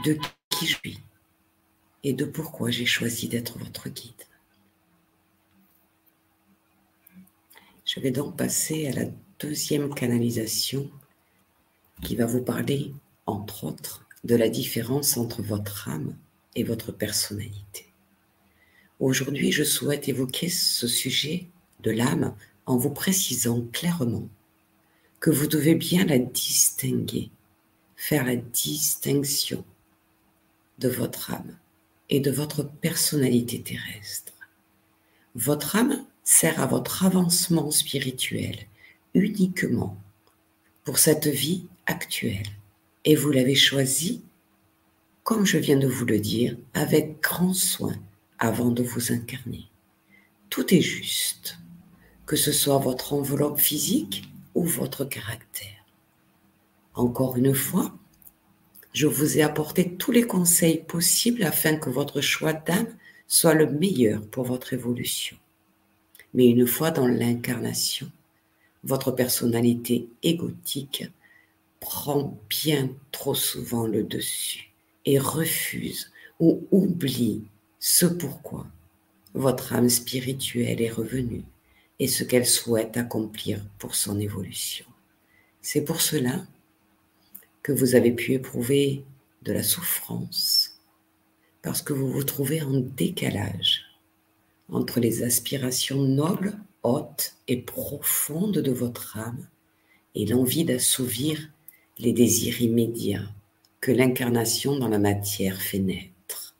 [0.05, 0.17] de
[0.47, 1.01] qui je suis
[2.05, 4.28] et de pourquoi j'ai choisi d'être votre guide.
[7.91, 9.05] Je vais donc passer à la
[9.39, 10.91] deuxième canalisation
[12.03, 12.93] qui va vous parler,
[13.25, 16.15] entre autres, de la différence entre votre âme
[16.53, 17.87] et votre personnalité.
[18.99, 21.47] Aujourd'hui, je souhaite évoquer ce sujet
[21.79, 22.35] de l'âme
[22.67, 24.29] en vous précisant clairement
[25.19, 27.31] que vous devez bien la distinguer,
[27.95, 29.65] faire la distinction
[30.77, 31.57] de votre âme
[32.09, 34.33] et de votre personnalité terrestre.
[35.33, 38.55] Votre âme sert à votre avancement spirituel
[39.15, 39.97] uniquement
[40.83, 42.45] pour cette vie actuelle.
[43.03, 44.21] Et vous l'avez choisi,
[45.23, 47.95] comme je viens de vous le dire, avec grand soin
[48.37, 49.71] avant de vous incarner.
[50.51, 51.57] Tout est juste,
[52.27, 55.83] que ce soit votre enveloppe physique ou votre caractère.
[56.93, 57.91] Encore une fois,
[58.93, 62.95] je vous ai apporté tous les conseils possibles afin que votre choix d'âme
[63.25, 65.35] soit le meilleur pour votre évolution.
[66.33, 68.11] Mais une fois dans l'incarnation,
[68.83, 71.09] votre personnalité égotique
[71.79, 74.71] prend bien trop souvent le dessus
[75.05, 77.43] et refuse ou oublie
[77.79, 78.67] ce pourquoi
[79.33, 81.43] votre âme spirituelle est revenue
[81.99, 84.85] et ce qu'elle souhaite accomplir pour son évolution.
[85.61, 86.45] C'est pour cela
[87.61, 89.03] que vous avez pu éprouver
[89.43, 90.79] de la souffrance,
[91.61, 93.88] parce que vous vous trouvez en décalage
[94.71, 99.47] entre les aspirations nobles, hautes et profondes de votre âme
[100.15, 101.49] et l'envie d'assouvir
[101.97, 103.29] les désirs immédiats
[103.81, 106.55] que l'incarnation dans la matière fait naître.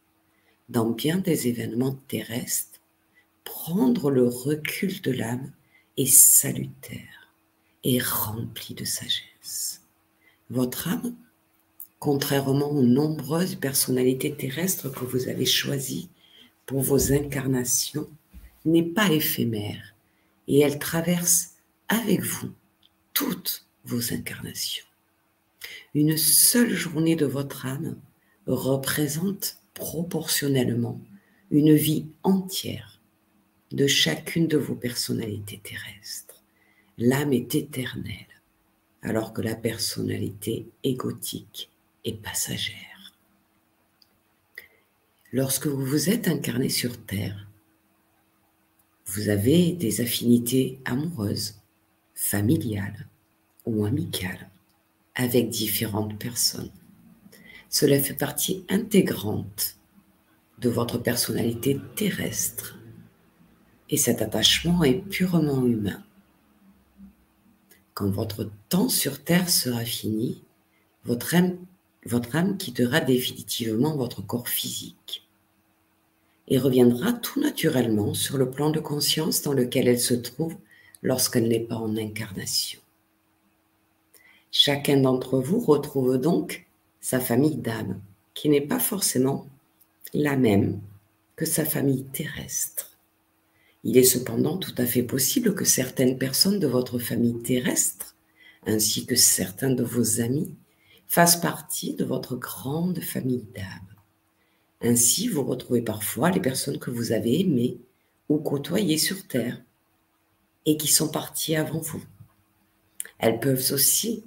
[0.69, 2.79] Dans bien des événements terrestres,
[3.43, 5.51] prendre le recul de l'âme
[5.97, 7.33] est salutaire
[7.83, 9.81] et rempli de sagesse.
[10.49, 11.15] Votre âme,
[11.99, 16.09] contrairement aux nombreuses personnalités terrestres que vous avez choisies
[16.69, 18.07] pour vos incarnations
[18.63, 19.95] n'est pas éphémère
[20.47, 21.55] et elle traverse
[21.87, 22.51] avec vous
[23.11, 24.85] toutes vos incarnations.
[25.95, 27.97] Une seule journée de votre âme
[28.45, 31.01] représente proportionnellement
[31.49, 33.01] une vie entière
[33.71, 36.43] de chacune de vos personnalités terrestres.
[36.99, 38.13] L'âme est éternelle,
[39.01, 41.71] alors que la personnalité égotique
[42.05, 42.88] est passagère.
[45.31, 47.45] Lorsque vous vous êtes incarné sur Terre,
[49.05, 51.55] Vous avez des affinités amoureuses,
[52.13, 53.07] familiales
[53.65, 54.49] ou amicales
[55.15, 56.71] avec différentes personnes.
[57.69, 59.77] Cela fait partie intégrante
[60.59, 62.77] de votre personnalité terrestre
[63.89, 66.03] et cet attachement est purement humain.
[67.95, 70.43] Quand votre temps sur Terre sera fini,
[71.03, 71.57] votre âme,
[72.05, 75.27] votre âme quittera définitivement votre corps physique
[76.47, 80.55] et reviendra tout naturellement sur le plan de conscience dans lequel elle se trouve
[81.03, 82.79] lorsqu'elle n'est pas en incarnation.
[84.51, 86.65] Chacun d'entre vous retrouve donc
[87.01, 88.01] sa famille d'âme,
[88.33, 89.47] qui n'est pas forcément
[90.13, 90.81] la même
[91.35, 92.97] que sa famille terrestre.
[93.83, 98.15] Il est cependant tout à fait possible que certaines personnes de votre famille terrestre,
[98.65, 100.53] ainsi que certains de vos amis,
[101.09, 103.65] fassent partie de votre grande famille d'âme.
[104.81, 107.79] Ainsi, vous retrouvez parfois les personnes que vous avez aimées
[108.29, 109.61] ou côtoyées sur Terre
[110.65, 112.03] et qui sont parties avant vous.
[113.17, 114.23] Elles peuvent aussi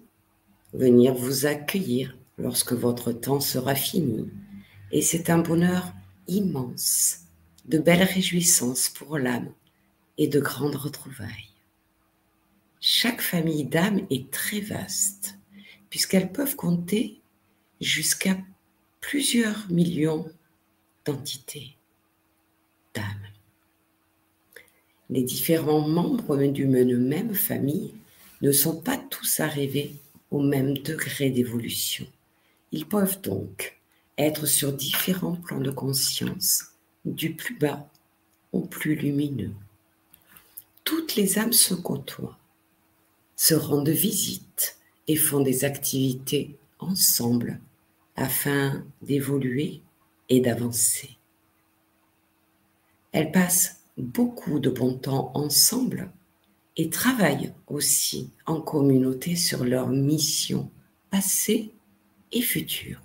[0.75, 4.29] venir vous accueillir lorsque votre temps sera fini.
[4.91, 5.93] Et c'est un bonheur
[6.27, 7.21] immense,
[7.67, 9.53] de belles réjouissances pour l'âme
[10.19, 11.51] et de grandes retrouvailles.
[12.81, 15.39] Chaque famille d'âmes est très vaste,
[15.93, 17.21] puisqu'elles peuvent compter
[17.79, 18.39] jusqu'à
[19.03, 20.27] plusieurs millions
[21.05, 21.77] d'entités
[22.95, 23.29] d'âmes.
[25.11, 27.93] Les différents membres d'une même famille
[28.41, 29.95] ne sont pas tous arrivés
[30.31, 32.07] au même degré d'évolution.
[32.71, 33.79] Ils peuvent donc
[34.17, 36.69] être sur différents plans de conscience,
[37.05, 37.87] du plus bas
[38.53, 39.53] au plus lumineux.
[40.85, 42.39] Toutes les âmes se côtoient,
[43.37, 44.52] se rendent visite
[45.09, 47.61] et font des activités ensemble
[48.17, 49.83] afin d'évoluer
[50.29, 51.17] et d'avancer.
[53.13, 56.11] Elles passent beaucoup de bon temps ensemble
[56.77, 60.71] et travaillent aussi en communauté sur leur mission
[61.11, 61.75] passée
[62.33, 63.01] et future.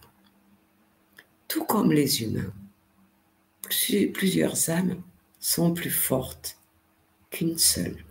[1.47, 2.53] Tout comme les humains,
[4.13, 5.01] plusieurs âmes
[5.39, 6.57] sont plus fortes
[7.29, 8.05] qu'une seule.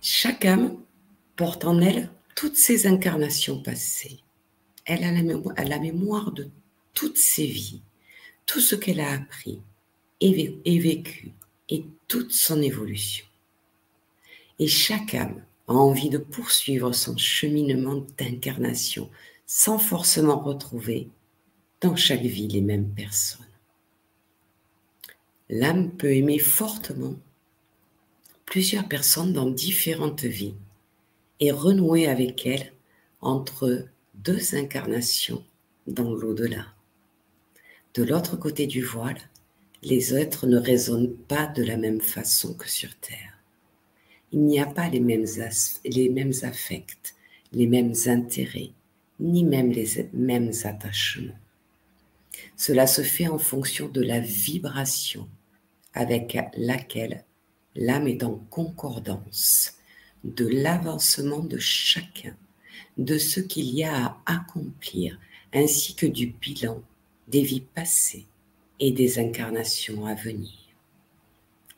[0.00, 0.76] Chaque âme
[1.36, 4.20] porte en elle toutes ses incarnations passées.
[4.84, 6.50] Elle a la mémoire, de
[6.94, 7.82] toutes ses vies,
[8.46, 9.60] tout ce qu'elle a appris
[10.20, 11.32] et vécu
[11.68, 13.26] et toute son évolution.
[14.58, 19.10] Et chaque âme a envie de poursuivre son cheminement d'incarnation
[19.46, 21.08] sans forcément retrouver
[21.80, 23.46] dans chaque vie les mêmes personnes.
[25.48, 27.16] L'âme peut aimer fortement
[28.44, 30.54] plusieurs personnes dans différentes vies
[31.40, 32.72] et renouer avec elles
[33.20, 35.44] entre deux incarnations
[35.86, 36.66] dans l'au-delà.
[37.94, 39.20] De l'autre côté du voile,
[39.82, 43.36] les êtres ne raisonnent pas de la même façon que sur Terre
[44.32, 45.24] il n'y a pas les mêmes,
[45.84, 47.14] les mêmes affects,
[47.52, 48.72] les mêmes intérêts,
[49.20, 51.38] ni même les mêmes attachements.
[52.56, 55.28] Cela se fait en fonction de la vibration
[55.94, 57.24] avec laquelle
[57.74, 59.75] l'âme est en concordance,
[60.26, 62.36] de l'avancement de chacun,
[62.98, 65.18] de ce qu'il y a à accomplir,
[65.54, 66.82] ainsi que du bilan
[67.28, 68.26] des vies passées
[68.80, 70.66] et des incarnations à venir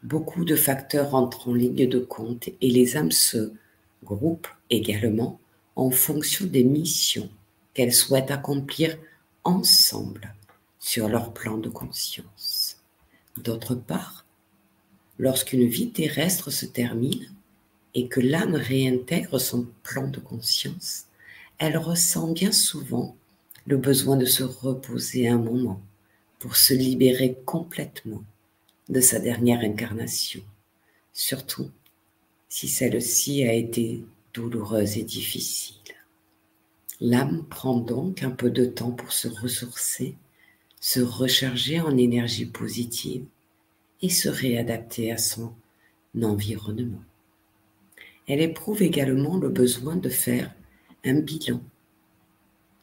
[0.03, 3.53] beaucoup de facteurs entrent en ligne de compte et les âmes se
[4.05, 5.41] groupent également
[5.77, 7.31] en fonction des missions
[7.75, 8.97] qu'elles souhaitent accomplir
[9.45, 10.35] ensemble
[10.79, 12.79] sur leur plan de conscience.
[13.37, 14.25] D'autre part,
[15.19, 17.31] lorsqu'une vie terrestre se termine
[17.99, 21.07] et que l'âme réintègre son plan de conscience,
[21.59, 23.17] elle ressent bien souvent
[23.67, 25.81] le besoin de se reposer un moment
[26.39, 28.23] pour se libérer complètement
[28.89, 30.43] de sa dernière incarnation,
[31.13, 31.73] surtout
[32.49, 35.75] si celle-ci a été douloureuse et difficile.
[37.01, 40.15] L'âme prend donc un peu de temps pour se ressourcer,
[40.81, 43.25] se recharger en énergie positive
[44.03, 45.53] et se réadapter à son
[46.23, 47.03] environnement.
[48.29, 50.55] Elle éprouve également le besoin de faire
[51.05, 51.63] un bilan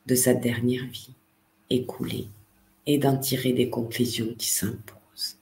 [0.08, 1.14] de sa dernière vie
[1.70, 2.28] écoulée
[2.88, 5.38] et d'en tirer des conclusions qui s'imposent.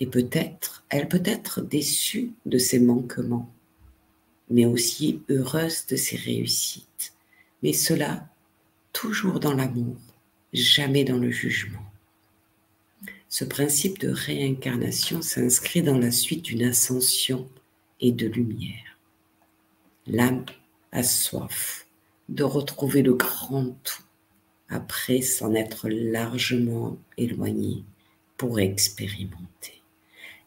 [0.00, 3.48] Et peut-être, elle peut être déçue de ses manquements,
[4.50, 7.14] mais aussi heureuse de ses réussites.
[7.62, 8.28] Mais cela
[8.92, 9.96] toujours dans l'amour,
[10.52, 11.84] jamais dans le jugement.
[13.28, 17.48] Ce principe de réincarnation s'inscrit dans la suite d'une ascension
[18.00, 18.97] et de lumière.
[20.10, 20.46] L'âme
[20.90, 21.86] a soif
[22.30, 24.02] de retrouver le grand tout
[24.70, 27.84] après s'en être largement éloignée
[28.38, 29.82] pour expérimenter.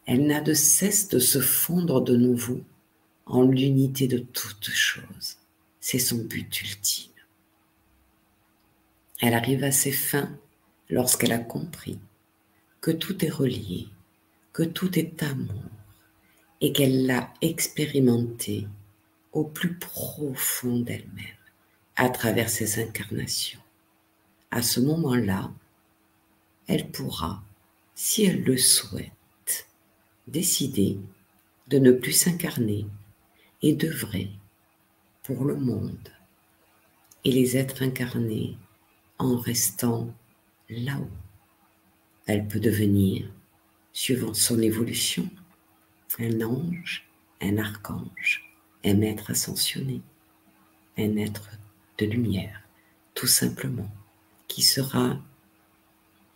[0.04, 2.60] elle n'a de cesse de se fondre de nouveau
[3.26, 5.36] en l'unité de toutes choses.
[5.78, 7.12] C'est son but ultime.
[9.20, 10.36] Elle arrive à ses fins
[10.90, 12.00] lorsqu'elle a compris
[12.80, 13.86] que tout est relié,
[14.52, 15.70] que tout est amour
[16.60, 18.66] et qu'elle l'a expérimenté
[19.32, 21.26] au plus profond d'elle-même
[21.96, 23.60] à travers ses incarnations.
[24.50, 25.50] À ce moment-là,
[26.66, 27.42] elle pourra,
[27.94, 29.66] si elle le souhaite,
[30.26, 30.98] décider
[31.68, 32.86] de ne plus s'incarner
[33.62, 34.30] et d'œuvrer
[35.22, 36.08] pour le monde
[37.24, 38.56] et les êtres incarnés
[39.18, 40.12] en restant
[40.68, 41.10] là-haut.
[42.26, 43.28] Elle peut devenir,
[43.92, 45.28] suivant son évolution,
[46.18, 47.08] un ange,
[47.40, 48.51] un archange,
[48.84, 50.00] un maître ascensionné,
[50.98, 51.50] un être
[51.98, 52.62] de lumière,
[53.14, 53.90] tout simplement,
[54.48, 55.18] qui sera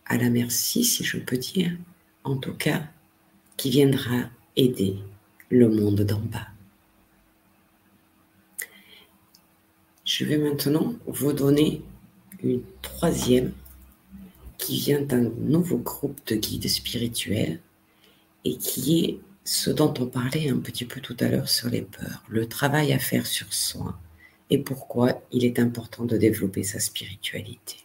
[0.07, 1.73] à la merci, si je peux dire,
[2.25, 2.89] en tout cas,
[3.57, 4.99] qui viendra aider
[5.51, 6.49] le monde d'en bas.
[10.05, 11.83] Je vais maintenant vous donner
[12.43, 13.53] une troisième
[14.57, 17.61] qui vient d'un nouveau groupe de guides spirituels
[18.45, 21.83] et qui est ce dont on parlait un petit peu tout à l'heure sur les
[21.83, 23.97] peurs, le travail à faire sur soi
[24.51, 27.77] et pourquoi il est important de développer sa spiritualité.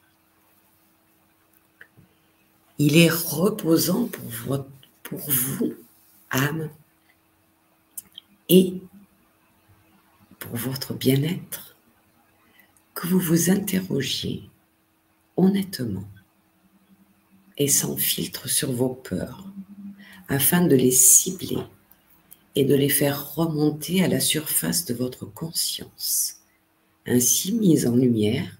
[2.79, 5.75] Il est reposant pour, vous,
[6.31, 6.69] âme,
[8.49, 8.81] et
[10.39, 11.75] pour votre bien-être,
[12.95, 14.49] que vous vous interrogiez
[15.37, 16.07] honnêtement
[17.57, 19.50] et sans filtre sur vos peurs,
[20.31, 21.61] afin de les cibler
[22.55, 26.37] et de les faire remonter à la surface de votre conscience.
[27.05, 28.57] Ainsi mises en lumière,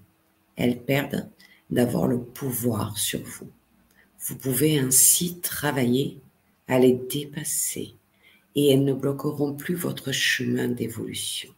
[0.58, 1.30] elles perdent
[1.70, 3.50] d'avoir le pouvoir sur vous.
[4.20, 6.18] Vous pouvez ainsi travailler
[6.68, 7.94] à les dépasser
[8.56, 11.52] et elles ne bloqueront plus votre chemin d'évolution.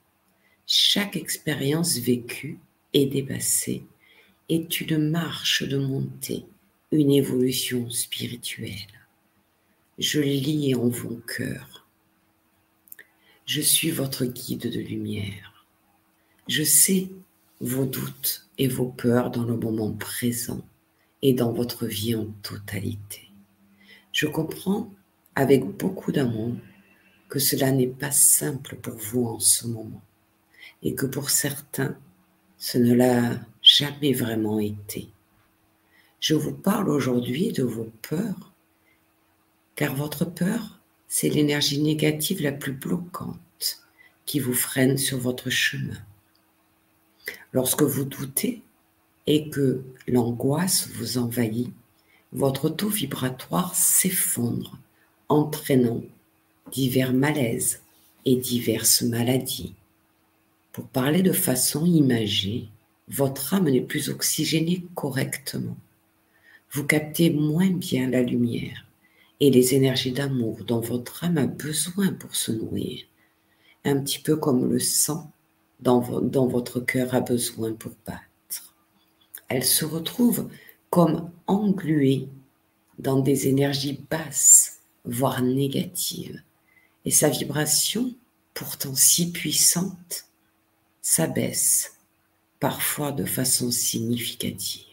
[0.68, 2.60] Chaque expérience vécue
[2.94, 3.84] et dépassée
[4.48, 6.46] est une marche de montée,
[6.92, 9.03] une évolution spirituelle.
[10.06, 11.88] Je lis en vos cœurs.
[13.46, 15.66] Je suis votre guide de lumière.
[16.50, 17.10] Je sais
[17.62, 20.60] vos doutes et vos peurs dans le moment présent
[21.22, 23.30] et dans votre vie en totalité.
[24.12, 24.92] Je comprends
[25.36, 26.58] avec beaucoup d'amour
[27.30, 30.04] que cela n'est pas simple pour vous en ce moment
[30.82, 31.98] et que pour certains,
[32.58, 35.08] ce ne l'a jamais vraiment été.
[36.20, 38.53] Je vous parle aujourd'hui de vos peurs,
[39.76, 43.40] car votre peur, c'est l'énergie négative la plus bloquante
[44.26, 45.98] qui vous freine sur votre chemin.
[47.52, 48.62] Lorsque vous doutez,
[49.28, 51.72] et que l'angoisse vous envahit,
[52.32, 54.78] votre taux vibratoire s'effondre,
[55.30, 56.02] entraînant
[56.72, 57.82] divers malaises
[58.26, 59.74] et diverses maladies.
[60.72, 62.68] Pour parler de façon imagée,
[63.08, 65.78] votre âme n'est plus oxygénée correctement.
[66.72, 68.86] Vous captez moins bien la lumière
[69.40, 73.04] et les énergies d'amour dont votre âme a besoin pour se nourrir,
[73.86, 75.32] un petit peu comme le sang
[75.80, 76.00] dont,
[76.48, 78.76] votre cœur a besoin pour battre.
[79.50, 80.50] Elle se retrouve
[80.90, 82.30] comme engluée
[83.00, 86.42] dans des énergies basses, voire négatives,
[87.06, 88.14] et sa vibration,
[88.54, 90.26] pourtant si puissante,
[91.02, 91.98] s'abaisse,
[92.60, 94.86] parfois de façon significative.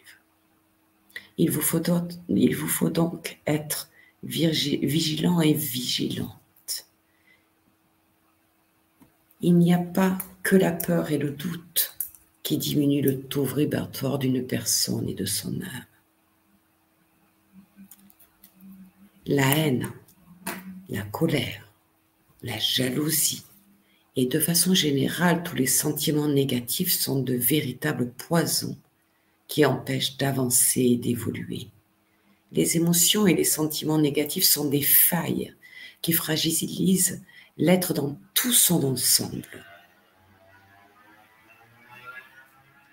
[1.38, 3.89] Il vous faut donc, être
[4.22, 6.86] vigilant et vigilante.
[9.40, 11.96] Il n'y a pas que la peur et le doute
[12.42, 15.86] qui diminue le taux vibratoire d'une personne et de son âme.
[19.26, 19.90] La haine,
[20.88, 21.70] la colère,
[22.42, 23.44] la jalousie
[24.16, 28.76] et de façon générale tous les sentiments négatifs sont de véritables poisons
[29.46, 31.68] qui empêchent d'avancer et d'évoluer.
[32.52, 35.54] Les émotions et les sentiments négatifs sont des failles
[36.02, 37.22] qui fragilisent
[37.56, 39.64] l'être dans tout son ensemble.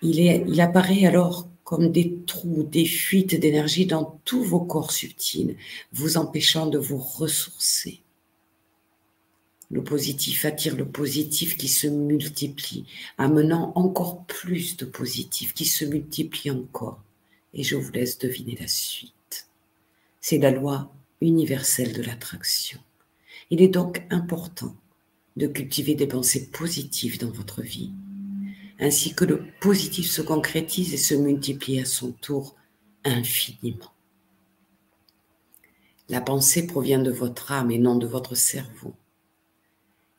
[0.00, 5.56] Il, apparaît alors comme des trous, des fuites d'énergie dans tous vos corps subtils,
[5.92, 8.00] vous empêchant de vous ressourcer.
[9.70, 12.86] Le positif attire le positif qui se multiplie,
[13.18, 17.02] amenant encore plus de positif qui se multiplie encore.
[17.52, 19.17] Et je vous laisse deviner la suite.
[20.20, 22.80] C'est la loi universelle de l'attraction.
[23.50, 24.76] Il est donc important
[25.36, 27.92] de cultiver des pensées positives dans votre vie
[28.78, 32.56] ainsi que le positif se concrétise et se multiplie à son tour
[33.04, 33.92] infiniment.
[36.08, 38.94] La pensée provient de votre âme et non de votre cerveau.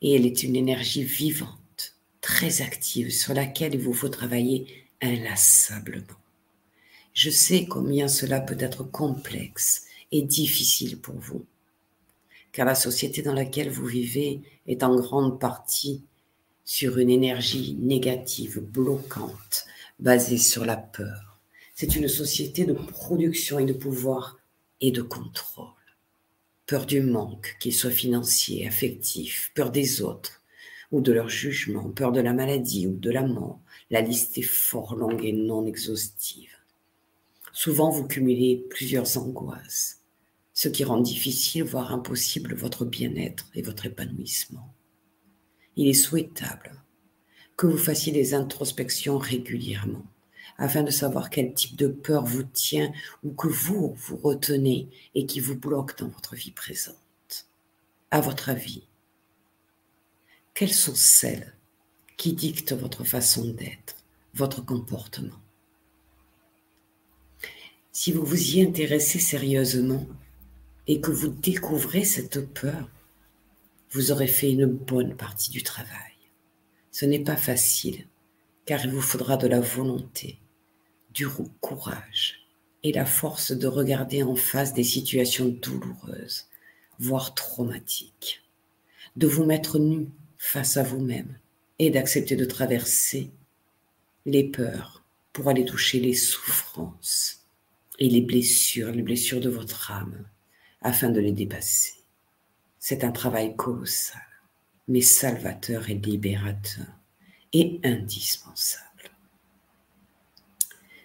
[0.02, 4.66] Et elle est une énergie vivante, très active, sur laquelle il vous faut travailler
[5.02, 6.06] inlassablement.
[7.12, 11.44] Je sais combien cela peut être complexe et difficile pour vous,
[12.52, 16.02] car la société dans laquelle vous vivez est en grande partie
[16.64, 19.66] sur une énergie négative, bloquante,
[19.98, 21.40] basée sur la peur.
[21.74, 24.38] C'est une société de production et de pouvoir
[24.80, 25.66] et de contrôle.
[26.66, 30.42] Peur du manque, qu'il soit financier, affectif, peur des autres
[30.92, 33.60] ou de leur jugement, peur de la maladie ou de la mort.
[33.90, 36.56] La liste est fort longue et non exhaustive.
[37.52, 39.99] Souvent, vous cumulez plusieurs angoisses,
[40.60, 44.74] ce qui rend difficile, voire impossible, votre bien-être et votre épanouissement
[45.76, 46.84] il est souhaitable
[47.56, 50.04] que vous fassiez des introspections régulièrement
[50.58, 52.92] afin de savoir quel type de peur vous tient
[53.22, 57.48] ou que vous vous retenez et qui vous bloque dans votre vie présente.
[58.10, 58.86] À votre avis,
[60.52, 61.54] quelles sont celles
[62.18, 63.96] qui dictent votre façon d'être,
[64.34, 65.40] votre comportement?
[67.92, 70.06] Si vous vous y intéressez sérieusement
[70.90, 72.90] et que vous découvrez cette peur,
[73.92, 76.16] vous aurez fait une bonne partie du travail.
[76.90, 78.08] Ce n'est pas facile,
[78.66, 80.40] car il vous faudra de la volonté,
[81.14, 81.28] du
[81.60, 82.44] courage
[82.82, 86.48] et la force de regarder en face des situations douloureuses,
[86.98, 88.42] voire traumatiques,
[89.14, 90.08] de vous mettre nu
[90.38, 91.38] face à vous-même
[91.78, 93.30] et d'accepter de traverser
[94.26, 97.46] les peurs pour aller toucher les souffrances
[98.00, 100.26] et les blessures, les blessures de votre âme,
[100.82, 101.94] afin de les dépasser.
[102.78, 104.20] C'est un travail colossal,
[104.88, 106.86] mais salvateur et libérateur
[107.52, 109.10] et indispensable.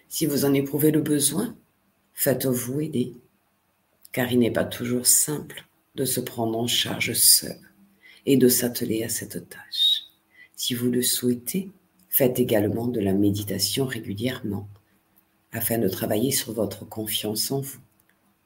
[0.08, 1.54] Si vous en éprouvez le besoin,
[2.14, 3.14] faites-vous aider,
[4.12, 7.58] car il n'est pas toujours simple de se prendre en charge seul
[8.24, 10.04] et de s'atteler à cette tâche.
[10.54, 11.70] Si vous le souhaitez,
[12.08, 14.68] faites également de la méditation régulièrement
[15.52, 17.80] afin de travailler sur votre confiance en vous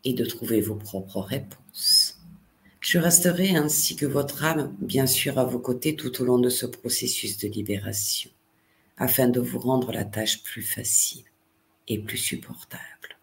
[0.05, 2.19] et de trouver vos propres réponses.
[2.81, 6.49] Je resterai ainsi que votre âme, bien sûr, à vos côtés tout au long de
[6.49, 8.31] ce processus de libération,
[8.97, 11.25] afin de vous rendre la tâche plus facile
[11.89, 13.19] et plus supportable.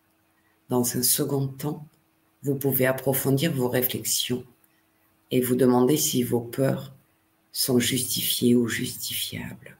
[0.69, 1.87] Dans un second temps,
[2.43, 4.45] vous pouvez approfondir vos réflexions
[5.31, 6.93] et vous demander si vos peurs
[7.51, 9.77] sont justifiées ou justifiables.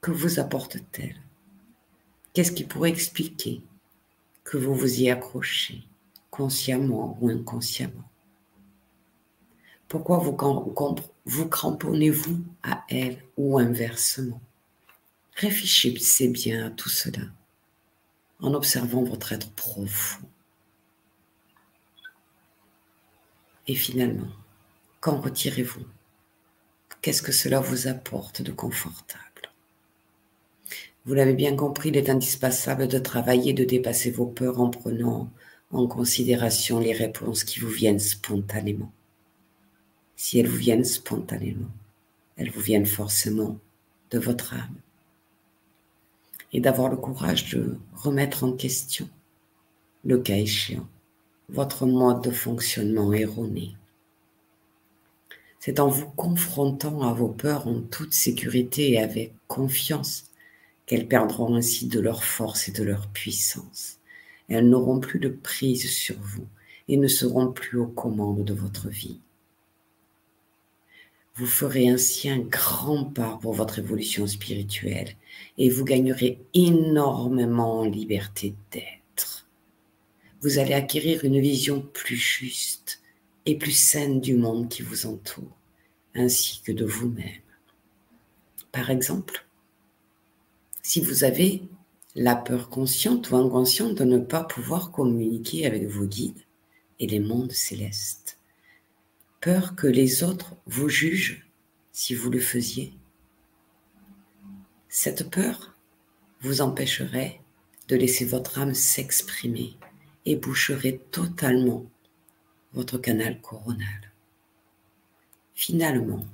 [0.00, 1.16] Que vous apporte-t-elle
[2.32, 3.62] Qu'est-ce qui pourrait expliquer
[4.48, 5.82] que vous vous y accrochez,
[6.30, 8.10] consciemment ou inconsciemment.
[9.88, 10.34] Pourquoi vous,
[11.26, 14.40] vous cramponnez-vous à elle ou inversement?
[15.34, 17.24] Réfléchissez bien à tout cela
[18.40, 20.26] en observant votre être profond.
[23.66, 24.32] Et finalement,
[25.00, 25.84] qu'en retirez-vous?
[27.02, 29.27] Qu'est-ce que cela vous apporte de confortable?
[31.08, 35.30] Vous l'avez bien compris, il est indispensable de travailler, de dépasser vos peurs en prenant
[35.70, 38.92] en considération les réponses qui vous viennent spontanément
[40.18, 41.70] si elles vous viennent spontanément.
[42.36, 43.56] Elles vous viennent forcément
[44.10, 44.74] de votre âme.
[46.52, 49.08] Et d'avoir le courage de remettre en question,
[50.04, 50.88] le cas échéant,
[51.48, 53.76] votre mode de fonctionnement erroné.
[55.60, 60.27] C'est en vous confrontant à vos peurs en toute sécurité et avec confiance
[60.88, 63.98] qu'elles perdront ainsi de leur force et de leur puissance.
[64.48, 66.46] Elles n'auront plus de prise sur vous
[66.88, 69.20] et ne seront plus aux commandes de votre vie.
[71.34, 75.14] Vous ferez ainsi un grand pas pour votre évolution spirituelle
[75.58, 79.46] et vous gagnerez énormément en liberté d'être.
[80.40, 83.02] Vous allez acquérir une vision plus juste
[83.44, 85.56] et plus saine du monde qui vous entoure,
[86.14, 87.42] ainsi que de vous-même.
[88.72, 89.47] Par exemple,
[90.88, 91.68] si vous avez
[92.14, 96.46] la peur consciente ou inconsciente de ne pas pouvoir communiquer avec vos guides
[96.98, 98.38] et les mondes célestes,
[99.42, 101.46] peur que les autres vous jugent
[101.92, 102.94] si vous le faisiez.
[104.88, 105.76] Cette peur
[106.40, 107.42] vous empêcherait
[107.88, 109.76] de laisser votre âme s'exprimer
[110.24, 111.84] et boucherait totalement
[112.72, 114.14] votre canal coronal.
[115.54, 116.24] Finalement,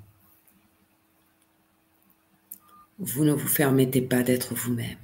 [2.98, 4.98] vous ne vous permettez pas d'être vous-même,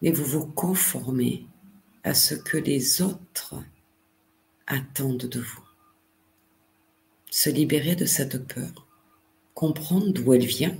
[0.00, 1.46] mais vous vous conformez
[2.04, 3.54] à ce que les autres
[4.66, 5.64] attendent de vous
[7.32, 8.86] se libérer de cette peur,
[9.54, 10.76] comprendre d'où elle vient,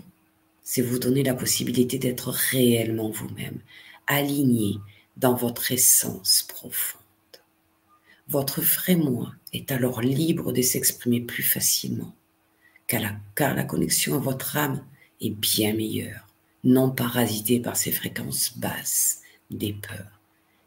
[0.63, 3.59] c'est vous donner la possibilité d'être réellement vous-même,
[4.07, 4.77] aligné
[5.17, 7.01] dans votre essence profonde.
[8.29, 12.15] Votre vrai moi est alors libre de s'exprimer plus facilement,
[12.87, 14.85] car la, car la connexion à votre âme
[15.31, 16.27] bien meilleure,
[16.65, 19.21] non parasitée par ces fréquences basses
[19.51, 20.21] des peurs.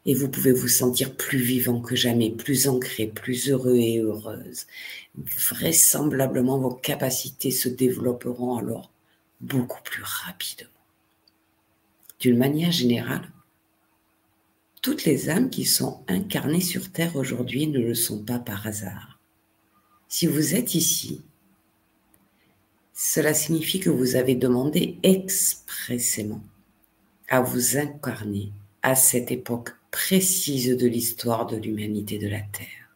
[0.06, 4.68] Et vous pouvez vous sentir plus vivant que jamais, plus ancré, plus heureux et heureuse.
[5.16, 8.92] Vraisemblablement, vos capacités se développeront alors
[9.42, 10.70] beaucoup plus rapidement.
[12.20, 13.32] D'une manière générale,
[14.82, 19.20] toutes les âmes qui sont incarnées sur Terre aujourd'hui ne le sont pas par hasard.
[20.08, 21.24] Si vous êtes ici,
[22.98, 26.42] cela signifie que vous avez demandé expressément
[27.28, 32.96] à vous incarner à cette époque précise de l'histoire de l'humanité de la Terre.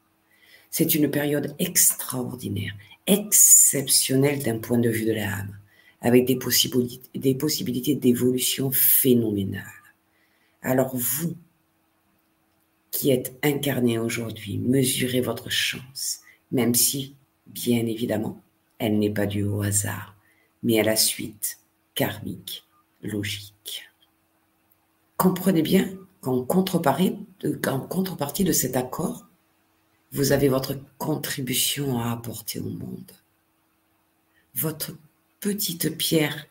[0.72, 2.74] C'est une période extraordinaire,
[3.08, 5.58] exceptionnelle d'un point de vue de l'âme,
[6.00, 9.66] avec des possibilités, d'évolution phénoménales.
[10.62, 11.36] Alors vous,
[12.92, 16.22] qui êtes incarné aujourd'hui, mesurez votre chance,
[16.52, 17.16] même si,
[17.48, 18.42] bien évidemment,
[18.80, 20.16] elle n'est pas due au hasard,
[20.64, 21.60] mais à la suite
[21.94, 22.66] karmique,
[23.02, 23.90] logique.
[25.18, 25.90] Comprenez bien
[26.22, 29.28] qu'en contrepartie, de cet accord,
[30.12, 33.12] vous avez votre contribution à apporter au monde.
[34.56, 34.94] Votre
[35.40, 36.48] petite pierre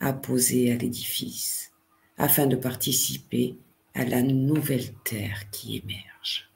[0.00, 1.72] à poser à l'édifice
[2.18, 3.56] afin de participer
[3.94, 6.50] à la nouvelle terre qui émerge.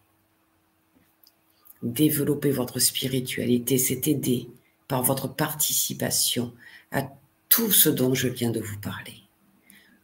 [1.82, 4.48] Développer votre spiritualité, c'est aider
[4.88, 6.52] par votre participation
[6.90, 7.08] à
[7.48, 9.24] tout ce dont je viens de vous parler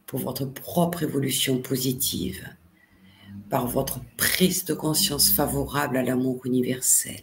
[0.06, 2.48] pour votre propre évolution positive,
[3.48, 7.20] par votre prise de conscience favorable à l'amour universel,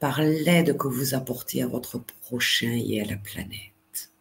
[0.00, 4.12] par l'aide que vous apportez à votre prochain et à la planète.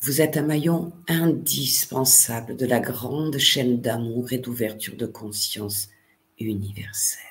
[0.00, 5.88] Vous êtes un maillon indispensable de la grande chaîne d'amour et d'ouverture de conscience
[6.38, 7.22] universelle.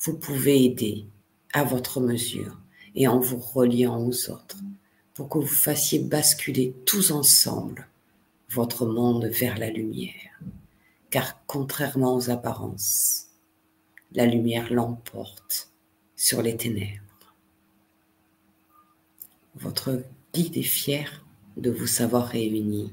[0.00, 1.06] Vous pouvez aider
[1.52, 2.59] à votre mesure
[2.94, 4.58] et en vous reliant aux autres
[5.14, 7.86] pour que vous fassiez basculer tous ensemble
[8.48, 10.40] votre monde vers la lumière,
[11.10, 13.28] car contrairement aux apparences,
[14.12, 15.70] la lumière l'emporte
[16.16, 17.34] sur les ténèbres.
[19.54, 20.02] Votre
[20.32, 21.24] guide est fier
[21.56, 22.92] de vous savoir réunis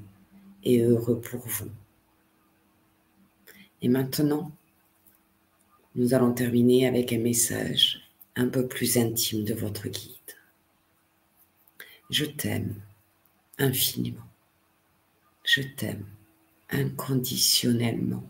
[0.63, 1.69] et heureux pour vous.
[3.81, 4.51] Et maintenant,
[5.95, 8.06] nous allons terminer avec un message
[8.37, 10.13] un peu plus intime de votre guide.
[12.09, 12.75] Je t'aime
[13.57, 14.27] infiniment.
[15.43, 16.05] Je t'aime
[16.69, 18.23] inconditionnellement.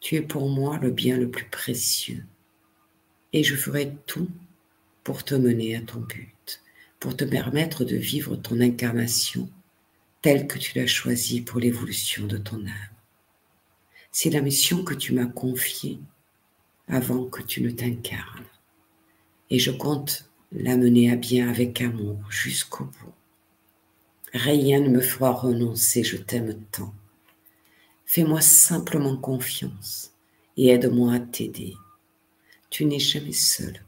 [0.00, 2.24] Tu es pour moi le bien le plus précieux.
[3.32, 4.30] Et je ferai tout
[5.04, 6.62] pour te mener à ton but,
[6.98, 9.50] pour te permettre de vivre ton incarnation
[10.22, 12.96] telle que tu l'as choisie pour l'évolution de ton âme.
[14.10, 16.00] C'est la mission que tu m'as confiée
[16.88, 18.44] avant que tu ne t'incarnes.
[19.50, 23.14] Et je compte la mener à bien avec amour jusqu'au bout.
[24.34, 26.94] Rien ne me fera renoncer, je t'aime tant.
[28.04, 30.12] Fais-moi simplement confiance
[30.56, 31.74] et aide-moi à t'aider.
[32.70, 33.82] Tu n'es jamais seul,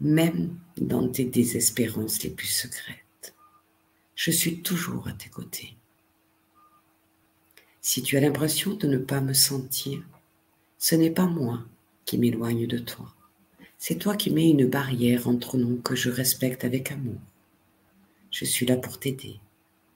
[0.00, 3.34] même dans tes désespérances les plus secrètes.
[4.14, 5.76] Je suis toujours à tes côtés.
[7.80, 10.02] Si tu as l'impression de ne pas me sentir,
[10.78, 11.64] ce n'est pas moi
[12.04, 13.12] qui m'éloigne de toi.
[13.84, 17.18] C'est toi qui mets une barrière entre nous que je respecte avec amour.
[18.30, 19.40] Je suis là pour t'aider,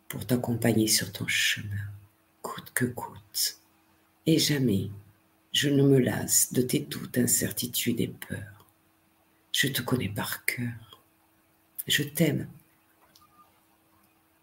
[0.08, 1.86] pour t'accompagner sur ton chemin,
[2.42, 3.60] coûte que coûte.
[4.26, 4.90] Et jamais
[5.52, 8.66] je ne me lasse de tes doutes, incertitudes et peurs.
[9.52, 11.00] Je te connais par cœur.
[11.86, 12.48] Je t'aime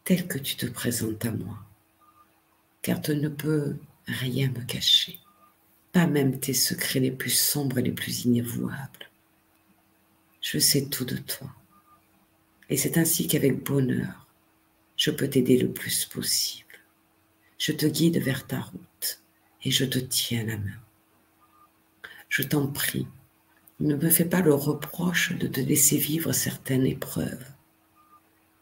[0.06, 1.60] tel que tu te présentes à moi,
[2.82, 3.76] car tu ne peux
[4.08, 5.20] rien me cacher,
[5.92, 9.10] pas même tes secrets les plus sombres et les plus inavouables.
[10.44, 11.50] Je sais tout de toi.
[12.70, 14.28] Et c'est ainsi qu'avec bonheur,
[14.98, 16.66] je peux t'aider le plus possible.
[17.58, 19.22] Je te guide vers ta route
[19.64, 20.80] et je te tiens la main.
[22.28, 23.08] Je t'en prie,
[23.80, 27.46] ne me fais pas le reproche de te laisser vivre certaines épreuves,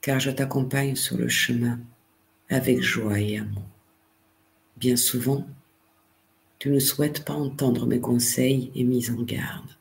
[0.02, 1.80] car je t'accompagne sur le chemin
[2.50, 3.68] avec joie et amour.
[4.78, 5.48] Bien souvent,
[6.60, 9.78] tu ne souhaites pas entendre mes conseils et mises en garde,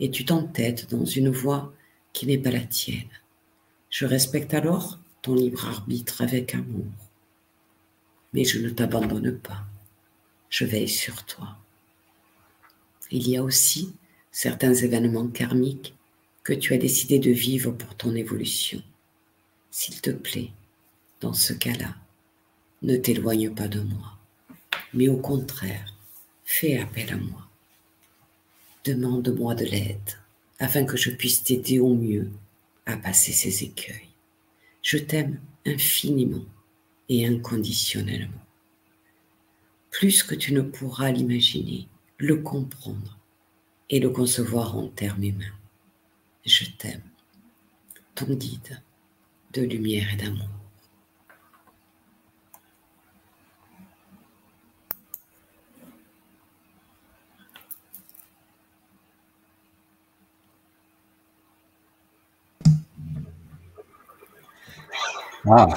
[0.00, 1.72] et tu t'entêtes dans une voie
[2.12, 3.08] qui n'est pas la tienne.
[3.90, 6.86] Je respecte alors ton libre arbitre avec amour.
[8.32, 9.64] Mais je ne t'abandonne pas.
[10.48, 11.58] Je veille sur toi.
[13.10, 13.92] Il y a aussi
[14.32, 15.94] certains événements karmiques
[16.44, 18.82] que tu as décidé de vivre pour ton évolution.
[19.70, 20.50] S'il te plaît,
[21.20, 21.94] dans ce cas-là,
[22.82, 24.16] ne t'éloigne pas de moi,
[24.94, 25.94] mais au contraire,
[26.44, 27.49] fais appel à moi.
[28.84, 30.18] Demande-moi de l'aide
[30.58, 32.30] afin que je puisse t'aider au mieux
[32.86, 34.08] à passer ces écueils.
[34.82, 36.44] Je t'aime infiniment
[37.08, 38.44] et inconditionnellement.
[39.90, 41.88] Plus que tu ne pourras l'imaginer,
[42.18, 43.18] le comprendre
[43.88, 45.58] et le concevoir en termes humains.
[46.46, 47.02] Je t'aime,
[48.14, 48.82] ton guide
[49.52, 50.59] de lumière et d'amour.
[65.48, 65.68] Ah,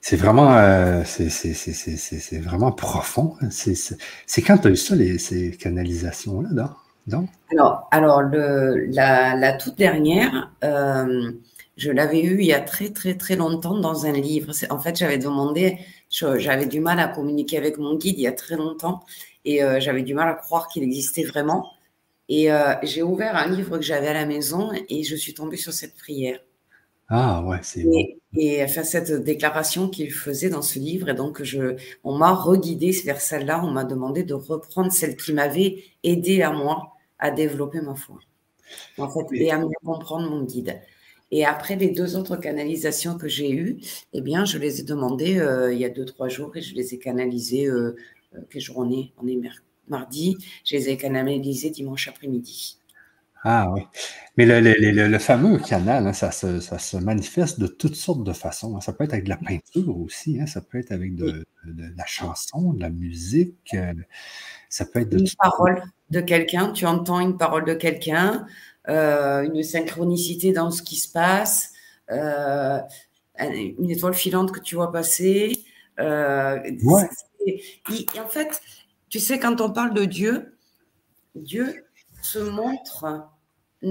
[0.00, 3.36] c'est vraiment, euh, c'est vraiment profond.
[3.42, 3.48] Hein.
[3.50, 6.76] C'est quand tu as eu ça, les, ces canalisations-là,
[7.06, 7.28] non?
[7.52, 11.32] Alors, alors le, la, la toute dernière, euh,
[11.76, 14.52] je l'avais eu il y a très, très, très longtemps dans un livre.
[14.70, 15.78] En fait, j'avais demandé,
[16.10, 19.04] j'avais du mal à communiquer avec mon guide il y a très longtemps
[19.44, 21.66] et euh, j'avais du mal à croire qu'il existait vraiment.
[22.28, 22.48] Et
[22.84, 25.96] j'ai ouvert un livre que j'avais à la maison et je suis tombée sur cette
[25.96, 26.38] prière.
[27.12, 28.04] Ah ouais, c'est bon.
[28.36, 31.74] Et enfin, cette déclaration qu'il faisait dans ce livre, et donc je,
[32.04, 36.52] on m'a reguidé vers celle-là, on m'a demandé de reprendre celle qui m'avait aidé à
[36.52, 38.20] moi à développer ma foi,
[38.96, 40.80] en fait, et à mieux comprendre mon guide.
[41.32, 43.80] Et après les deux autres canalisations que j'ai eues,
[44.12, 46.76] eh bien, je les ai demandées euh, il y a deux, trois jours et je
[46.76, 47.96] les ai canalisées, euh,
[48.34, 49.38] euh quelle journée On est
[49.88, 52.79] mardi, je les ai canalisées dimanche après-midi.
[53.42, 53.82] Ah oui.
[54.36, 58.76] Mais le, fameux canal, hein, ça, se, manifeste de toutes sortes de façons.
[58.76, 58.80] Hein.
[58.80, 60.46] Ça peut être avec de la peinture aussi, hein.
[60.46, 63.94] ça peut être avec de, la chanson, de la musique, euh,
[64.68, 68.46] ça peut être Une parole de quelqu'un, tu entends une parole de quelqu'un,
[68.88, 71.72] euh, une synchronicité dans ce qui se passe,
[72.10, 72.78] euh,
[73.38, 75.64] une étoile filante que tu vois passer.
[75.98, 77.08] Ouais.
[78.18, 78.60] en fait,
[79.08, 80.56] tu sais, quand on parle de Dieu,
[81.34, 81.84] Dieu,
[82.22, 83.29] se montre,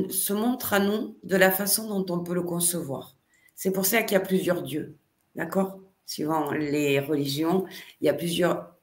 [0.09, 3.15] se montre à nous de la façon dont on peut le concevoir.
[3.55, 4.95] C'est pour ça qu'il y a plusieurs dieux,
[5.35, 5.79] d'accord?
[6.05, 7.65] Suivant les religions,
[8.01, 8.75] il y a plusieurs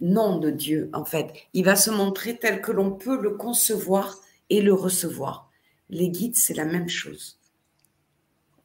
[0.00, 1.32] noms de Dieu, en fait.
[1.52, 4.18] Il va se montrer tel que l'on peut le concevoir
[4.50, 5.50] et le recevoir.
[5.88, 7.38] Les guides, c'est la même chose.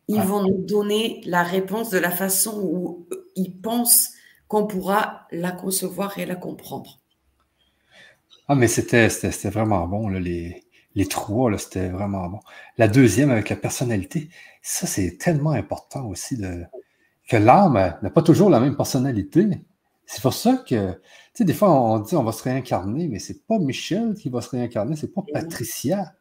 [0.08, 0.26] Ils ah.
[0.26, 4.14] vont nous donner la réponse de la façon où ils pensent
[4.48, 7.00] qu'on pourra la concevoir et la comprendre.
[8.48, 9.08] Ah, mais c'était
[9.50, 10.64] vraiment bon, les,
[10.96, 12.40] les trois, c'était vraiment bon.
[12.78, 14.30] La deuxième avec la personnalité,
[14.62, 16.64] ça, c'est tellement important aussi de,
[17.28, 19.48] que l'âme n'a pas toujours la même personnalité.
[20.06, 21.00] C'est pour ça que, tu
[21.34, 24.42] sais, des fois, on dit on va se réincarner, mais c'est pas Michel qui va
[24.42, 26.14] se réincarner, c'est pas Patricia.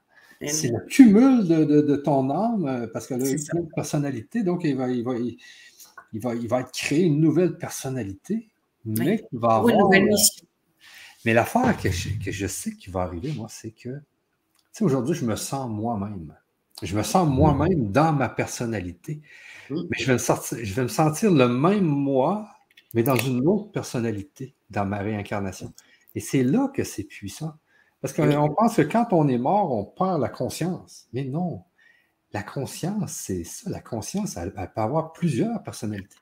[0.47, 5.05] C'est le cumul de, ton âme, parce qu'elle a une personnalité, donc il va, il,
[5.05, 8.49] va, il, va, il va être créé une nouvelle personnalité,
[8.87, 9.75] mais qui va avoir.
[9.75, 10.47] Une nouvelle mission.
[11.27, 14.01] Mais l'affaire que je, que je sais qui va arriver, moi, c'est que,
[14.73, 16.35] sais, aujourd'hui, je me sens moi-même.
[16.83, 19.21] Je me sens moi-même dans ma personnalité.
[19.69, 19.83] Mm.
[19.91, 22.49] Mais je vais, me sortir, je vais me sentir le même moi,
[22.95, 25.73] mais dans une autre personnalité, dans ma réincarnation.
[26.15, 27.55] Et c'est là que c'est puissant.
[28.01, 31.07] Parce qu'on pense que quand on est mort, on perd la conscience.
[31.13, 31.63] Mais non.
[32.33, 33.69] La conscience, c'est ça.
[33.69, 36.17] La conscience, elle peut avoir plusieurs personnalités.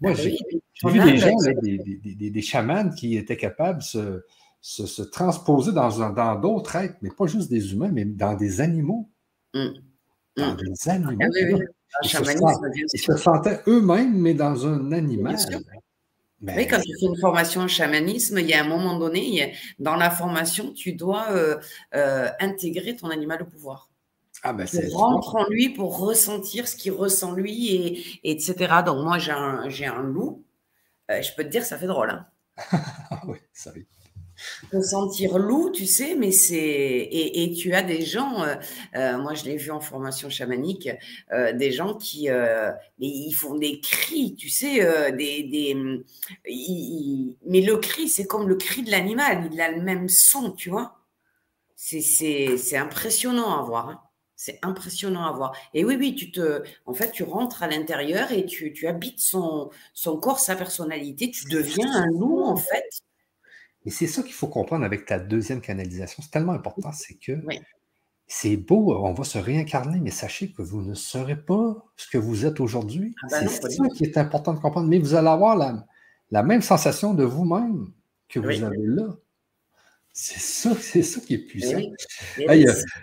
[0.00, 0.36] Moi, j'ai
[0.84, 4.24] vu des gens, des, des, chamans qui étaient capables de se,
[5.12, 9.08] transposer dans d'autres êtres, mais pas juste des humains, mais dans des animaux.
[9.54, 9.68] Mmh.
[10.36, 10.56] Dans mmh.
[10.56, 11.18] des animaux.
[11.92, 15.36] Ah, ils, se, sentaient eux-mêmes, mais dans un animal.
[16.40, 19.54] Ben, oui, quand tu fais une formation en chamanisme, il y a un moment donné,
[19.78, 21.58] dans la formation, tu dois euh,
[21.94, 23.90] euh, intégrer ton animal au pouvoir.
[24.42, 28.54] Ah ben rentre en lui pour ressentir ce qu'il ressent lui, et, etc.
[28.86, 30.46] Donc moi, j'ai un, j'ai un loup.
[31.10, 32.08] Euh, je peux te dire, ça fait drôle.
[32.08, 32.26] Hein.
[33.10, 33.86] ah oui, ça oui.
[34.72, 36.56] Ressentir loup, tu sais, mais c'est.
[36.56, 38.54] Et, tu as des gens, euh,
[38.96, 40.88] euh, moi je l'ai vu en formation chamanique,
[41.54, 42.28] des gens qui.
[42.98, 45.42] ils font des cris, tu sais, des.
[45.44, 45.76] des
[47.46, 50.70] mais le cri, c'est comme le cri de l'animal, il a le même son, tu
[50.70, 50.96] vois.
[51.76, 53.88] C'est impressionnant à voir.
[53.88, 54.00] Hein.
[54.36, 55.52] C'est impressionnant à voir.
[55.74, 59.20] Et oui, oui, tu te, en fait, tu rentres à l'intérieur et tu, tu habites
[59.20, 61.30] son, son corps, sa personnalité.
[61.30, 63.02] Tu deviens un loup, en fait.
[63.86, 66.22] Et c'est ça qu'il faut comprendre avec ta deuxième canalisation.
[66.22, 67.32] C'est tellement important, c'est que
[68.26, 72.18] c'est beau, on va se réincarner, mais sachez que vous ne serez pas ce que
[72.18, 73.14] vous êtes aujourd'hui.
[73.22, 74.88] Ah ben c'est ça qui est important de comprendre.
[74.88, 75.84] Mais vous allez avoir la,
[76.30, 77.88] la même sensation de vous-même
[78.28, 79.08] que vous avez là.
[80.12, 81.80] C'est ça, c'est ça qui est puissant.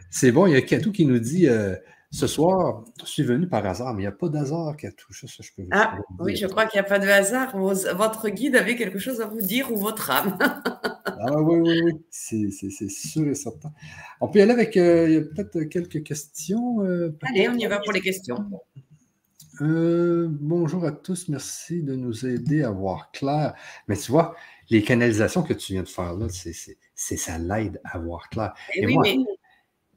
[0.10, 1.76] c'est bon, il y a Katou qui nous dit euh,
[2.18, 4.91] Ce soir, je suis venu par hasard, mais il n'y a pas d'hasard qui a
[4.91, 7.56] touché ça, je peux Ah, oui, je crois qu'il n'y a pas de hasard.
[7.56, 10.35] Votre guide avait quelque chose à vous dire ou votre âme.
[10.41, 13.72] ah oui, oui, oui, c'est sûr et certain.
[14.19, 16.81] On peut y aller avec euh, peut-être quelques questions.
[16.81, 18.49] Euh, Allez, on y va pour les questions.
[19.61, 23.53] Euh, bonjour à tous, merci de nous aider à voir clair.
[23.88, 24.35] Mais tu vois,
[24.72, 28.56] les canalisations que tu viens de faire là, c'est ça l'aide à voir clair.
[28.73, 29.18] Eh et, oui, mais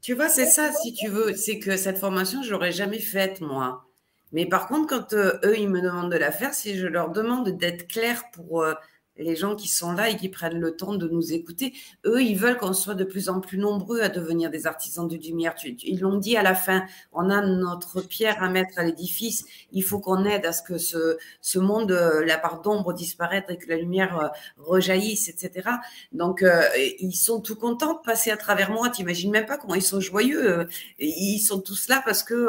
[0.01, 3.41] tu vois, c'est ça, si tu veux, c'est que cette formation, je l'aurais jamais faite,
[3.41, 3.85] moi.
[4.31, 7.09] Mais par contre, quand euh, eux, ils me demandent de la faire, si je leur
[7.11, 8.73] demande d'être clair pour euh,
[9.21, 11.73] les gens qui sont là et qui prennent le temps de nous écouter,
[12.05, 15.15] eux, ils veulent qu'on soit de plus en plus nombreux à devenir des artisans de
[15.15, 15.55] lumière.
[15.63, 19.83] Ils l'ont dit à la fin, on a notre pierre à mettre à l'édifice, il
[19.83, 23.69] faut qu'on aide à ce que ce, monde, euh, la part d'ombre disparaisse et que
[23.69, 24.27] la lumière euh,
[24.57, 25.69] rejaillisse, etc.
[26.11, 26.63] Donc, euh,
[26.99, 28.89] ils sont tout contents de passer à travers moi.
[28.89, 30.67] T'imagines même pas comment ils sont joyeux.
[30.99, 32.47] Ils sont tous là parce que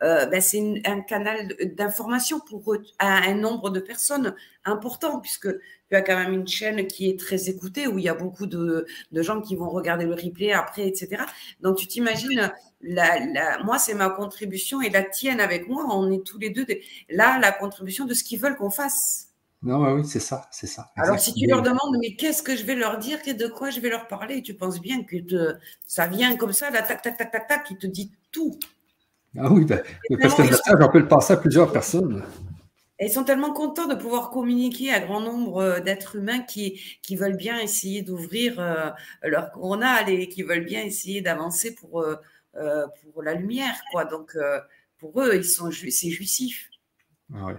[0.00, 4.34] ben, c'est un canal d'information pour eux, un nombre de personnes
[4.64, 5.48] important, puisque
[5.88, 8.46] tu as quand même une chaîne qui est très écoutée, où il y a beaucoup
[8.46, 11.22] de, gens qui vont regarder le replay après, etc.
[11.60, 16.24] Donc, tu t'imagines, la, moi, c'est ma contribution et la tienne avec moi, on est
[16.24, 16.66] tous les deux
[17.08, 19.26] là, la contribution de ce qu'ils veulent qu'on fasse.
[19.62, 20.90] Non, oui, c'est ça, c'est ça.
[20.96, 23.80] Alors, si tu leur demandes, mais qu'est-ce que je vais leur dire, de quoi je
[23.80, 25.16] vais leur parler, tu penses bien que
[25.86, 28.58] ça vient comme ça, là, tac, tac, tac, tac, tac, qui te dit tout.
[29.38, 29.82] Ah oui, ben,
[30.20, 32.24] parce que le message, on peut le passer à plusieurs personnes
[33.06, 37.16] ils sont tellement contents de pouvoir communiquer à grand nombre euh, d'êtres humains qui, qui
[37.16, 38.90] veulent bien essayer d'ouvrir euh,
[39.22, 43.80] leur coronal et qui veulent bien essayer d'avancer pour, euh, pour la lumière.
[43.90, 44.04] Quoi.
[44.04, 44.36] Donc,
[44.98, 46.68] pour eux, ils sont c'est jouissif.
[47.34, 47.52] Ah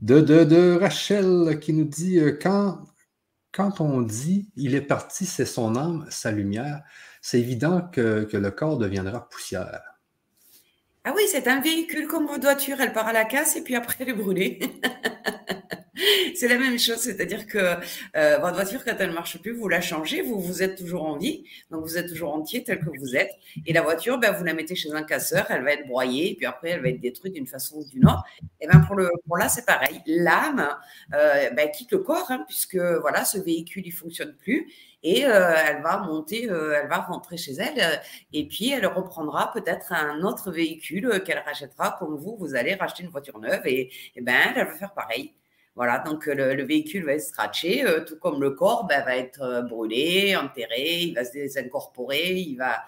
[0.00, 2.86] de, de, de, Rachel qui nous dit quand,
[3.52, 6.82] quand on dit il est parti, c'est son âme, sa lumière,
[7.20, 9.93] c'est évident que, que le corps deviendra poussière.
[11.06, 13.76] Ah oui, c'est un véhicule comme votre voiture, elle part à la casse et puis
[13.76, 14.58] après elle est brûlée.
[16.34, 17.58] c'est la même chose, c'est-à-dire que
[18.16, 21.04] euh, votre voiture, quand elle ne marche plus, vous la changez, vous, vous êtes toujours
[21.04, 23.30] en vie, donc vous êtes toujours entier tel que vous êtes.
[23.66, 26.34] Et la voiture, ben, vous la mettez chez un casseur, elle va être broyée, et
[26.36, 28.24] puis après, elle va être détruite d'une façon ou d'une autre.
[28.62, 30.00] Et ben pour, le, pour là, c'est pareil.
[30.06, 30.68] L'âme
[31.12, 34.72] euh, ben, quitte le corps, hein, puisque voilà, ce véhicule, il fonctionne plus
[35.04, 37.96] et euh, elle va monter, euh, elle va rentrer chez elle euh,
[38.32, 43.04] et puis elle reprendra peut-être un autre véhicule qu'elle rachètera comme vous, vous allez racheter
[43.04, 43.90] une voiture neuve et,
[44.20, 45.34] ben elle va faire pareil.
[45.76, 50.36] Voilà, donc le, véhicule va être scratché, tout comme le corps ben, va être brûlé,
[50.36, 52.84] enterré, il va se désincorporer, il va.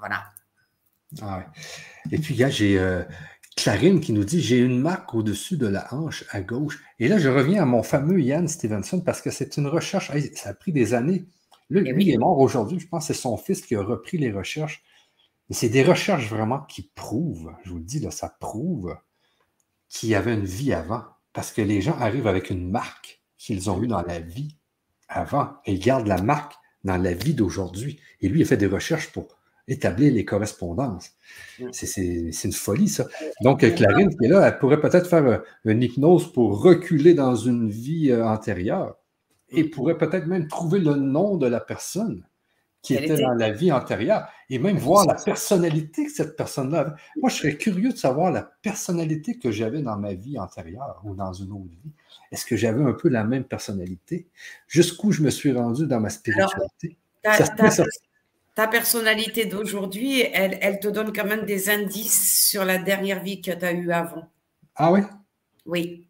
[0.00, 0.24] voilà.
[1.22, 1.44] Ah
[2.10, 2.76] et puis, là, j'ai
[3.56, 6.82] Clarine qui nous dit J'ai une marque au-dessus de la hanche à gauche.
[6.98, 10.10] Et là, je reviens à mon fameux Ian Stevenson parce que c'est une recherche.
[10.34, 11.26] ça a pris des années.
[11.70, 12.78] Eh lui, il est mort aujourd'hui.
[12.78, 14.82] Je pense que c'est son fils qui a repris les recherches.
[15.50, 18.96] Et c'est des recherches vraiment qui prouvent, je vous le dis, là, ça prouve
[19.88, 21.04] qu'il y avait une vie avant.
[21.32, 24.56] Parce que les gens arrivent avec une marque qu'ils ont eue dans la vie
[25.08, 26.54] avant et ils gardent la marque
[26.84, 28.00] dans la vie d'aujourd'hui.
[28.20, 29.28] Et lui, il a fait des recherches pour
[29.68, 31.12] établir les correspondances.
[31.72, 33.06] C'est une folie, ça.
[33.42, 37.36] Donc, Clarine, qui est là, elle pourrait peut-être faire euh, une hypnose pour reculer dans
[37.36, 38.96] une vie euh, antérieure
[39.50, 42.24] et pourrait peut-être même trouver le nom de la personne
[42.80, 46.92] qui était, dans la vie antérieure et même voir la personnalité que cette personne-là avait.
[47.20, 51.14] Moi, je serais curieux de savoir la personnalité que j'avais dans ma vie antérieure ou
[51.14, 51.92] dans une autre vie.
[52.32, 54.26] Est-ce que j'avais un peu la même personnalité?
[54.66, 56.96] Jusqu'où je me suis rendu dans ma spiritualité?
[58.54, 63.40] Ta personnalité d'aujourd'hui, elle, elle, te donne quand même des indices sur la dernière vie
[63.40, 64.28] que tu as eue avant.
[64.76, 65.00] Ah oui?
[65.66, 66.06] Oui.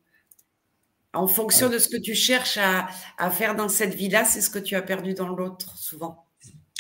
[1.15, 2.89] En fonction de ce que tu cherches à,
[3.19, 6.27] à faire dans cette vie-là, c'est ce que tu as perdu dans l'autre, souvent.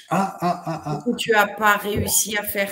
[0.09, 1.03] Ah, ah, ah, ah.
[1.07, 2.71] Ou tu n'as pas réussi à faire.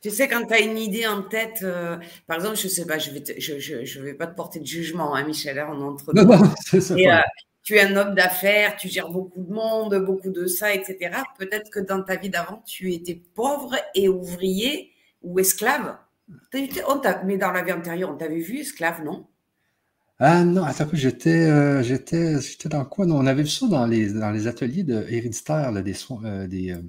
[0.00, 1.96] Tu sais, quand tu as une idée en tête, euh,
[2.26, 4.58] par exemple, je ne sais pas, je ne vais, je, je, vais pas te porter
[4.58, 6.96] de jugement, hein, Michel, hein, on entre Non, non, c'est ça
[7.62, 11.24] tu es un homme d'affaires, tu gères beaucoup de monde, beaucoup de ça, etc.
[11.38, 15.96] Peut-être que dans ta vie d'avant, tu étais pauvre et ouvrier ou esclave.
[16.54, 19.26] On mais dans la vie antérieure, on t'avait vu esclave, non?
[20.18, 23.06] Ah non, attends, j'étais, euh, j'étais, j'étais dans quoi?
[23.06, 26.46] Non, On avait vu ça dans les, dans les ateliers de héréditaires, des soins, euh,
[26.46, 26.80] des euh,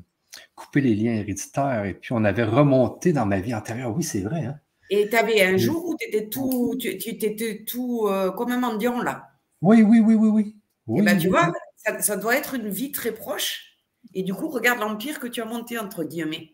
[0.55, 3.95] couper les liens héréditaires, et puis on avait remonté dans ma vie antérieure.
[3.95, 4.45] Oui, c'est vrai.
[4.45, 4.59] Hein?
[4.89, 9.01] Et tu avais un jour où étais tout, tu, tu étais tout comme un mendiant
[9.01, 9.31] là?
[9.61, 10.55] Oui, oui, oui, oui, oui.
[10.89, 11.51] Eh ben, tu vois,
[11.99, 13.77] ça, doit être une vie très proche.
[14.13, 16.53] Et du coup, regarde l'empire que tu as monté, entre guillemets.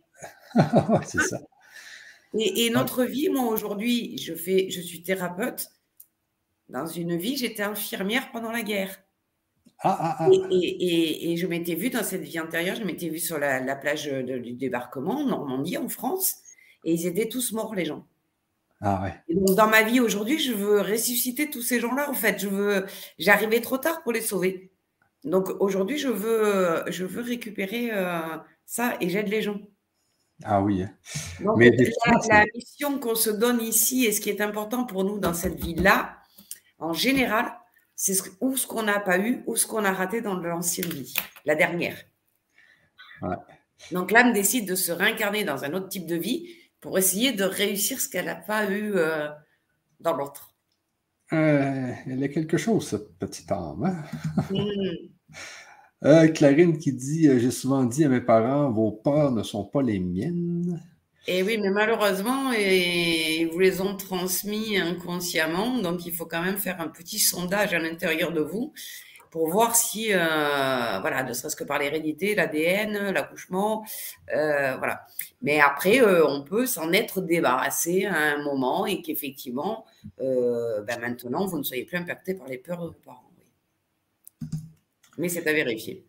[1.05, 1.39] c'est ça.
[2.37, 5.67] Et, notre vie, moi aujourd'hui, je, fais, je suis thérapeute.
[6.67, 9.01] Dans une vie, j'étais infirmière pendant la guerre.
[9.79, 10.29] Ah, ah, ah.
[10.51, 14.53] Et, je m'étais vue dans cette vie antérieure, je m'étais vue sur la, plage du
[14.53, 16.35] débarquement en Normandie, en France.
[16.83, 18.05] et ils étaient tous morts, les gens.
[18.81, 19.13] Ah ouais.
[19.27, 22.39] Et donc, dans ma vie aujourd'hui, je veux ressusciter tous ces gens-là, en fait.
[22.39, 22.85] Je veux,
[23.17, 24.71] j'arrivais trop tard pour les sauver.
[25.25, 28.19] Donc, aujourd'hui, je veux, je veux récupérer euh,
[28.65, 29.59] ça et j'aide les gens.
[30.43, 30.83] Ah oui.
[30.83, 30.91] Hein.
[31.43, 31.71] Donc, Mais
[32.29, 35.59] la, mission qu'on se donne ici et ce qui est important pour nous dans cette
[35.61, 36.17] vie-là,
[36.77, 37.51] en général,
[37.95, 40.87] c'est ce, ou ce qu'on n'a pas eu ou ce qu'on a raté dans l'ancienne
[40.87, 41.97] vie, la dernière.
[43.21, 43.35] Ouais.
[43.91, 47.43] Donc l'âme décide de se réincarner dans un autre type de vie pour essayer de
[47.43, 49.27] réussir ce qu'elle n'a pas eu euh,
[49.99, 50.55] dans l'autre.
[51.33, 53.83] euh, elle a quelque chose, cette petite âme.
[53.83, 54.41] hein?
[54.51, 55.09] Hmm.
[56.05, 59.81] Euh, Clarine qui dit J'ai souvent dit à mes parents, vos peurs ne sont pas
[59.81, 60.81] les miennes.
[61.27, 66.41] Et oui, mais malheureusement, et, ils vous les ont transmis inconsciemment, donc il faut quand
[66.41, 68.73] même faire un petit sondage à l'intérieur de vous
[69.29, 70.17] pour voir si, euh,
[71.01, 73.85] voilà, ne serait-ce que par l'hérédité, l'ADN, l'accouchement,
[74.35, 75.05] euh, voilà.
[75.41, 79.85] Mais après, euh, on peut s'en être débarrassé à un moment et qu'effectivement,
[80.17, 83.31] ben maintenant, vous ne soyez plus impacté par les peurs de vos parents.
[83.37, 84.49] oui.
[85.17, 86.05] Mais c'est à vérifier.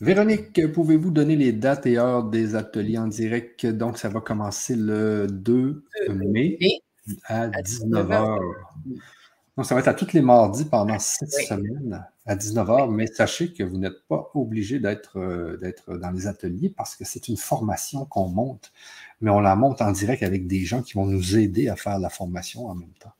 [0.00, 3.66] Véronique, pouvez-vous donner les dates et heures des ateliers en direct?
[3.66, 6.58] Donc, ça va commencer le 2 mai
[7.24, 8.38] à 19h.
[9.50, 9.56] 19h.
[9.56, 11.44] Donc, ça va être à tous les mardis pendant six Oui.
[11.46, 16.26] semaines à 19h, mais sachez que vous n'êtes pas obligé d'être euh, d'être dans les
[16.26, 18.72] ateliers parce que c'est une formation qu'on monte,
[19.20, 21.98] mais on la monte en direct avec des gens qui vont nous aider à faire
[21.98, 23.12] la formation en même temps.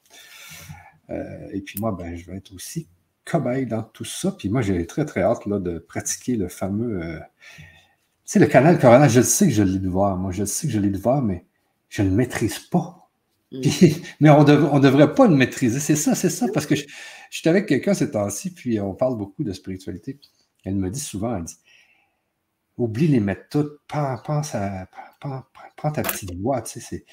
[1.10, 2.88] Euh, et puis moi, ben, je vais être aussi
[3.24, 4.32] cobaye dans tout ça.
[4.32, 7.02] Puis moi, j'ai très, très hâte là, de pratiquer le fameux.
[7.02, 7.18] euh,
[8.24, 10.16] tu sais, le canal Corona, je le sais que je l'ai voir.
[10.16, 11.44] Moi, je le sais que je l'ai voir, mais
[11.88, 12.99] je ne maîtrise pas.
[13.52, 13.60] Mm.
[13.60, 15.80] Puis- mais on ne devrait pas le maîtriser.
[15.80, 16.46] C'est ça, c'est ça.
[16.52, 16.86] Parce que je-
[17.30, 20.18] j'étais avec quelqu'un ces temps-ci, puis on parle beaucoup de spiritualité.
[20.64, 21.56] Elle me dit souvent, elle dit
[22.78, 24.88] Oublie les méthodes, pense, à,
[25.20, 25.42] prends,
[25.76, 26.62] prends ta petite voix.
[26.62, 27.04] Tu sais,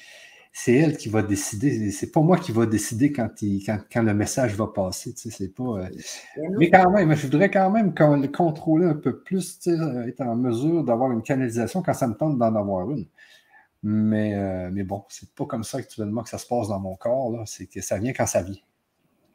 [0.52, 1.90] c'est, elle qui va décider.
[1.90, 5.12] C'est pas moi qui va décider quand, il, quand, quand le message va passer.
[5.14, 5.88] Tu sais, c'est pas, euh,
[6.58, 9.78] mais quand même, je voudrais quand même qu'on le contrôler un peu plus, tu sais,
[10.08, 13.06] être en mesure d'avoir une canalisation quand ça me tente d'en avoir une.
[13.82, 16.96] Mais, euh, mais bon, c'est pas comme ça actuellement que ça se passe dans mon
[16.96, 17.30] corps.
[17.30, 17.44] là.
[17.46, 18.60] C'est que ça vient quand ça vient.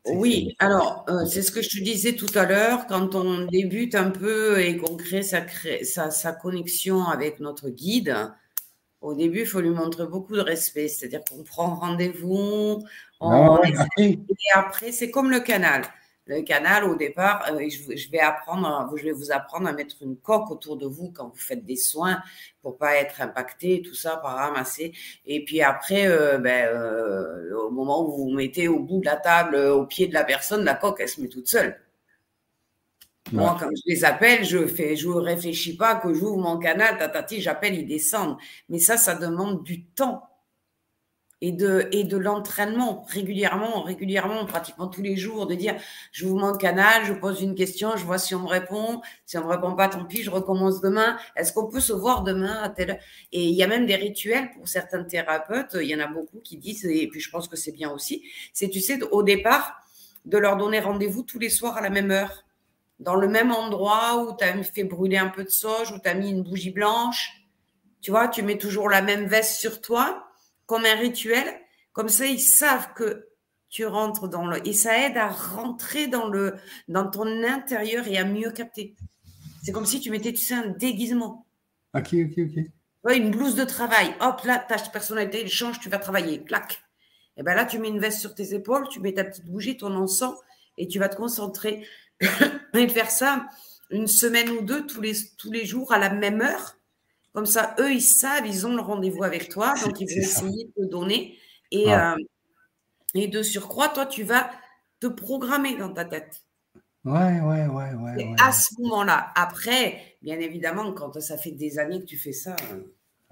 [0.06, 3.96] Oui, alors euh, c'est ce que je te disais tout à l'heure, quand on débute
[3.96, 8.14] un peu et qu'on crée sa, cré- sa, sa connexion avec notre guide,
[9.00, 12.84] au début, il faut lui montrer beaucoup de respect, c'est-à-dire qu'on prend rendez-vous,
[13.22, 14.00] on, Ah ouais, ok.
[14.00, 14.20] et
[14.54, 15.84] après, c'est comme le canal.
[16.26, 19.98] Le canal, au départ, euh, je, je vais apprendre, je vais vous apprendre à mettre
[20.02, 22.22] une coque autour de vous quand vous faites des soins
[22.62, 24.94] pour pas être impacté, tout ça, par ramasser.
[25.26, 29.06] Et puis après, euh, ben, euh, au moment où vous vous mettez au bout de
[29.06, 31.78] la table, au pied de la personne, la coque, elle se met toute seule.
[33.34, 37.42] Moi, quand je les appelle, je fais, je réfléchis pas que j'ouvre mon canal, tatati,
[37.42, 38.38] j'appelle, ils descendent.
[38.70, 40.24] Mais ça, ça demande du temps
[41.44, 45.76] et de, et de l'entraînement régulièrement, régulièrement, pratiquement tous les jours, de dire,
[46.14, 49.02] je vous mon canal, je pose une question, je vois si on me répond.
[49.26, 51.18] Si on me répond pas, tant pis, je recommence demain.
[51.36, 52.98] Est-ce qu'on peut se voir demain à telle
[53.34, 55.76] Et il y a même des rituels pour certains thérapeutes.
[55.82, 58.24] Il y en a beaucoup qui disent, et puis je pense que c'est bien aussi,
[58.54, 59.82] c'est, tu sais, au départ,
[60.24, 62.46] de leur donner rendez-vous tous les soirs à la même heure,
[63.02, 66.08] dans le même endroit où tu as fait brûler un peu de sauge, où tu
[66.08, 67.44] as mis une bougie blanche.
[68.00, 70.23] Tu vois, tu mets toujours la même veste sur toi,
[70.66, 71.48] comme un rituel.
[71.92, 73.28] Comme ça, ils savent que
[73.70, 74.66] tu rentres dans le.
[74.68, 76.56] Et ça aide à rentrer dans, le,
[76.88, 78.96] dans ton intérieur et à mieux capter.
[79.64, 81.46] C'est comme si tu mettais, tu sais, un déguisement.
[81.94, 82.66] Ok, ok, ok.
[83.04, 84.16] Ouais, une blouse de travail.
[84.22, 86.44] Hop, là, ta personnalité, change, tu vas travailler.
[86.44, 86.84] Clac.
[87.38, 89.78] Et bien là, tu mets une veste sur tes épaules, tu mets ta petite bougie,
[89.78, 90.36] ton encens,
[90.78, 91.88] et tu vas te concentrer.
[92.74, 93.48] et faire ça
[93.90, 96.78] une semaine ou deux, tous les, tous les jours, à la même heure.
[97.34, 100.66] Comme ça, eux, ils savent, ils ont le rendez-vous avec toi, donc ils vont essayer
[100.78, 101.38] de te donner.
[101.72, 101.94] Et, Ouais.
[101.94, 102.16] euh,
[103.16, 104.50] et de surcroît, toi, tu vas
[105.00, 106.42] te programmer dans ta tête.
[107.06, 108.14] Ouais, ouais, ouais, ouais.
[108.22, 108.36] Et ouais.
[108.42, 112.56] à ce moment-là, après, bien évidemment, quand ça fait des années que tu fais ça,
[112.72, 112.82] euh,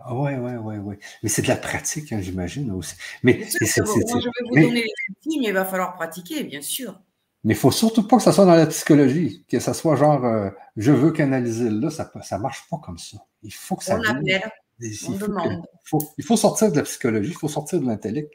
[0.04, 0.98] Ah ouais, ouais, ouais, ouais.
[1.24, 2.96] Mais c'est de la pratique, hein, j'imagine aussi.
[3.24, 5.94] Mais sûr, c'est- moi, je vais vous mais- donner les outils, mais il va falloir
[5.96, 7.00] pratiquer, bien sûr.
[7.44, 10.24] Mais il faut surtout pas que ça soit dans la psychologie, que ça soit genre
[10.26, 13.18] euh, je veux canaliser là, ça ne marche pas comme ça.
[13.44, 14.42] Il faut que ça On appelle,
[14.80, 15.66] Il on faut, que- demande.
[15.84, 18.32] faut- il faut sortir de la psychologie, il faut sortir de l'intellect.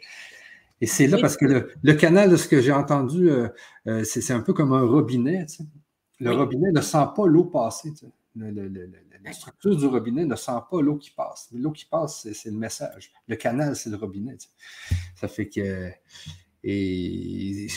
[0.81, 3.49] Et c'est là parce que le, le canal, de ce que j'ai entendu, euh,
[3.87, 5.47] euh, c'est c'est un peu comme un robinet.
[5.47, 5.65] tu sais.
[6.20, 6.37] Le Oui.
[6.37, 7.91] robinet ne sent pas l'eau passer.
[7.93, 8.12] tu sais.
[8.35, 8.91] Le- le-
[9.24, 11.49] la structure du robinet ne sent pas l'eau qui passe.
[11.53, 13.11] Mais L'eau qui passe, c'est- c'est le message.
[13.28, 14.37] Le canal, c'est le robinet.
[14.37, 14.95] tu sais.
[15.15, 15.91] Ça fait que.
[16.68, 17.68] Et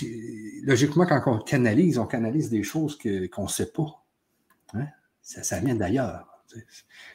[0.63, 4.03] logiquement, quand on canalise, on canalise des choses qu'on ne sait pas.
[4.73, 4.87] Hein?
[5.21, 6.25] Ça, ça vient d'ailleurs.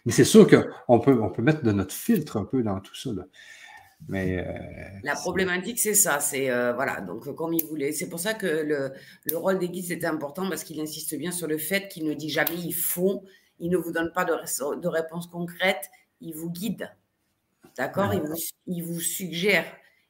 [0.07, 2.95] Mais c'est sûr qu'on peut, on peut mettre de notre filtre un peu dans tout
[2.95, 3.11] ça.
[3.13, 3.25] là.
[4.09, 6.21] Mais euh, la problématique, c'est ça.
[6.21, 7.01] C'est euh, voilà.
[7.01, 8.93] Donc, comme il voulait, c'est pour ça que le,
[9.25, 12.15] le rôle des guides c'était important parce qu'il insiste bien sur le fait qu'il ne
[12.15, 13.25] dit jamais il faut.
[13.59, 15.91] Il ne vous donne pas de, de réponse concrète.
[16.21, 16.89] Il vous guide.
[17.77, 18.15] D'accord?
[18.15, 18.37] Il, vous,
[18.69, 19.65] il vous suggère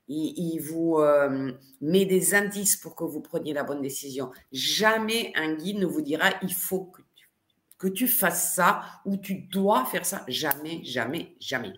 [0.09, 4.31] il, vous euh, met des indices pour que vous preniez la bonne décision.
[4.53, 7.31] Jamais un guide ne vous dira il faut que tu,
[7.79, 10.25] que tu fasses ça ou tu dois faire ça.
[10.29, 11.73] Jamais, jamais, jamais.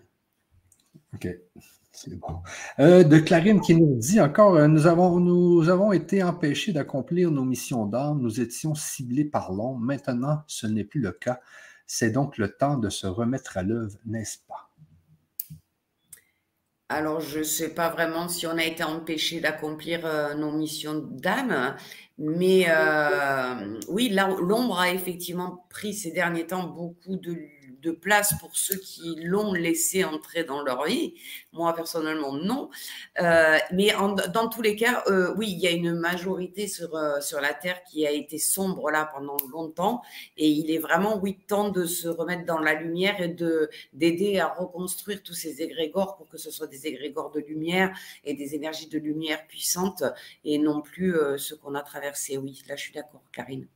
[1.13, 1.27] OK.
[1.91, 2.43] C'est bon.
[2.77, 7.31] Euh, de Clarine qui nous dit encore euh, nous, avons, nous avons été empêchés d'accomplir
[7.31, 8.21] nos missions d'âme.
[8.21, 9.79] Nous étions ciblés par l'ombre.
[9.79, 11.39] Maintenant, ce n'est plus le cas.
[11.87, 14.66] C'est donc le temps de se remettre à l'œuvre, n'est-ce pas?
[16.89, 20.95] Alors, je ne sais pas vraiment si on a été empêché d'accomplir euh, nos missions
[20.95, 21.75] d'âme,
[22.17, 27.37] mais euh, oui, l'ombre a effectivement pris ces derniers temps beaucoup de
[27.81, 31.13] de place pour ceux qui l'ont laissé entrer dans leur vie.
[31.53, 32.69] Moi, personnellement, non.
[33.21, 33.93] Euh, mais
[34.33, 37.53] dans tous les cas, euh, oui, il y a une majorité sur, euh, sur la
[37.53, 40.01] Terre qui a été sombre là pendant longtemps.
[40.37, 44.39] Et il est vraiment, oui, temps de se remettre dans la lumière et de d'aider
[44.39, 48.55] à reconstruire tous ces égrégores pour que ce soit des égrégores de lumière et des
[48.55, 50.03] énergies de lumière puissantes
[50.43, 52.37] et non plus ce qu'on a traversé.
[52.37, 53.67] Oui, là, je suis d'accord, Karine.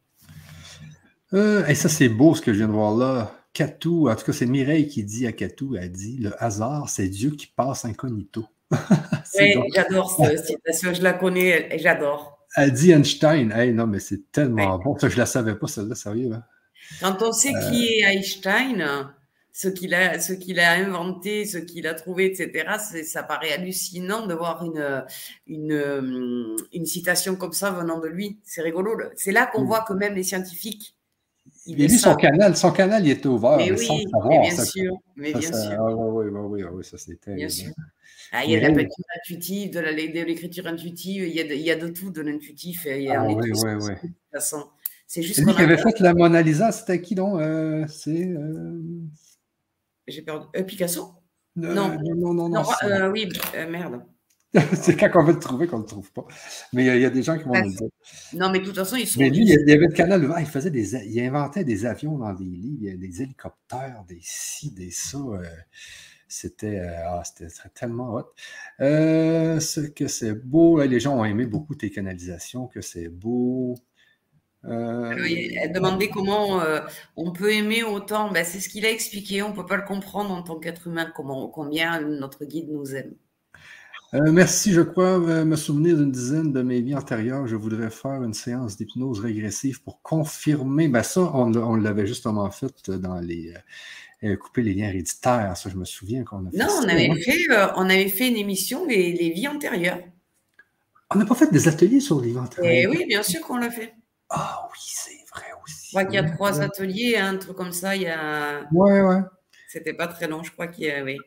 [1.33, 3.40] et ça, c'est beau ce que je viens de voir là.
[3.53, 7.09] Catou, en tout cas, c'est Mireille qui dit à Catou, elle dit Le hasard, c'est
[7.09, 8.45] Dieu qui passe incognito.
[9.37, 12.39] oui, j'adore cette citation, je la connais, j'adore.
[12.55, 13.51] Elle dit Einstein.
[13.51, 14.97] Hey, non, mais c'est tellement bon.
[14.97, 16.31] Ça, je ne la savais pas, celle-là, sérieux.
[16.33, 16.43] Hein.
[16.99, 18.07] Quand on sait qui euh.
[18.07, 19.13] est Einstein,
[19.53, 24.27] ce qu'il a, ce qu'il a inventé, ce qu'il a trouvé, etc., ça paraît hallucinant
[24.27, 25.05] de voir une,
[25.47, 28.39] une, une citation comme ça venant de lui.
[28.43, 28.97] C'est rigolo.
[29.15, 29.67] C'est là qu'on mm.
[29.67, 30.95] voit que même les scientifiques
[31.65, 33.57] il lui, son canal, son canal, il était ouvert.
[33.57, 34.97] Mais oui, mais bien sûr.
[35.15, 35.75] Mais bien sûr.
[35.77, 37.35] Ah, oui, oui, oui, ça c'était.
[37.35, 37.71] Bien sûr.
[38.31, 41.53] Ah, il y a de la peinture intuitive, de l'écriture intuitive, il y, a de,
[41.53, 42.87] il y a de tout, de l'intuitif.
[42.89, 43.89] Ah, oui, oui, oui.
[43.89, 44.65] De toute façon.
[45.05, 48.27] C'est juste qu'on qui avait fait la Mona Lisa, c'était qui donc euh, C'est.
[48.27, 48.81] Euh...
[50.07, 50.45] J'ai perdu.
[50.55, 51.15] Euh, Picasso?
[51.57, 52.49] Non, non, non, non.
[52.49, 53.27] non euh, oui,
[53.69, 54.03] merde.
[54.73, 56.25] c'est quand on veut le trouver qu'on ne le trouve pas.
[56.73, 57.87] Mais il y, a des gens qui vont le dire.
[58.33, 59.19] Non, mais de toute façon, ils sont.
[59.19, 60.95] Mais lui, il y avait le canal il faisait des.
[61.07, 65.19] Il inventait des avions dans des lits, des hélicoptères, des ci, des ça.
[65.19, 65.43] Euh,
[66.27, 67.23] c'était euh, ah,
[67.73, 68.33] tellement hot.
[68.81, 70.81] Euh, ce que c'est beau.
[70.83, 73.75] Les gens ont aimé beaucoup tes canalisations, que c'est beau.
[74.65, 76.61] elle demandait comment
[77.15, 78.29] on peut aimer autant.
[78.31, 79.43] Ben, c'est ce qu'il a expliqué.
[79.43, 82.95] On ne peut pas le comprendre en tant qu'être humain, comment, combien notre guide nous
[82.95, 83.13] aime.
[84.13, 87.47] Euh, merci, je crois euh, me souvenir d'une dizaine de mes vies antérieures.
[87.47, 90.89] Je voudrais faire une séance d'hypnose régressive pour confirmer.
[90.89, 93.53] Ben ça, on, l'avait justement fait dans les
[94.23, 95.55] euh, couper les liens héréditaires.
[95.55, 96.57] Ça, je me souviens qu'on a fait.
[96.57, 97.47] Non, on avait, fait,
[97.77, 100.01] on avait fait une émission les, les vies antérieures.
[101.13, 102.73] On n'a pas fait des ateliers sur les vies antérieures.
[102.73, 103.93] Eh oui, bien sûr qu'on l'a fait.
[104.29, 105.85] Ah oui, c'est vrai aussi.
[105.85, 107.95] Je crois qu'il y a trois ateliers, un truc comme ça.
[107.95, 108.67] Il y a.
[108.73, 109.21] Ouais, ouais.
[109.69, 111.01] C'était pas très long, je crois qu'il y a.
[111.01, 111.17] Oui.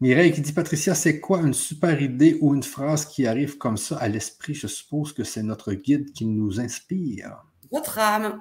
[0.00, 3.76] Mireille qui dit Patricia, c'est quoi une super idée ou une phrase qui arrive comme
[3.76, 4.54] ça à l'esprit?
[4.54, 7.42] Je suppose que c'est notre guide qui nous inspire.
[7.72, 8.40] Votre âme,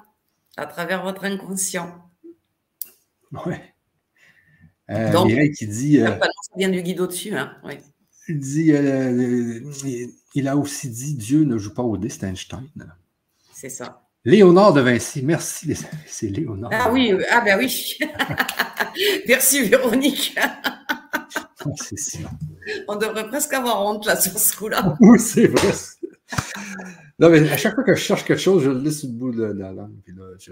[0.55, 1.91] à travers votre inconscient.
[3.31, 3.55] Oui.
[4.91, 5.99] Euh, Mireille qui dit.
[5.99, 7.35] Euh, ça vient du guide au-dessus.
[7.35, 7.57] Hein?
[8.29, 9.61] Il dit euh,
[10.35, 12.67] il a aussi dit Dieu ne joue pas au dé, c'est Einstein.
[13.53, 14.03] C'est ça.
[14.25, 15.73] Léonard de Vinci, merci.
[16.05, 16.69] C'est Léonard.
[16.73, 17.97] Ah oui, ah ben oui.
[19.27, 20.37] merci Véronique.
[22.87, 24.95] On devrait presque avoir honte là sur ce coup-là.
[25.01, 25.71] oui, c'est vrai.
[27.19, 29.31] Non, mais à chaque fois que je cherche quelque chose, je le laisse au bout
[29.31, 29.95] de la langue.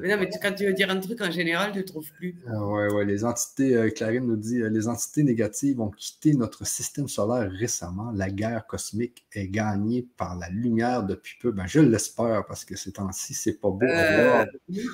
[0.01, 2.35] mais non, mais quand tu veux dire un truc en général, tu ne trouves plus.
[2.47, 3.05] Ah, ouais, ouais.
[3.05, 7.51] Les entités, euh, Clarine nous dit, euh, les entités négatives ont quitté notre système solaire
[7.51, 8.11] récemment.
[8.15, 11.51] La guerre cosmique est gagnée par la lumière depuis peu.
[11.51, 13.85] Ben, je l'espère parce que ces temps-ci, c'est pas beau.
[13.85, 14.43] Euh,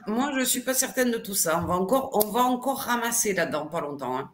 [0.07, 1.61] moi, je ne suis pas certaine de tout ça.
[1.63, 4.17] On va encore, on va encore ramasser là-dedans pas longtemps.
[4.17, 4.29] Hein.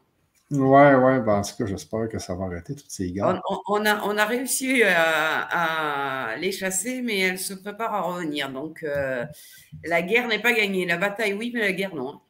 [0.50, 3.42] Ouais, ouais, ben, en tout cas, j'espère que ça va arrêter toutes ces guerres.
[3.68, 8.50] On, a, on a réussi à, les chasser, mais elles se préparent à revenir.
[8.50, 9.26] Donc, euh,
[9.84, 10.86] la guerre n'est pas gagnée.
[10.86, 12.22] La bataille, oui, mais la guerre, non.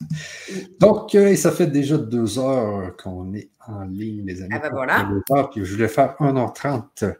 [0.80, 4.54] Donc, euh, ça fait déjà deux heures qu'on est en ligne, les amis.
[4.54, 5.08] Ah ben voilà.
[5.52, 7.14] Puis je voulais faire 1h30.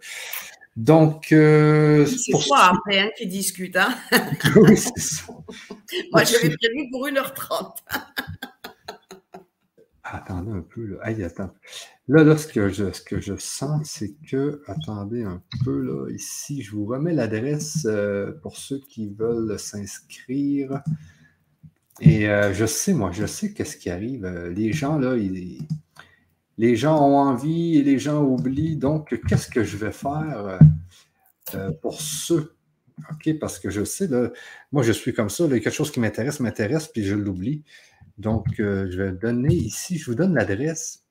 [0.77, 3.95] Donc, euh, c'est quoi après hein, qui discute, hein?
[4.57, 5.24] oui, c'est ça.
[6.12, 7.74] Moi, j'avais prévu pour 1h30.
[10.12, 10.87] Attendez un peu.
[10.87, 11.11] Là,
[12.09, 16.11] là, là ce, que je, ce que je sens, c'est que, attendez un peu, là,
[16.11, 20.82] ici, je vous remets l'adresse euh, pour ceux qui veulent s'inscrire.
[22.01, 24.24] Et euh, je sais, moi, je sais qu'est-ce qui arrive.
[24.24, 25.59] Euh, les gens, là, ils,
[26.59, 28.77] les gens ont envie et les gens oublient.
[28.77, 30.59] Donc, qu'est-ce que je vais faire
[31.82, 32.57] pour ceux?
[33.12, 34.31] OK, parce que je sais, là,
[34.73, 35.45] moi, je suis comme ça.
[35.45, 37.62] Là, quelque chose qui m'intéresse, m'intéresse, puis je l'oublie.
[38.19, 41.05] Donc, je vais donner ici, je vous donne l'adresse.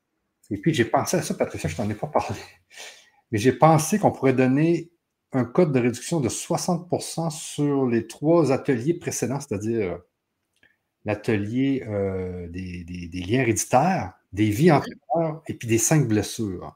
[0.51, 2.39] Et puis, j'ai pensé à ça, Patricia, je t'en ai pas parlé.
[3.31, 4.91] Mais j'ai pensé qu'on pourrait donner
[5.31, 9.99] un code de réduction de 60% sur les trois ateliers précédents, c'est-à-dire
[11.05, 16.75] l'atelier euh, des, liens héréditaires, des vies antérieures et puis des cinq blessures.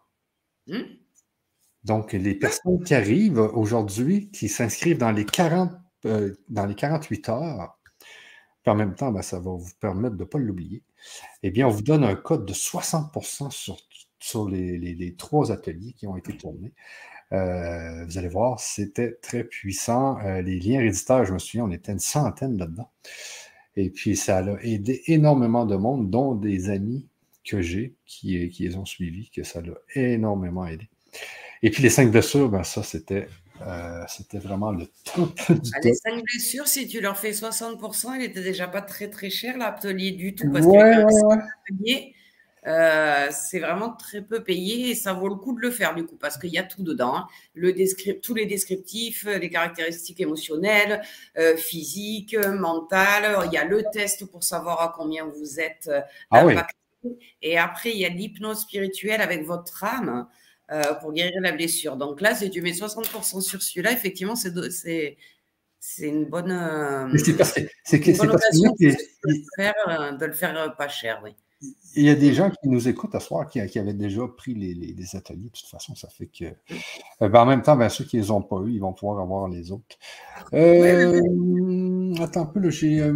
[0.68, 0.82] Mmh.
[1.84, 5.26] Donc, les personnes qui arrivent aujourd'hui, qui s'inscrivent dans, les
[6.06, 7.80] euh, dans les 48 heures,
[8.64, 10.81] puis en même temps, ben, ça va vous permettre de ne pas l'oublier,
[11.44, 13.11] eh bien, on vous donne un code de 60
[13.52, 13.77] sur,
[14.19, 16.73] sur les, trois ateliers qui ont été tournés.
[17.34, 20.18] Euh, vous allez voir, c'était très puissant.
[20.41, 22.90] les liens héréditaires, je me souviens, on était une centaine là-dedans.
[23.76, 27.07] Et puis, ça a aidé énormément de monde, dont des amis
[27.44, 30.88] que j'ai qui, les ont suivis, que ça l'a énormément aidé.
[31.61, 33.53] Et puis, les cinq blessures, ben ça, c'était euh,
[34.08, 34.86] c'était vraiment le
[35.16, 38.82] top du ah, Les cinq blessures, si tu leur fais 60%, il n'était déjà pas
[38.82, 40.52] très très cher l'atelier du tout.
[40.52, 41.06] Parce ouais,
[41.70, 42.14] que
[42.66, 46.06] euh, c'est vraiment très peu payé et ça vaut le coup de le faire du
[46.06, 47.16] coup parce qu'il y a tout dedans.
[47.16, 47.28] Hein.
[47.54, 47.74] Le
[48.22, 51.02] tous les descriptifs, les caractéristiques émotionnelles,
[51.38, 53.38] euh, physiques, mentales.
[53.46, 56.02] Il y a le test pour savoir à combien vous êtes euh,
[56.32, 56.78] ah impacté.
[57.42, 60.28] Et après, il y a l'hypnose spirituelle avec votre âme
[61.02, 61.98] pour guérir la blessure.
[61.98, 65.18] Donc là, si tu mets 60% sur celui-là, effectivement, c'est
[66.00, 66.50] une bonne.
[67.18, 68.16] c'est parce que c'est de,
[70.26, 71.32] le faire pas cher, oui.
[71.95, 75.16] Il y a des gens qui nous écoutent à soir qui, avaient déjà pris les,
[75.16, 75.44] ateliers.
[75.44, 76.45] De toute façon, ça fait que.
[77.22, 78.94] Euh, ben, en même temps, ben, ceux qui ne les ont pas eu, ils vont
[78.94, 79.98] pouvoir avoir les autres.
[80.54, 81.22] Euh,
[82.20, 83.14] attends un peu, j'ai euh,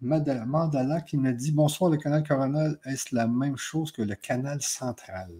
[0.00, 4.62] Mandala qui me dit Bonsoir, le canal coronal, est-ce la même chose que le canal
[4.62, 5.30] central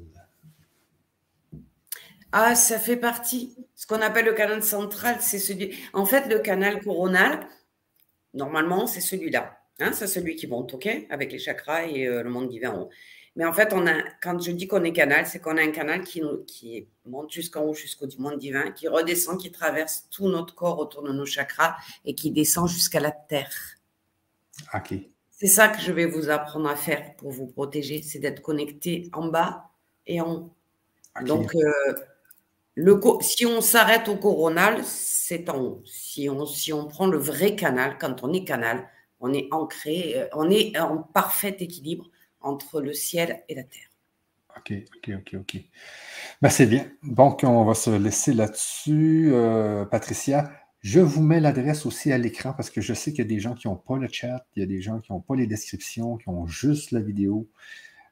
[2.33, 3.57] Ah, ça fait partie.
[3.75, 5.75] Ce qu'on appelle le canal central, c'est celui.
[5.93, 7.47] En fait, le canal coronal,
[8.35, 9.59] normalement, c'est celui-là.
[9.81, 12.83] Hein, c'est celui qui monte, OK, avec les chakras et euh, le monde divin en
[12.83, 12.91] haut.
[13.37, 15.71] Mais en fait, on a, quand je dis qu'on est canal, c'est qu'on a un
[15.71, 20.57] canal qui, qui monte jusqu'en haut, jusqu'au monde divin, qui redescend, qui traverse tout notre
[20.57, 23.55] corps autour de nos chakras et qui descend jusqu'à la terre.
[24.75, 24.95] OK.
[25.31, 29.09] C'est ça que je vais vous apprendre à faire pour vous protéger, c'est d'être connecté
[29.13, 29.71] en bas
[30.05, 30.55] et en haut.
[31.25, 31.95] Donc, euh,
[33.21, 35.83] si on s'arrête au coronal, c'est en haut.
[35.85, 38.89] Si on, si on prend le vrai canal, quand on est canal,
[39.21, 42.11] on est ancré, euh, on est en parfait équilibre
[42.41, 43.91] entre le ciel et la terre.
[44.57, 45.57] OK, OK, OK, OK.
[46.43, 46.91] Ben, c'est bien.
[47.03, 49.31] Donc, on va se laisser là-dessus.
[49.33, 50.51] Euh, Patricia,
[50.81, 53.41] je vous mets l'adresse aussi à l'écran parce que je sais qu'il y a des
[53.41, 55.47] gens qui n'ont pas le chat, il y a des gens qui n'ont pas les
[55.47, 57.49] descriptions, qui ont juste la vidéo.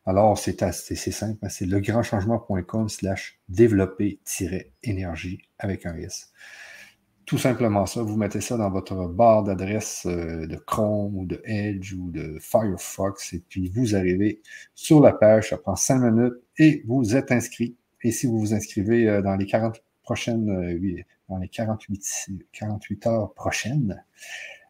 [0.06, 1.48] Alors, c'est assez simple, hein.
[1.48, 6.32] c'est legrandchangement.com slash développer-énergie avec un S.
[7.24, 11.42] Tout simplement ça, vous mettez ça dans votre barre d'adresse euh, de Chrome ou de
[11.44, 14.40] Edge ou de Firefox et puis vous arrivez
[14.76, 17.74] sur la page, ça prend cinq minutes et vous êtes inscrit.
[18.02, 23.06] Et si vous vous inscrivez euh, dans les 40 prochaines, euh, dans les 48, 48
[23.08, 24.04] heures prochaines,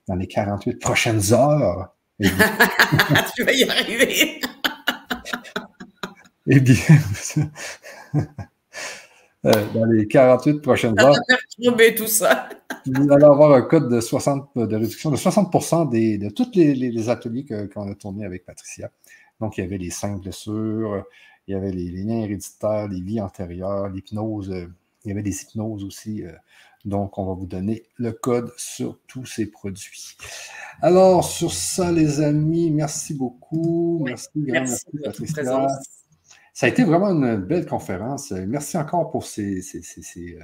[0.08, 4.40] dans les 48 prochaines heures, tu vas y arriver.
[6.46, 6.74] Eh bien,
[9.46, 11.14] Euh, dans les 48 prochaines heures.
[11.96, 12.48] tout ça.
[12.86, 17.08] vous allez avoir un code de, 60, de réduction de 60 des, de tous les,
[17.08, 18.90] ateliers qu'on a tournés avec Patricia.
[19.40, 21.04] Donc, il y avait les cinq blessures,
[21.46, 24.66] il y avait les, liens héréditaires, les vies antérieures, l'hypnose, euh,
[25.04, 26.24] il y avait des hypnoses aussi.
[26.24, 26.32] Euh.
[26.84, 30.16] donc, on va vous donner le code sur tous ces produits.
[30.82, 34.02] Alors, sur ça, les amis, merci beaucoup.
[34.04, 35.68] merci, merci, merci Patricia.
[36.56, 38.30] Ça a été vraiment une belle conférence.
[38.30, 39.60] Merci encore pour ces,
[40.16, 40.40] euh,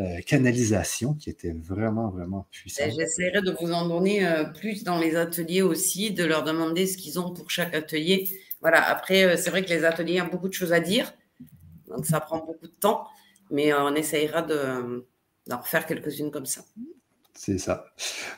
[0.00, 2.90] euh, canalisations qui étaient vraiment, vraiment puissantes.
[2.98, 6.96] J'essaierai de vous en donner euh, plus dans les ateliers aussi, de leur demander ce
[6.96, 8.28] qu'ils ont pour chaque atelier.
[8.62, 11.14] Voilà, après, c'est vrai que les ateliers ont beaucoup de choses à dire,
[11.86, 13.06] donc ça prend beaucoup de temps,
[13.48, 16.62] mais on essaiera d'en refaire quelques-unes comme ça.
[17.40, 17.84] C'est ça.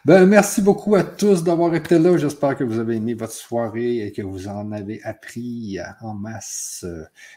[0.04, 2.18] Ben, merci beaucoup à tous d'avoir été là.
[2.18, 6.84] J'espère que vous avez aimé votre soirée et que vous en avez appris en masse.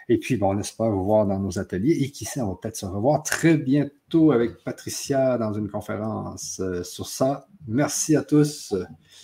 [0.10, 2.00] Et puis, bon, on espère vous voir dans nos ateliers.
[2.02, 6.62] Et qui sait, on va peut-être se revoir très bientôt avec Patricia dans une conférence
[6.84, 7.48] sur ça.
[7.66, 8.76] Merci à tous.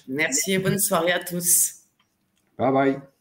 [0.07, 1.73] Merci et bonne soirée à tous.
[2.57, 3.18] Bye bye.